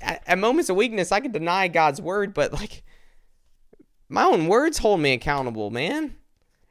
at, 0.00 0.38
moments 0.38 0.70
of 0.70 0.76
weakness 0.76 1.10
I 1.12 1.18
can 1.20 1.32
deny 1.32 1.66
God's 1.68 2.00
word, 2.00 2.32
but 2.32 2.52
like 2.52 2.84
my 4.08 4.22
own 4.22 4.46
words 4.46 4.78
hold 4.78 5.00
me 5.00 5.12
accountable, 5.12 5.70
man. 5.70 6.14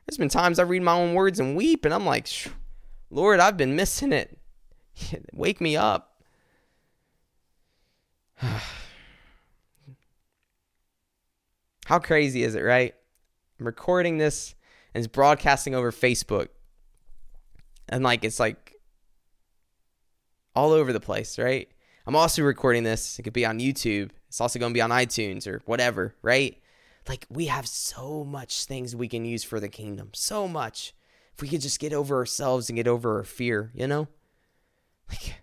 There's 0.07 0.17
been 0.17 0.30
times 0.30 0.57
I 0.57 0.63
read 0.63 0.84
my 0.84 0.93
own 0.93 1.13
words 1.15 1.39
and 1.39 1.55
weep 1.57 1.84
and 1.84 1.93
I'm 1.93 2.05
like, 2.05 2.30
Lord, 3.09 3.39
I've 3.41 3.57
been 3.57 3.76
missing 3.76 4.13
it. 4.13 4.39
Wake 5.34 5.59
me 5.59 5.76
up. 5.76 6.24
How 11.86 11.99
crazy 11.99 12.43
is 12.43 12.55
it, 12.55 12.61
right? 12.61 12.95
I'm 13.59 13.65
recording 13.65 14.17
this 14.17 14.55
and 14.93 15.03
it's 15.03 15.11
broadcasting 15.11 15.75
over 15.75 15.91
Facebook. 15.91 16.47
And 17.89 18.03
like 18.03 18.23
it's 18.23 18.39
like 18.39 18.75
all 20.55 20.71
over 20.71 20.93
the 20.93 20.99
place, 20.99 21.37
right? 21.37 21.69
I'm 22.05 22.15
also 22.15 22.43
recording 22.43 22.83
this. 22.83 23.19
It 23.19 23.23
could 23.23 23.33
be 23.33 23.45
on 23.45 23.59
YouTube. 23.59 24.11
It's 24.27 24.41
also 24.41 24.59
going 24.59 24.71
to 24.71 24.73
be 24.73 24.81
on 24.81 24.89
iTunes 24.89 25.47
or 25.47 25.61
whatever, 25.65 26.15
right? 26.21 26.57
Like 27.07 27.25
we 27.29 27.47
have 27.47 27.67
so 27.67 28.23
much 28.23 28.65
things 28.65 28.95
we 28.95 29.07
can 29.07 29.25
use 29.25 29.43
for 29.43 29.59
the 29.59 29.69
kingdom. 29.69 30.09
So 30.13 30.47
much. 30.47 30.93
If 31.33 31.41
we 31.41 31.47
could 31.47 31.61
just 31.61 31.79
get 31.79 31.93
over 31.93 32.17
ourselves 32.17 32.69
and 32.69 32.75
get 32.75 32.87
over 32.87 33.17
our 33.17 33.23
fear, 33.23 33.71
you 33.73 33.87
know? 33.87 34.07
Like 35.09 35.41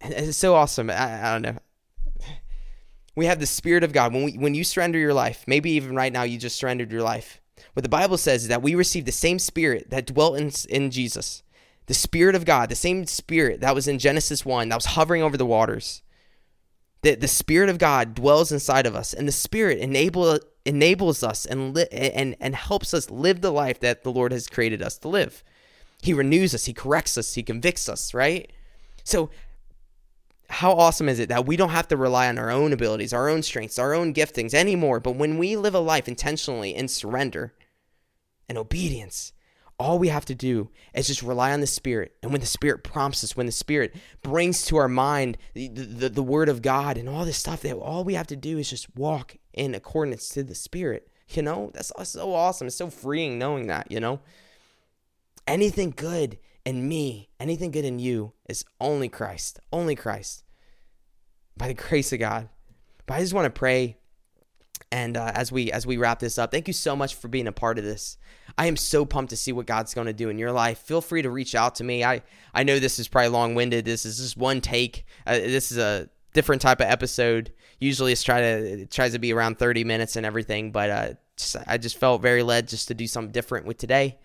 it's 0.00 0.38
so 0.38 0.54
awesome. 0.54 0.90
I, 0.90 1.28
I 1.28 1.32
don't 1.32 1.42
know. 1.42 1.58
We 3.14 3.26
have 3.26 3.40
the 3.40 3.46
Spirit 3.46 3.84
of 3.84 3.92
God. 3.92 4.12
When 4.12 4.24
we 4.24 4.32
when 4.32 4.54
you 4.54 4.64
surrender 4.64 4.98
your 4.98 5.14
life, 5.14 5.44
maybe 5.46 5.70
even 5.72 5.94
right 5.94 6.12
now 6.12 6.22
you 6.22 6.38
just 6.38 6.56
surrendered 6.56 6.90
your 6.90 7.02
life. 7.02 7.40
What 7.74 7.82
the 7.82 7.88
Bible 7.88 8.18
says 8.18 8.42
is 8.42 8.48
that 8.48 8.62
we 8.62 8.74
receive 8.74 9.04
the 9.04 9.12
same 9.12 9.38
Spirit 9.38 9.90
that 9.90 10.06
dwelt 10.06 10.38
in, 10.38 10.50
in 10.68 10.90
Jesus, 10.90 11.42
the 11.86 11.94
Spirit 11.94 12.34
of 12.34 12.44
God, 12.44 12.68
the 12.68 12.74
same 12.74 13.06
Spirit 13.06 13.60
that 13.60 13.74
was 13.74 13.88
in 13.88 13.98
Genesis 13.98 14.44
one 14.44 14.68
that 14.68 14.76
was 14.76 14.86
hovering 14.86 15.22
over 15.22 15.36
the 15.36 15.46
waters. 15.46 16.02
The 17.02 17.14
the 17.14 17.28
Spirit 17.28 17.68
of 17.68 17.78
God 17.78 18.14
dwells 18.14 18.52
inside 18.52 18.86
of 18.86 18.96
us, 18.96 19.12
and 19.12 19.28
the 19.28 19.32
Spirit 19.32 19.78
enable 19.78 20.38
enables 20.64 21.22
us 21.22 21.44
and 21.44 21.74
li- 21.74 21.88
and 21.90 22.36
and 22.40 22.54
helps 22.54 22.94
us 22.94 23.10
live 23.10 23.40
the 23.40 23.52
life 23.52 23.80
that 23.80 24.04
the 24.04 24.12
Lord 24.12 24.32
has 24.32 24.48
created 24.48 24.82
us 24.82 24.98
to 24.98 25.08
live. 25.08 25.42
He 26.00 26.14
renews 26.14 26.54
us, 26.54 26.64
He 26.64 26.72
corrects 26.72 27.18
us, 27.18 27.34
He 27.34 27.42
convicts 27.42 27.88
us. 27.88 28.14
Right. 28.14 28.50
So 29.04 29.30
how 30.52 30.72
awesome 30.72 31.08
is 31.08 31.18
it 31.18 31.30
that 31.30 31.46
we 31.46 31.56
don't 31.56 31.70
have 31.70 31.88
to 31.88 31.96
rely 31.96 32.28
on 32.28 32.36
our 32.36 32.50
own 32.50 32.74
abilities, 32.74 33.14
our 33.14 33.30
own 33.30 33.42
strengths, 33.42 33.78
our 33.78 33.94
own 33.94 34.12
giftings 34.12 34.52
anymore? 34.52 35.00
But 35.00 35.16
when 35.16 35.38
we 35.38 35.56
live 35.56 35.74
a 35.74 35.80
life 35.80 36.08
intentionally 36.08 36.74
in 36.74 36.88
surrender 36.88 37.54
and 38.50 38.58
obedience, 38.58 39.32
all 39.78 39.98
we 39.98 40.08
have 40.08 40.26
to 40.26 40.34
do 40.34 40.68
is 40.94 41.06
just 41.06 41.22
rely 41.22 41.52
on 41.52 41.62
the 41.62 41.66
Spirit. 41.66 42.12
And 42.22 42.32
when 42.32 42.42
the 42.42 42.46
Spirit 42.46 42.84
prompts 42.84 43.24
us, 43.24 43.34
when 43.34 43.46
the 43.46 43.52
Spirit 43.52 43.96
brings 44.22 44.66
to 44.66 44.76
our 44.76 44.88
mind 44.88 45.38
the, 45.54 45.68
the, 45.68 46.10
the 46.10 46.22
Word 46.22 46.50
of 46.50 46.60
God 46.60 46.98
and 46.98 47.08
all 47.08 47.24
this 47.24 47.38
stuff, 47.38 47.62
that 47.62 47.74
all 47.74 48.04
we 48.04 48.12
have 48.12 48.26
to 48.26 48.36
do 48.36 48.58
is 48.58 48.68
just 48.68 48.94
walk 48.94 49.38
in 49.54 49.74
accordance 49.74 50.28
to 50.30 50.42
the 50.42 50.54
Spirit. 50.54 51.08
You 51.30 51.40
know, 51.40 51.70
that's 51.72 51.92
so 52.10 52.34
awesome. 52.34 52.66
It's 52.66 52.76
so 52.76 52.90
freeing 52.90 53.38
knowing 53.38 53.68
that, 53.68 53.90
you 53.90 54.00
know. 54.00 54.20
Anything 55.46 55.94
good 55.96 56.38
in 56.64 56.88
me, 56.88 57.28
anything 57.40 57.70
good 57.70 57.84
in 57.84 57.98
you 57.98 58.32
is 58.48 58.64
only 58.80 59.08
Christ, 59.08 59.60
only 59.72 59.96
Christ, 59.96 60.44
by 61.56 61.68
the 61.68 61.74
grace 61.88 62.12
of 62.12 62.20
God. 62.20 62.48
But 63.06 63.14
I 63.14 63.20
just 63.20 63.34
want 63.34 63.52
to 63.52 63.58
pray, 63.58 63.96
and 64.90 65.16
uh, 65.16 65.32
as 65.34 65.50
we 65.50 65.72
as 65.72 65.86
we 65.86 65.96
wrap 65.96 66.20
this 66.20 66.38
up, 66.38 66.50
thank 66.50 66.68
you 66.68 66.74
so 66.74 66.94
much 66.94 67.14
for 67.14 67.28
being 67.28 67.48
a 67.48 67.52
part 67.52 67.78
of 67.78 67.84
this. 67.84 68.16
I 68.56 68.66
am 68.66 68.76
so 68.76 69.04
pumped 69.04 69.30
to 69.30 69.36
see 69.36 69.52
what 69.52 69.66
God's 69.66 69.94
going 69.94 70.06
to 70.06 70.12
do 70.12 70.28
in 70.28 70.38
your 70.38 70.52
life. 70.52 70.78
Feel 70.78 71.00
free 71.00 71.22
to 71.22 71.30
reach 71.30 71.54
out 71.54 71.76
to 71.76 71.84
me. 71.84 72.04
I 72.04 72.22
I 72.54 72.62
know 72.62 72.78
this 72.78 72.98
is 72.98 73.08
probably 73.08 73.30
long 73.30 73.54
winded. 73.54 73.84
This 73.84 74.04
is 74.04 74.18
just 74.18 74.36
one 74.36 74.60
take. 74.60 75.04
Uh, 75.26 75.34
this 75.34 75.72
is 75.72 75.78
a 75.78 76.08
different 76.32 76.62
type 76.62 76.80
of 76.80 76.86
episode. 76.86 77.52
Usually, 77.80 78.12
it's 78.12 78.22
try 78.22 78.40
to 78.40 78.82
it 78.82 78.90
tries 78.90 79.12
to 79.12 79.18
be 79.18 79.32
around 79.32 79.58
thirty 79.58 79.82
minutes 79.82 80.14
and 80.14 80.24
everything, 80.24 80.70
but 80.70 80.90
uh, 80.90 81.08
just, 81.36 81.56
I 81.66 81.78
just 81.78 81.98
felt 81.98 82.22
very 82.22 82.44
led 82.44 82.68
just 82.68 82.88
to 82.88 82.94
do 82.94 83.08
something 83.08 83.32
different 83.32 83.66
with 83.66 83.78
today 83.78 84.18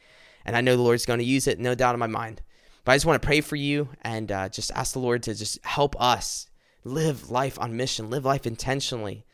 and 0.47 0.55
I 0.55 0.61
know 0.61 0.77
the 0.77 0.81
Lord's 0.81 1.05
going 1.05 1.19
to 1.19 1.25
use 1.25 1.45
it, 1.45 1.59
no 1.59 1.75
doubt 1.75 1.93
in 1.93 1.99
my 1.99 2.07
mind. 2.07 2.41
But 2.85 2.93
I 2.93 2.95
just 2.95 3.05
want 3.05 3.21
to 3.21 3.25
pray 3.25 3.41
for 3.41 3.57
you 3.57 3.89
and 4.01 4.31
uh, 4.31 4.47
just 4.47 4.71
ask 4.71 4.93
the 4.93 4.99
Lord 4.99 5.21
to 5.23 5.35
just 5.35 5.63
help 5.65 5.99
us 6.01 6.47
live 6.85 7.29
life 7.29 7.59
on 7.59 7.75
mission, 7.75 8.09
live 8.09 8.23
life 8.23 8.47
intentionally 8.47 9.25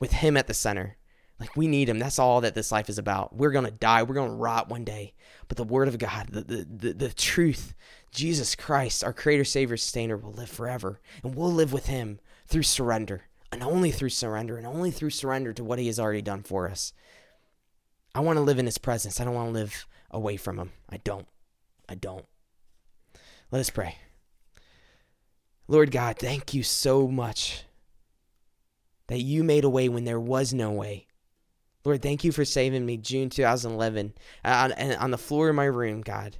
with 0.00 0.10
Him 0.10 0.36
at 0.36 0.48
the 0.48 0.54
center. 0.54 0.96
Like 1.38 1.56
we 1.56 1.68
need 1.68 1.88
Him. 1.88 2.00
That's 2.00 2.18
all 2.18 2.40
that 2.40 2.56
this 2.56 2.72
life 2.72 2.88
is 2.88 2.98
about. 2.98 3.36
We're 3.36 3.52
going 3.52 3.64
to 3.64 3.70
die, 3.70 4.02
we're 4.02 4.14
going 4.14 4.30
to 4.30 4.36
rot 4.36 4.68
one 4.68 4.82
day. 4.82 5.14
But 5.46 5.56
the 5.56 5.64
Word 5.64 5.86
of 5.86 5.98
God, 5.98 6.30
the, 6.30 6.40
the, 6.40 6.66
the, 6.68 6.92
the 6.94 7.12
truth, 7.12 7.72
Jesus 8.10 8.56
Christ, 8.56 9.04
our 9.04 9.12
Creator, 9.12 9.44
Savior, 9.44 9.76
Sustainer, 9.76 10.16
will 10.16 10.32
live 10.32 10.50
forever. 10.50 11.00
And 11.22 11.36
we'll 11.36 11.52
live 11.52 11.72
with 11.72 11.86
Him 11.86 12.18
through 12.48 12.64
surrender. 12.64 13.22
And 13.52 13.62
only 13.62 13.92
through 13.92 14.08
surrender, 14.08 14.56
and 14.56 14.66
only 14.66 14.90
through 14.90 15.10
surrender 15.10 15.52
to 15.52 15.62
what 15.62 15.78
He 15.78 15.86
has 15.86 16.00
already 16.00 16.22
done 16.22 16.42
for 16.42 16.68
us. 16.68 16.92
I 18.12 18.20
want 18.20 18.38
to 18.38 18.42
live 18.42 18.58
in 18.58 18.66
His 18.66 18.78
presence. 18.78 19.20
I 19.20 19.24
don't 19.24 19.34
want 19.34 19.48
to 19.48 19.60
live 19.60 19.86
away 20.10 20.36
from 20.36 20.58
Him. 20.58 20.72
I 20.88 20.98
don't. 20.98 21.26
I 21.88 21.94
don't. 21.94 22.26
Let 23.50 23.60
us 23.60 23.70
pray. 23.70 23.96
Lord 25.68 25.90
God, 25.90 26.18
thank 26.18 26.54
you 26.54 26.62
so 26.62 27.08
much 27.08 27.64
that 29.08 29.20
you 29.20 29.44
made 29.44 29.64
a 29.64 29.68
way 29.68 29.88
when 29.88 30.04
there 30.04 30.20
was 30.20 30.52
no 30.52 30.70
way. 30.70 31.06
Lord, 31.84 32.02
thank 32.02 32.24
you 32.24 32.32
for 32.32 32.44
saving 32.44 32.84
me 32.84 32.96
June 32.96 33.30
2011 33.30 34.14
uh, 34.44 34.72
on, 34.76 34.92
on 34.94 35.10
the 35.10 35.18
floor 35.18 35.48
of 35.48 35.54
my 35.54 35.64
room, 35.64 36.00
God. 36.00 36.36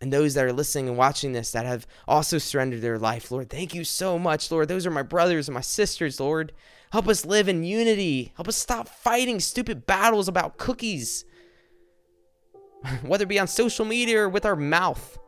And 0.00 0.12
those 0.12 0.34
that 0.34 0.44
are 0.44 0.52
listening 0.52 0.88
and 0.88 0.98
watching 0.98 1.32
this 1.32 1.52
that 1.52 1.66
have 1.66 1.86
also 2.08 2.38
surrendered 2.38 2.80
their 2.80 2.98
life, 2.98 3.30
Lord, 3.30 3.50
thank 3.50 3.74
you 3.74 3.84
so 3.84 4.18
much, 4.18 4.50
Lord. 4.50 4.68
Those 4.68 4.86
are 4.86 4.90
my 4.90 5.02
brothers 5.02 5.48
and 5.48 5.54
my 5.54 5.60
sisters, 5.60 6.18
Lord. 6.18 6.52
Help 6.92 7.08
us 7.08 7.24
live 7.24 7.48
in 7.48 7.64
unity. 7.64 8.32
Help 8.36 8.48
us 8.48 8.56
stop 8.56 8.88
fighting 8.88 9.38
stupid 9.40 9.86
battles 9.86 10.28
about 10.28 10.58
cookies 10.58 11.24
whether 13.02 13.24
it 13.24 13.28
be 13.28 13.38
on 13.38 13.48
social 13.48 13.84
media 13.84 14.22
or 14.22 14.28
with 14.28 14.44
our 14.44 14.56
mouth. 14.56 15.18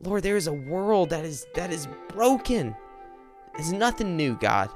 Lord, 0.00 0.22
there 0.22 0.36
is 0.36 0.46
a 0.46 0.52
world 0.52 1.10
that 1.10 1.24
is 1.24 1.46
that 1.54 1.70
is 1.70 1.86
broken. 2.08 2.74
It's 3.58 3.70
nothing 3.70 4.16
new, 4.16 4.36
God. 4.36 4.70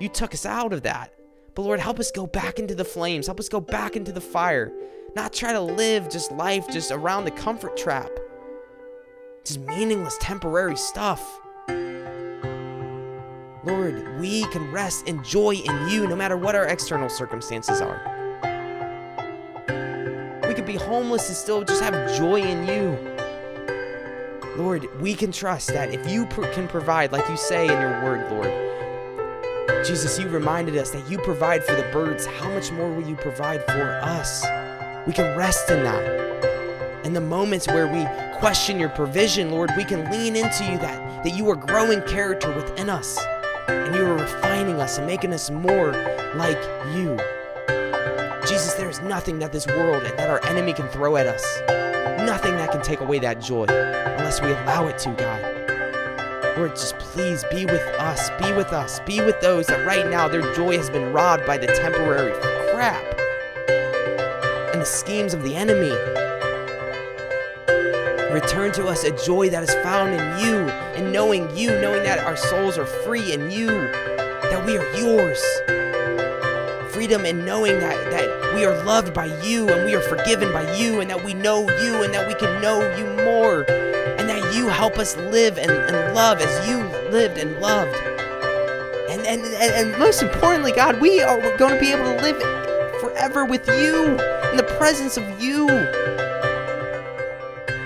You 0.00 0.08
took 0.08 0.32
us 0.34 0.46
out 0.46 0.72
of 0.72 0.82
that. 0.82 1.12
But 1.54 1.62
Lord, 1.62 1.80
help 1.80 1.98
us 1.98 2.10
go 2.10 2.26
back 2.26 2.58
into 2.58 2.74
the 2.74 2.84
flames. 2.84 3.26
Help 3.26 3.40
us 3.40 3.48
go 3.48 3.60
back 3.60 3.96
into 3.96 4.12
the 4.12 4.20
fire. 4.20 4.72
Not 5.14 5.32
try 5.32 5.52
to 5.52 5.60
live 5.60 6.10
just 6.10 6.30
life 6.32 6.68
just 6.70 6.90
around 6.90 7.24
the 7.24 7.30
comfort 7.30 7.76
trap. 7.76 8.10
Just 9.44 9.60
meaningless, 9.60 10.18
temporary 10.20 10.76
stuff. 10.76 11.40
Lord, 13.64 14.20
we 14.20 14.44
can 14.48 14.70
rest 14.70 15.08
and 15.08 15.24
joy 15.24 15.54
in 15.54 15.88
you 15.88 16.06
no 16.06 16.14
matter 16.14 16.36
what 16.36 16.54
our 16.54 16.66
external 16.66 17.08
circumstances 17.08 17.80
are. 17.80 18.15
Homeless 20.76 21.28
and 21.28 21.36
still 21.36 21.64
just 21.64 21.82
have 21.82 22.16
joy 22.16 22.40
in 22.40 22.66
you. 22.66 23.16
Lord, 24.56 24.88
we 25.00 25.14
can 25.14 25.32
trust 25.32 25.68
that 25.68 25.92
if 25.92 26.08
you 26.10 26.26
pr- 26.26 26.46
can 26.52 26.66
provide, 26.68 27.12
like 27.12 27.28
you 27.28 27.36
say 27.36 27.64
in 27.64 27.80
your 27.80 28.02
word, 28.02 28.30
Lord, 28.30 29.84
Jesus, 29.84 30.18
you 30.18 30.28
reminded 30.28 30.76
us 30.76 30.90
that 30.90 31.08
you 31.10 31.18
provide 31.18 31.62
for 31.62 31.74
the 31.74 31.88
birds. 31.92 32.26
How 32.26 32.48
much 32.50 32.72
more 32.72 32.90
will 32.90 33.06
you 33.06 33.16
provide 33.16 33.64
for 33.64 34.00
us? 34.02 34.44
We 35.06 35.12
can 35.12 35.36
rest 35.36 35.70
in 35.70 35.82
that. 35.84 37.04
In 37.04 37.12
the 37.12 37.20
moments 37.20 37.66
where 37.68 37.86
we 37.86 38.04
question 38.38 38.80
your 38.80 38.88
provision, 38.88 39.50
Lord, 39.50 39.70
we 39.76 39.84
can 39.84 40.10
lean 40.10 40.36
into 40.36 40.64
you 40.64 40.78
that, 40.78 41.24
that 41.24 41.36
you 41.36 41.48
are 41.50 41.56
growing 41.56 42.02
character 42.02 42.52
within 42.54 42.90
us 42.90 43.18
and 43.68 43.94
you 43.94 44.04
are 44.04 44.14
refining 44.14 44.80
us 44.80 44.98
and 44.98 45.06
making 45.06 45.32
us 45.32 45.50
more 45.50 45.92
like 46.34 46.60
you. 46.94 47.16
Jesus, 48.56 48.72
there 48.72 48.88
is 48.88 49.02
nothing 49.02 49.38
that 49.40 49.52
this 49.52 49.66
world 49.66 50.02
and 50.04 50.18
that 50.18 50.30
our 50.30 50.42
enemy 50.46 50.72
can 50.72 50.88
throw 50.88 51.16
at 51.16 51.26
us. 51.26 51.44
Nothing 52.26 52.56
that 52.56 52.72
can 52.72 52.80
take 52.80 53.00
away 53.00 53.18
that 53.18 53.38
joy 53.38 53.64
unless 53.64 54.40
we 54.40 54.50
allow 54.50 54.86
it 54.86 54.96
to, 55.00 55.10
God. 55.10 56.56
Lord, 56.56 56.70
just 56.70 56.98
please 56.98 57.44
be 57.50 57.66
with 57.66 57.82
us. 57.98 58.30
Be 58.40 58.54
with 58.54 58.72
us. 58.72 59.00
Be 59.00 59.20
with 59.20 59.38
those 59.42 59.66
that 59.66 59.86
right 59.86 60.08
now 60.08 60.26
their 60.26 60.54
joy 60.54 60.78
has 60.78 60.88
been 60.88 61.12
robbed 61.12 61.44
by 61.44 61.58
the 61.58 61.66
temporary 61.66 62.32
crap 62.72 63.04
and 64.72 64.80
the 64.80 64.86
schemes 64.86 65.34
of 65.34 65.42
the 65.42 65.54
enemy. 65.54 65.92
Return 68.32 68.72
to 68.72 68.86
us 68.86 69.04
a 69.04 69.10
joy 69.22 69.50
that 69.50 69.64
is 69.64 69.74
found 69.84 70.14
in 70.14 70.46
you 70.46 70.56
and 70.96 71.12
knowing 71.12 71.54
you, 71.54 71.78
knowing 71.82 72.04
that 72.04 72.20
our 72.20 72.38
souls 72.38 72.78
are 72.78 72.86
free 72.86 73.34
in 73.34 73.50
you, 73.50 73.66
that 73.66 74.64
we 74.64 74.78
are 74.78 74.96
yours. 74.96 75.44
Freedom 76.94 77.26
in 77.26 77.44
knowing 77.44 77.78
that, 77.78 78.10
that 78.10 78.25
we 78.56 78.64
are 78.64 78.82
loved 78.84 79.12
by 79.12 79.26
you 79.42 79.68
and 79.68 79.84
we 79.84 79.94
are 79.94 80.00
forgiven 80.00 80.50
by 80.50 80.62
you 80.76 81.00
and 81.00 81.10
that 81.10 81.22
we 81.22 81.34
know 81.34 81.60
you 81.82 82.02
and 82.02 82.14
that 82.14 82.26
we 82.26 82.34
can 82.34 82.62
know 82.62 82.80
you 82.96 83.04
more 83.22 83.70
and 84.18 84.30
that 84.30 84.54
you 84.54 84.68
help 84.68 84.98
us 84.98 85.14
live 85.14 85.58
and, 85.58 85.70
and 85.70 86.14
love 86.14 86.40
as 86.40 86.66
you 86.66 86.78
lived 87.10 87.36
and 87.36 87.60
loved. 87.60 87.94
And, 89.10 89.26
and, 89.26 89.42
and, 89.42 89.90
and 89.90 89.98
most 89.98 90.22
importantly, 90.22 90.72
God, 90.72 91.02
we 91.02 91.20
are 91.20 91.38
going 91.58 91.74
to 91.74 91.80
be 91.80 91.92
able 91.92 92.04
to 92.04 92.22
live 92.22 92.40
forever 92.98 93.44
with 93.44 93.68
you 93.68 94.12
in 94.50 94.56
the 94.56 94.74
presence 94.78 95.18
of 95.18 95.42
you. 95.42 95.66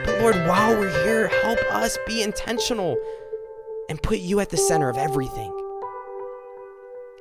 But 0.05 0.21
Lord, 0.21 0.37
while 0.47 0.79
we're 0.79 1.03
here, 1.03 1.27
help 1.43 1.59
us 1.73 1.99
be 2.07 2.23
intentional 2.23 2.97
and 3.89 4.01
put 4.01 4.21
you 4.21 4.39
at 4.39 4.51
the 4.51 4.57
center 4.57 4.89
of 4.89 4.97
everything. 4.97 5.60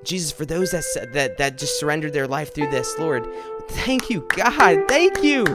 Jesus, 0.04 0.32
for 0.32 0.46
those 0.46 0.72
that 0.72 0.84
that 1.14 1.38
that 1.38 1.58
just 1.58 1.80
surrendered 1.80 2.14
their 2.14 2.28
life 2.28 2.54
through 2.54 2.70
this, 2.70 2.98
Lord, 2.98 3.28
thank 3.70 4.10
you, 4.10 4.28
God, 4.36 4.88
thank 4.88 5.24
you. 5.24 5.46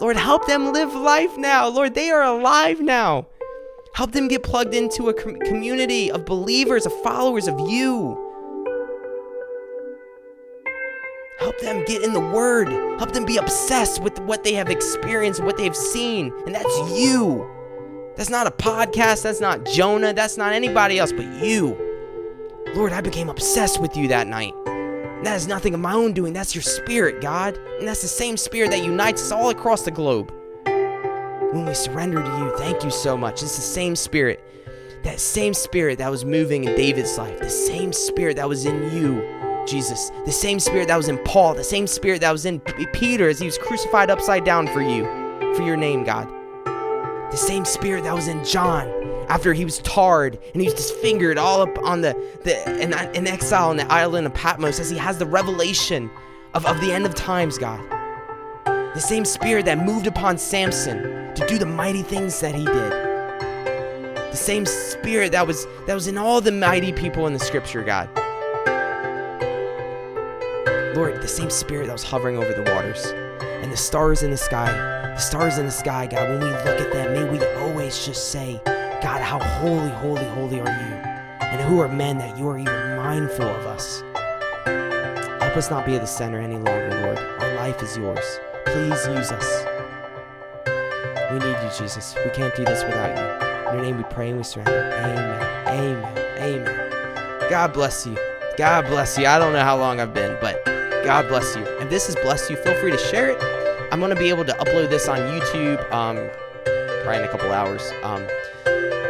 Lord, 0.00 0.16
help 0.16 0.46
them 0.46 0.72
live 0.72 0.92
life 0.94 1.36
now. 1.38 1.68
Lord, 1.68 1.94
they 1.94 2.10
are 2.10 2.22
alive 2.22 2.80
now. 2.80 3.28
Help 3.94 4.12
them 4.12 4.28
get 4.28 4.42
plugged 4.42 4.74
into 4.74 5.08
a 5.08 5.14
com- 5.14 5.38
community 5.40 6.10
of 6.10 6.24
believers, 6.24 6.84
of 6.84 6.92
followers 7.02 7.46
of 7.46 7.58
you. 7.70 8.20
Help 11.38 11.58
them 11.60 11.84
get 11.84 12.02
in 12.02 12.12
the 12.12 12.20
Word. 12.20 12.68
Help 12.98 13.12
them 13.12 13.24
be 13.24 13.36
obsessed 13.36 14.02
with 14.02 14.18
what 14.20 14.44
they 14.44 14.54
have 14.54 14.68
experienced, 14.68 15.42
what 15.42 15.56
they've 15.56 15.76
seen. 15.76 16.32
And 16.46 16.54
that's 16.54 16.90
you. 16.90 17.48
That's 18.16 18.30
not 18.30 18.46
a 18.46 18.50
podcast. 18.50 19.22
That's 19.22 19.40
not 19.40 19.64
Jonah. 19.66 20.12
That's 20.12 20.36
not 20.36 20.52
anybody 20.52 20.98
else 20.98 21.12
but 21.12 21.26
you. 21.42 21.93
Lord, 22.74 22.92
I 22.92 23.00
became 23.00 23.28
obsessed 23.28 23.80
with 23.80 23.96
you 23.96 24.08
that 24.08 24.26
night. 24.26 24.54
That 25.24 25.36
is 25.36 25.46
nothing 25.46 25.74
of 25.74 25.80
my 25.80 25.94
own 25.94 26.12
doing. 26.12 26.32
That's 26.32 26.54
your 26.54 26.62
spirit, 26.62 27.20
God. 27.20 27.56
And 27.78 27.88
that's 27.88 28.02
the 28.02 28.08
same 28.08 28.36
spirit 28.36 28.70
that 28.70 28.84
unites 28.84 29.22
us 29.22 29.32
all 29.32 29.50
across 29.50 29.82
the 29.82 29.90
globe. 29.90 30.32
When 30.64 31.66
we 31.66 31.74
surrender 31.74 32.22
to 32.22 32.28
you, 32.38 32.56
thank 32.58 32.82
you 32.82 32.90
so 32.90 33.16
much. 33.16 33.42
It's 33.42 33.56
the 33.56 33.62
same 33.62 33.96
spirit. 33.96 34.42
That 35.04 35.20
same 35.20 35.54
spirit 35.54 35.98
that 35.98 36.10
was 36.10 36.24
moving 36.24 36.64
in 36.64 36.74
David's 36.76 37.16
life. 37.16 37.38
The 37.38 37.50
same 37.50 37.92
spirit 37.92 38.36
that 38.36 38.48
was 38.48 38.64
in 38.64 38.90
you 38.96 39.22
Jesus, 39.66 40.10
the 40.26 40.32
same 40.32 40.60
spirit 40.60 40.88
that 40.88 40.96
was 40.96 41.08
in 41.08 41.18
Paul, 41.24 41.54
the 41.54 41.64
same 41.64 41.86
spirit 41.86 42.20
that 42.20 42.32
was 42.32 42.44
in 42.44 42.60
P- 42.60 42.86
Peter 42.92 43.28
as 43.28 43.38
he 43.38 43.46
was 43.46 43.56
crucified 43.58 44.10
upside 44.10 44.44
down 44.44 44.66
for 44.66 44.82
you, 44.82 45.04
for 45.54 45.62
your 45.62 45.76
name, 45.76 46.04
God. 46.04 46.28
The 47.30 47.36
same 47.36 47.64
spirit 47.64 48.04
that 48.04 48.14
was 48.14 48.28
in 48.28 48.44
John 48.44 49.03
after 49.28 49.52
he 49.52 49.64
was 49.64 49.78
tarred 49.78 50.38
and 50.52 50.60
he 50.60 50.68
was 50.68 50.74
disfigured 50.74 51.38
all 51.38 51.62
up 51.62 51.78
on 51.78 52.00
the, 52.00 52.14
the 52.44 52.80
in, 52.80 52.92
in 53.14 53.26
exile 53.26 53.70
on 53.70 53.76
the 53.76 53.90
island 53.92 54.26
of 54.26 54.34
Patmos 54.34 54.80
as 54.80 54.90
he 54.90 54.96
has 54.96 55.18
the 55.18 55.26
revelation 55.26 56.10
of, 56.54 56.64
of 56.66 56.80
the 56.80 56.92
end 56.92 57.06
of 57.06 57.14
times, 57.14 57.58
God. 57.58 57.80
The 58.94 59.00
same 59.00 59.24
spirit 59.24 59.64
that 59.64 59.78
moved 59.78 60.06
upon 60.06 60.38
Samson 60.38 61.34
to 61.34 61.46
do 61.48 61.58
the 61.58 61.66
mighty 61.66 62.02
things 62.02 62.38
that 62.40 62.54
he 62.54 62.64
did. 62.64 62.92
The 64.30 64.36
same 64.36 64.66
spirit 64.66 65.32
that 65.32 65.46
was 65.46 65.66
that 65.86 65.94
was 65.94 66.06
in 66.06 66.16
all 66.16 66.40
the 66.40 66.52
mighty 66.52 66.92
people 66.92 67.26
in 67.26 67.32
the 67.32 67.38
scripture, 67.38 67.82
God. 67.82 68.08
Lord, 70.96 71.20
the 71.20 71.28
same 71.28 71.50
spirit 71.50 71.86
that 71.86 71.92
was 71.92 72.04
hovering 72.04 72.36
over 72.36 72.52
the 72.52 72.72
waters 72.72 73.04
and 73.64 73.72
the 73.72 73.76
stars 73.76 74.22
in 74.22 74.30
the 74.30 74.36
sky, 74.36 74.66
the 74.66 75.18
stars 75.18 75.58
in 75.58 75.66
the 75.66 75.72
sky, 75.72 76.06
God, 76.06 76.28
when 76.28 76.40
we 76.40 76.46
look 76.46 76.66
at 76.66 76.92
them, 76.92 77.14
may 77.14 77.24
we 77.24 77.44
always 77.56 78.04
just 78.04 78.30
say, 78.30 78.60
God, 79.04 79.20
how 79.20 79.38
holy, 79.38 79.90
holy, 79.90 80.24
holy 80.28 80.60
are 80.60 80.66
you? 80.66 80.94
And 81.44 81.60
who 81.60 81.78
are 81.80 81.88
men 81.88 82.16
that 82.16 82.38
you 82.38 82.48
are 82.48 82.56
even 82.56 82.96
mindful 82.96 83.44
of 83.44 83.66
us? 83.66 84.02
Help 85.42 85.58
us 85.58 85.68
not 85.68 85.84
be 85.84 85.94
at 85.94 86.00
the 86.00 86.06
center 86.06 86.40
any 86.40 86.54
longer, 86.54 86.88
Lord. 87.02 87.18
Our 87.18 87.54
life 87.56 87.82
is 87.82 87.98
yours. 87.98 88.24
Please 88.64 89.06
use 89.06 89.30
us. 89.30 89.66
We 91.30 91.38
need 91.38 91.54
you, 91.62 91.70
Jesus. 91.78 92.14
We 92.24 92.30
can't 92.30 92.56
do 92.56 92.64
this 92.64 92.82
without 92.82 93.14
you. 93.14 93.68
In 93.68 93.74
your 93.74 93.84
name 93.84 93.98
we 93.98 94.04
pray 94.04 94.30
and 94.30 94.38
we 94.38 94.42
surrender. 94.42 94.72
Amen. 94.72 95.68
Amen. 95.68 96.62
Amen. 96.66 97.50
God 97.50 97.74
bless 97.74 98.06
you. 98.06 98.16
God 98.56 98.86
bless 98.86 99.18
you. 99.18 99.26
I 99.26 99.38
don't 99.38 99.52
know 99.52 99.64
how 99.64 99.76
long 99.76 100.00
I've 100.00 100.14
been, 100.14 100.38
but 100.40 100.64
God 101.04 101.28
bless 101.28 101.54
you. 101.54 101.62
If 101.78 101.90
this 101.90 102.06
has 102.06 102.16
blessed 102.16 102.48
you, 102.48 102.56
feel 102.56 102.74
free 102.80 102.92
to 102.92 102.96
share 102.96 103.28
it. 103.28 103.38
I'm 103.92 104.00
going 104.00 104.14
to 104.14 104.18
be 104.18 104.30
able 104.30 104.46
to 104.46 104.54
upload 104.54 104.88
this 104.88 105.08
on 105.08 105.18
YouTube 105.18 105.92
um, 105.92 106.16
probably 107.04 107.18
in 107.18 107.24
a 107.24 107.28
couple 107.28 107.52
hours. 107.52 107.92
Um, 108.02 108.26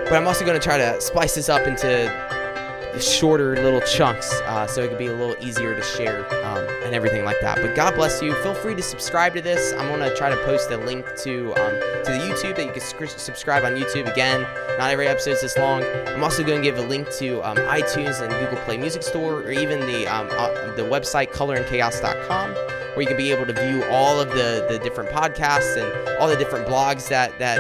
but 0.05 0.15
I'm 0.15 0.27
also 0.27 0.45
going 0.45 0.59
to 0.59 0.65
try 0.65 0.79
to 0.79 1.01
splice 1.01 1.35
this 1.35 1.49
up 1.49 1.67
into 1.67 2.11
shorter 3.01 3.57
little 3.57 3.81
chunks 3.81 4.33
uh, 4.43 4.67
so 4.67 4.83
it 4.83 4.89
could 4.89 4.99
be 4.99 5.07
a 5.07 5.13
little 5.13 5.37
easier 5.41 5.75
to 5.75 5.83
share 5.83 6.25
um, 6.45 6.65
and 6.85 6.95
everything 6.95 7.25
like 7.25 7.41
that. 7.41 7.57
But 7.57 7.75
God 7.75 7.95
bless 7.95 8.23
you. 8.23 8.35
Feel 8.43 8.55
free 8.55 8.75
to 8.75 8.83
subscribe 8.83 9.35
to 9.35 9.43
this. 9.43 9.73
I'm 9.73 9.89
going 9.89 10.01
to 10.01 10.15
try 10.17 10.31
to 10.31 10.37
post 10.45 10.71
a 10.71 10.77
link 10.77 11.07
to 11.19 11.55
um, 11.55 11.75
to 12.05 12.13
the 12.13 12.19
YouTube 12.19 12.57
that 12.57 12.67
you 12.67 12.73
can 12.73 12.81
sc- 12.81 13.19
subscribe 13.19 13.65
on 13.65 13.73
YouTube. 13.73 14.11
Again, 14.11 14.43
not 14.79 14.91
every 14.91 15.09
episode 15.09 15.33
is 15.33 15.41
this 15.41 15.57
long. 15.57 15.83
I'm 16.09 16.23
also 16.23 16.45
going 16.45 16.61
to 16.61 16.65
give 16.65 16.79
a 16.79 16.87
link 16.87 17.11
to 17.19 17.41
um, 17.43 17.57
iTunes 17.57 18.21
and 18.21 18.31
Google 18.31 18.63
Play 18.65 18.77
Music 18.77 19.03
Store 19.03 19.41
or 19.41 19.51
even 19.51 19.81
the 19.81 20.07
um, 20.07 20.29
uh, 20.31 20.75
the 20.77 20.83
website 20.83 21.33
colorandchaos.com 21.33 22.55
where 22.95 23.03
you 23.03 23.09
can 23.09 23.17
be 23.17 23.33
able 23.33 23.45
to 23.45 23.53
view 23.53 23.83
all 23.91 24.21
of 24.21 24.29
the, 24.31 24.65
the 24.71 24.79
different 24.79 25.11
podcasts 25.11 25.77
and 25.77 26.19
all 26.21 26.29
the 26.29 26.37
different 26.37 26.65
blogs 26.69 27.09
that, 27.09 27.37
that 27.41 27.59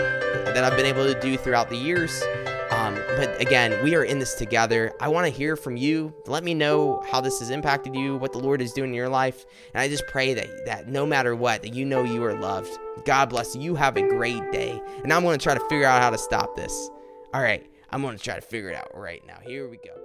that 0.54 0.64
I've 0.64 0.76
been 0.76 0.86
able 0.86 1.12
to 1.12 1.18
do 1.20 1.36
throughout 1.36 1.68
the 1.68 1.76
years. 1.76 2.22
Um, 2.70 2.94
but 3.16 3.40
again, 3.40 3.82
we 3.84 3.94
are 3.94 4.04
in 4.04 4.18
this 4.18 4.34
together. 4.34 4.92
I 5.00 5.08
want 5.08 5.26
to 5.26 5.30
hear 5.30 5.56
from 5.56 5.76
you. 5.76 6.14
Let 6.26 6.42
me 6.42 6.54
know 6.54 7.02
how 7.10 7.20
this 7.20 7.38
has 7.40 7.50
impacted 7.50 7.94
you, 7.94 8.16
what 8.16 8.32
the 8.32 8.38
Lord 8.38 8.60
is 8.62 8.72
doing 8.72 8.90
in 8.90 8.94
your 8.94 9.08
life. 9.08 9.44
And 9.72 9.80
I 9.80 9.88
just 9.88 10.06
pray 10.06 10.34
that, 10.34 10.66
that 10.66 10.88
no 10.88 11.06
matter 11.06 11.36
what, 11.36 11.62
that 11.62 11.74
you 11.74 11.84
know 11.84 12.02
you 12.02 12.24
are 12.24 12.34
loved. 12.34 12.76
God 13.04 13.30
bless 13.30 13.54
you. 13.54 13.62
You 13.62 13.74
have 13.76 13.96
a 13.96 14.02
great 14.02 14.50
day. 14.50 14.80
And 15.02 15.12
I'm 15.12 15.22
going 15.22 15.38
to 15.38 15.42
try 15.42 15.54
to 15.54 15.68
figure 15.68 15.86
out 15.86 16.02
how 16.02 16.10
to 16.10 16.18
stop 16.18 16.56
this. 16.56 16.90
All 17.32 17.42
right. 17.42 17.66
I'm 17.90 18.02
going 18.02 18.16
to 18.16 18.22
try 18.22 18.34
to 18.34 18.40
figure 18.40 18.70
it 18.70 18.76
out 18.76 18.90
right 18.96 19.24
now. 19.26 19.38
Here 19.44 19.68
we 19.68 19.76
go. 19.76 20.03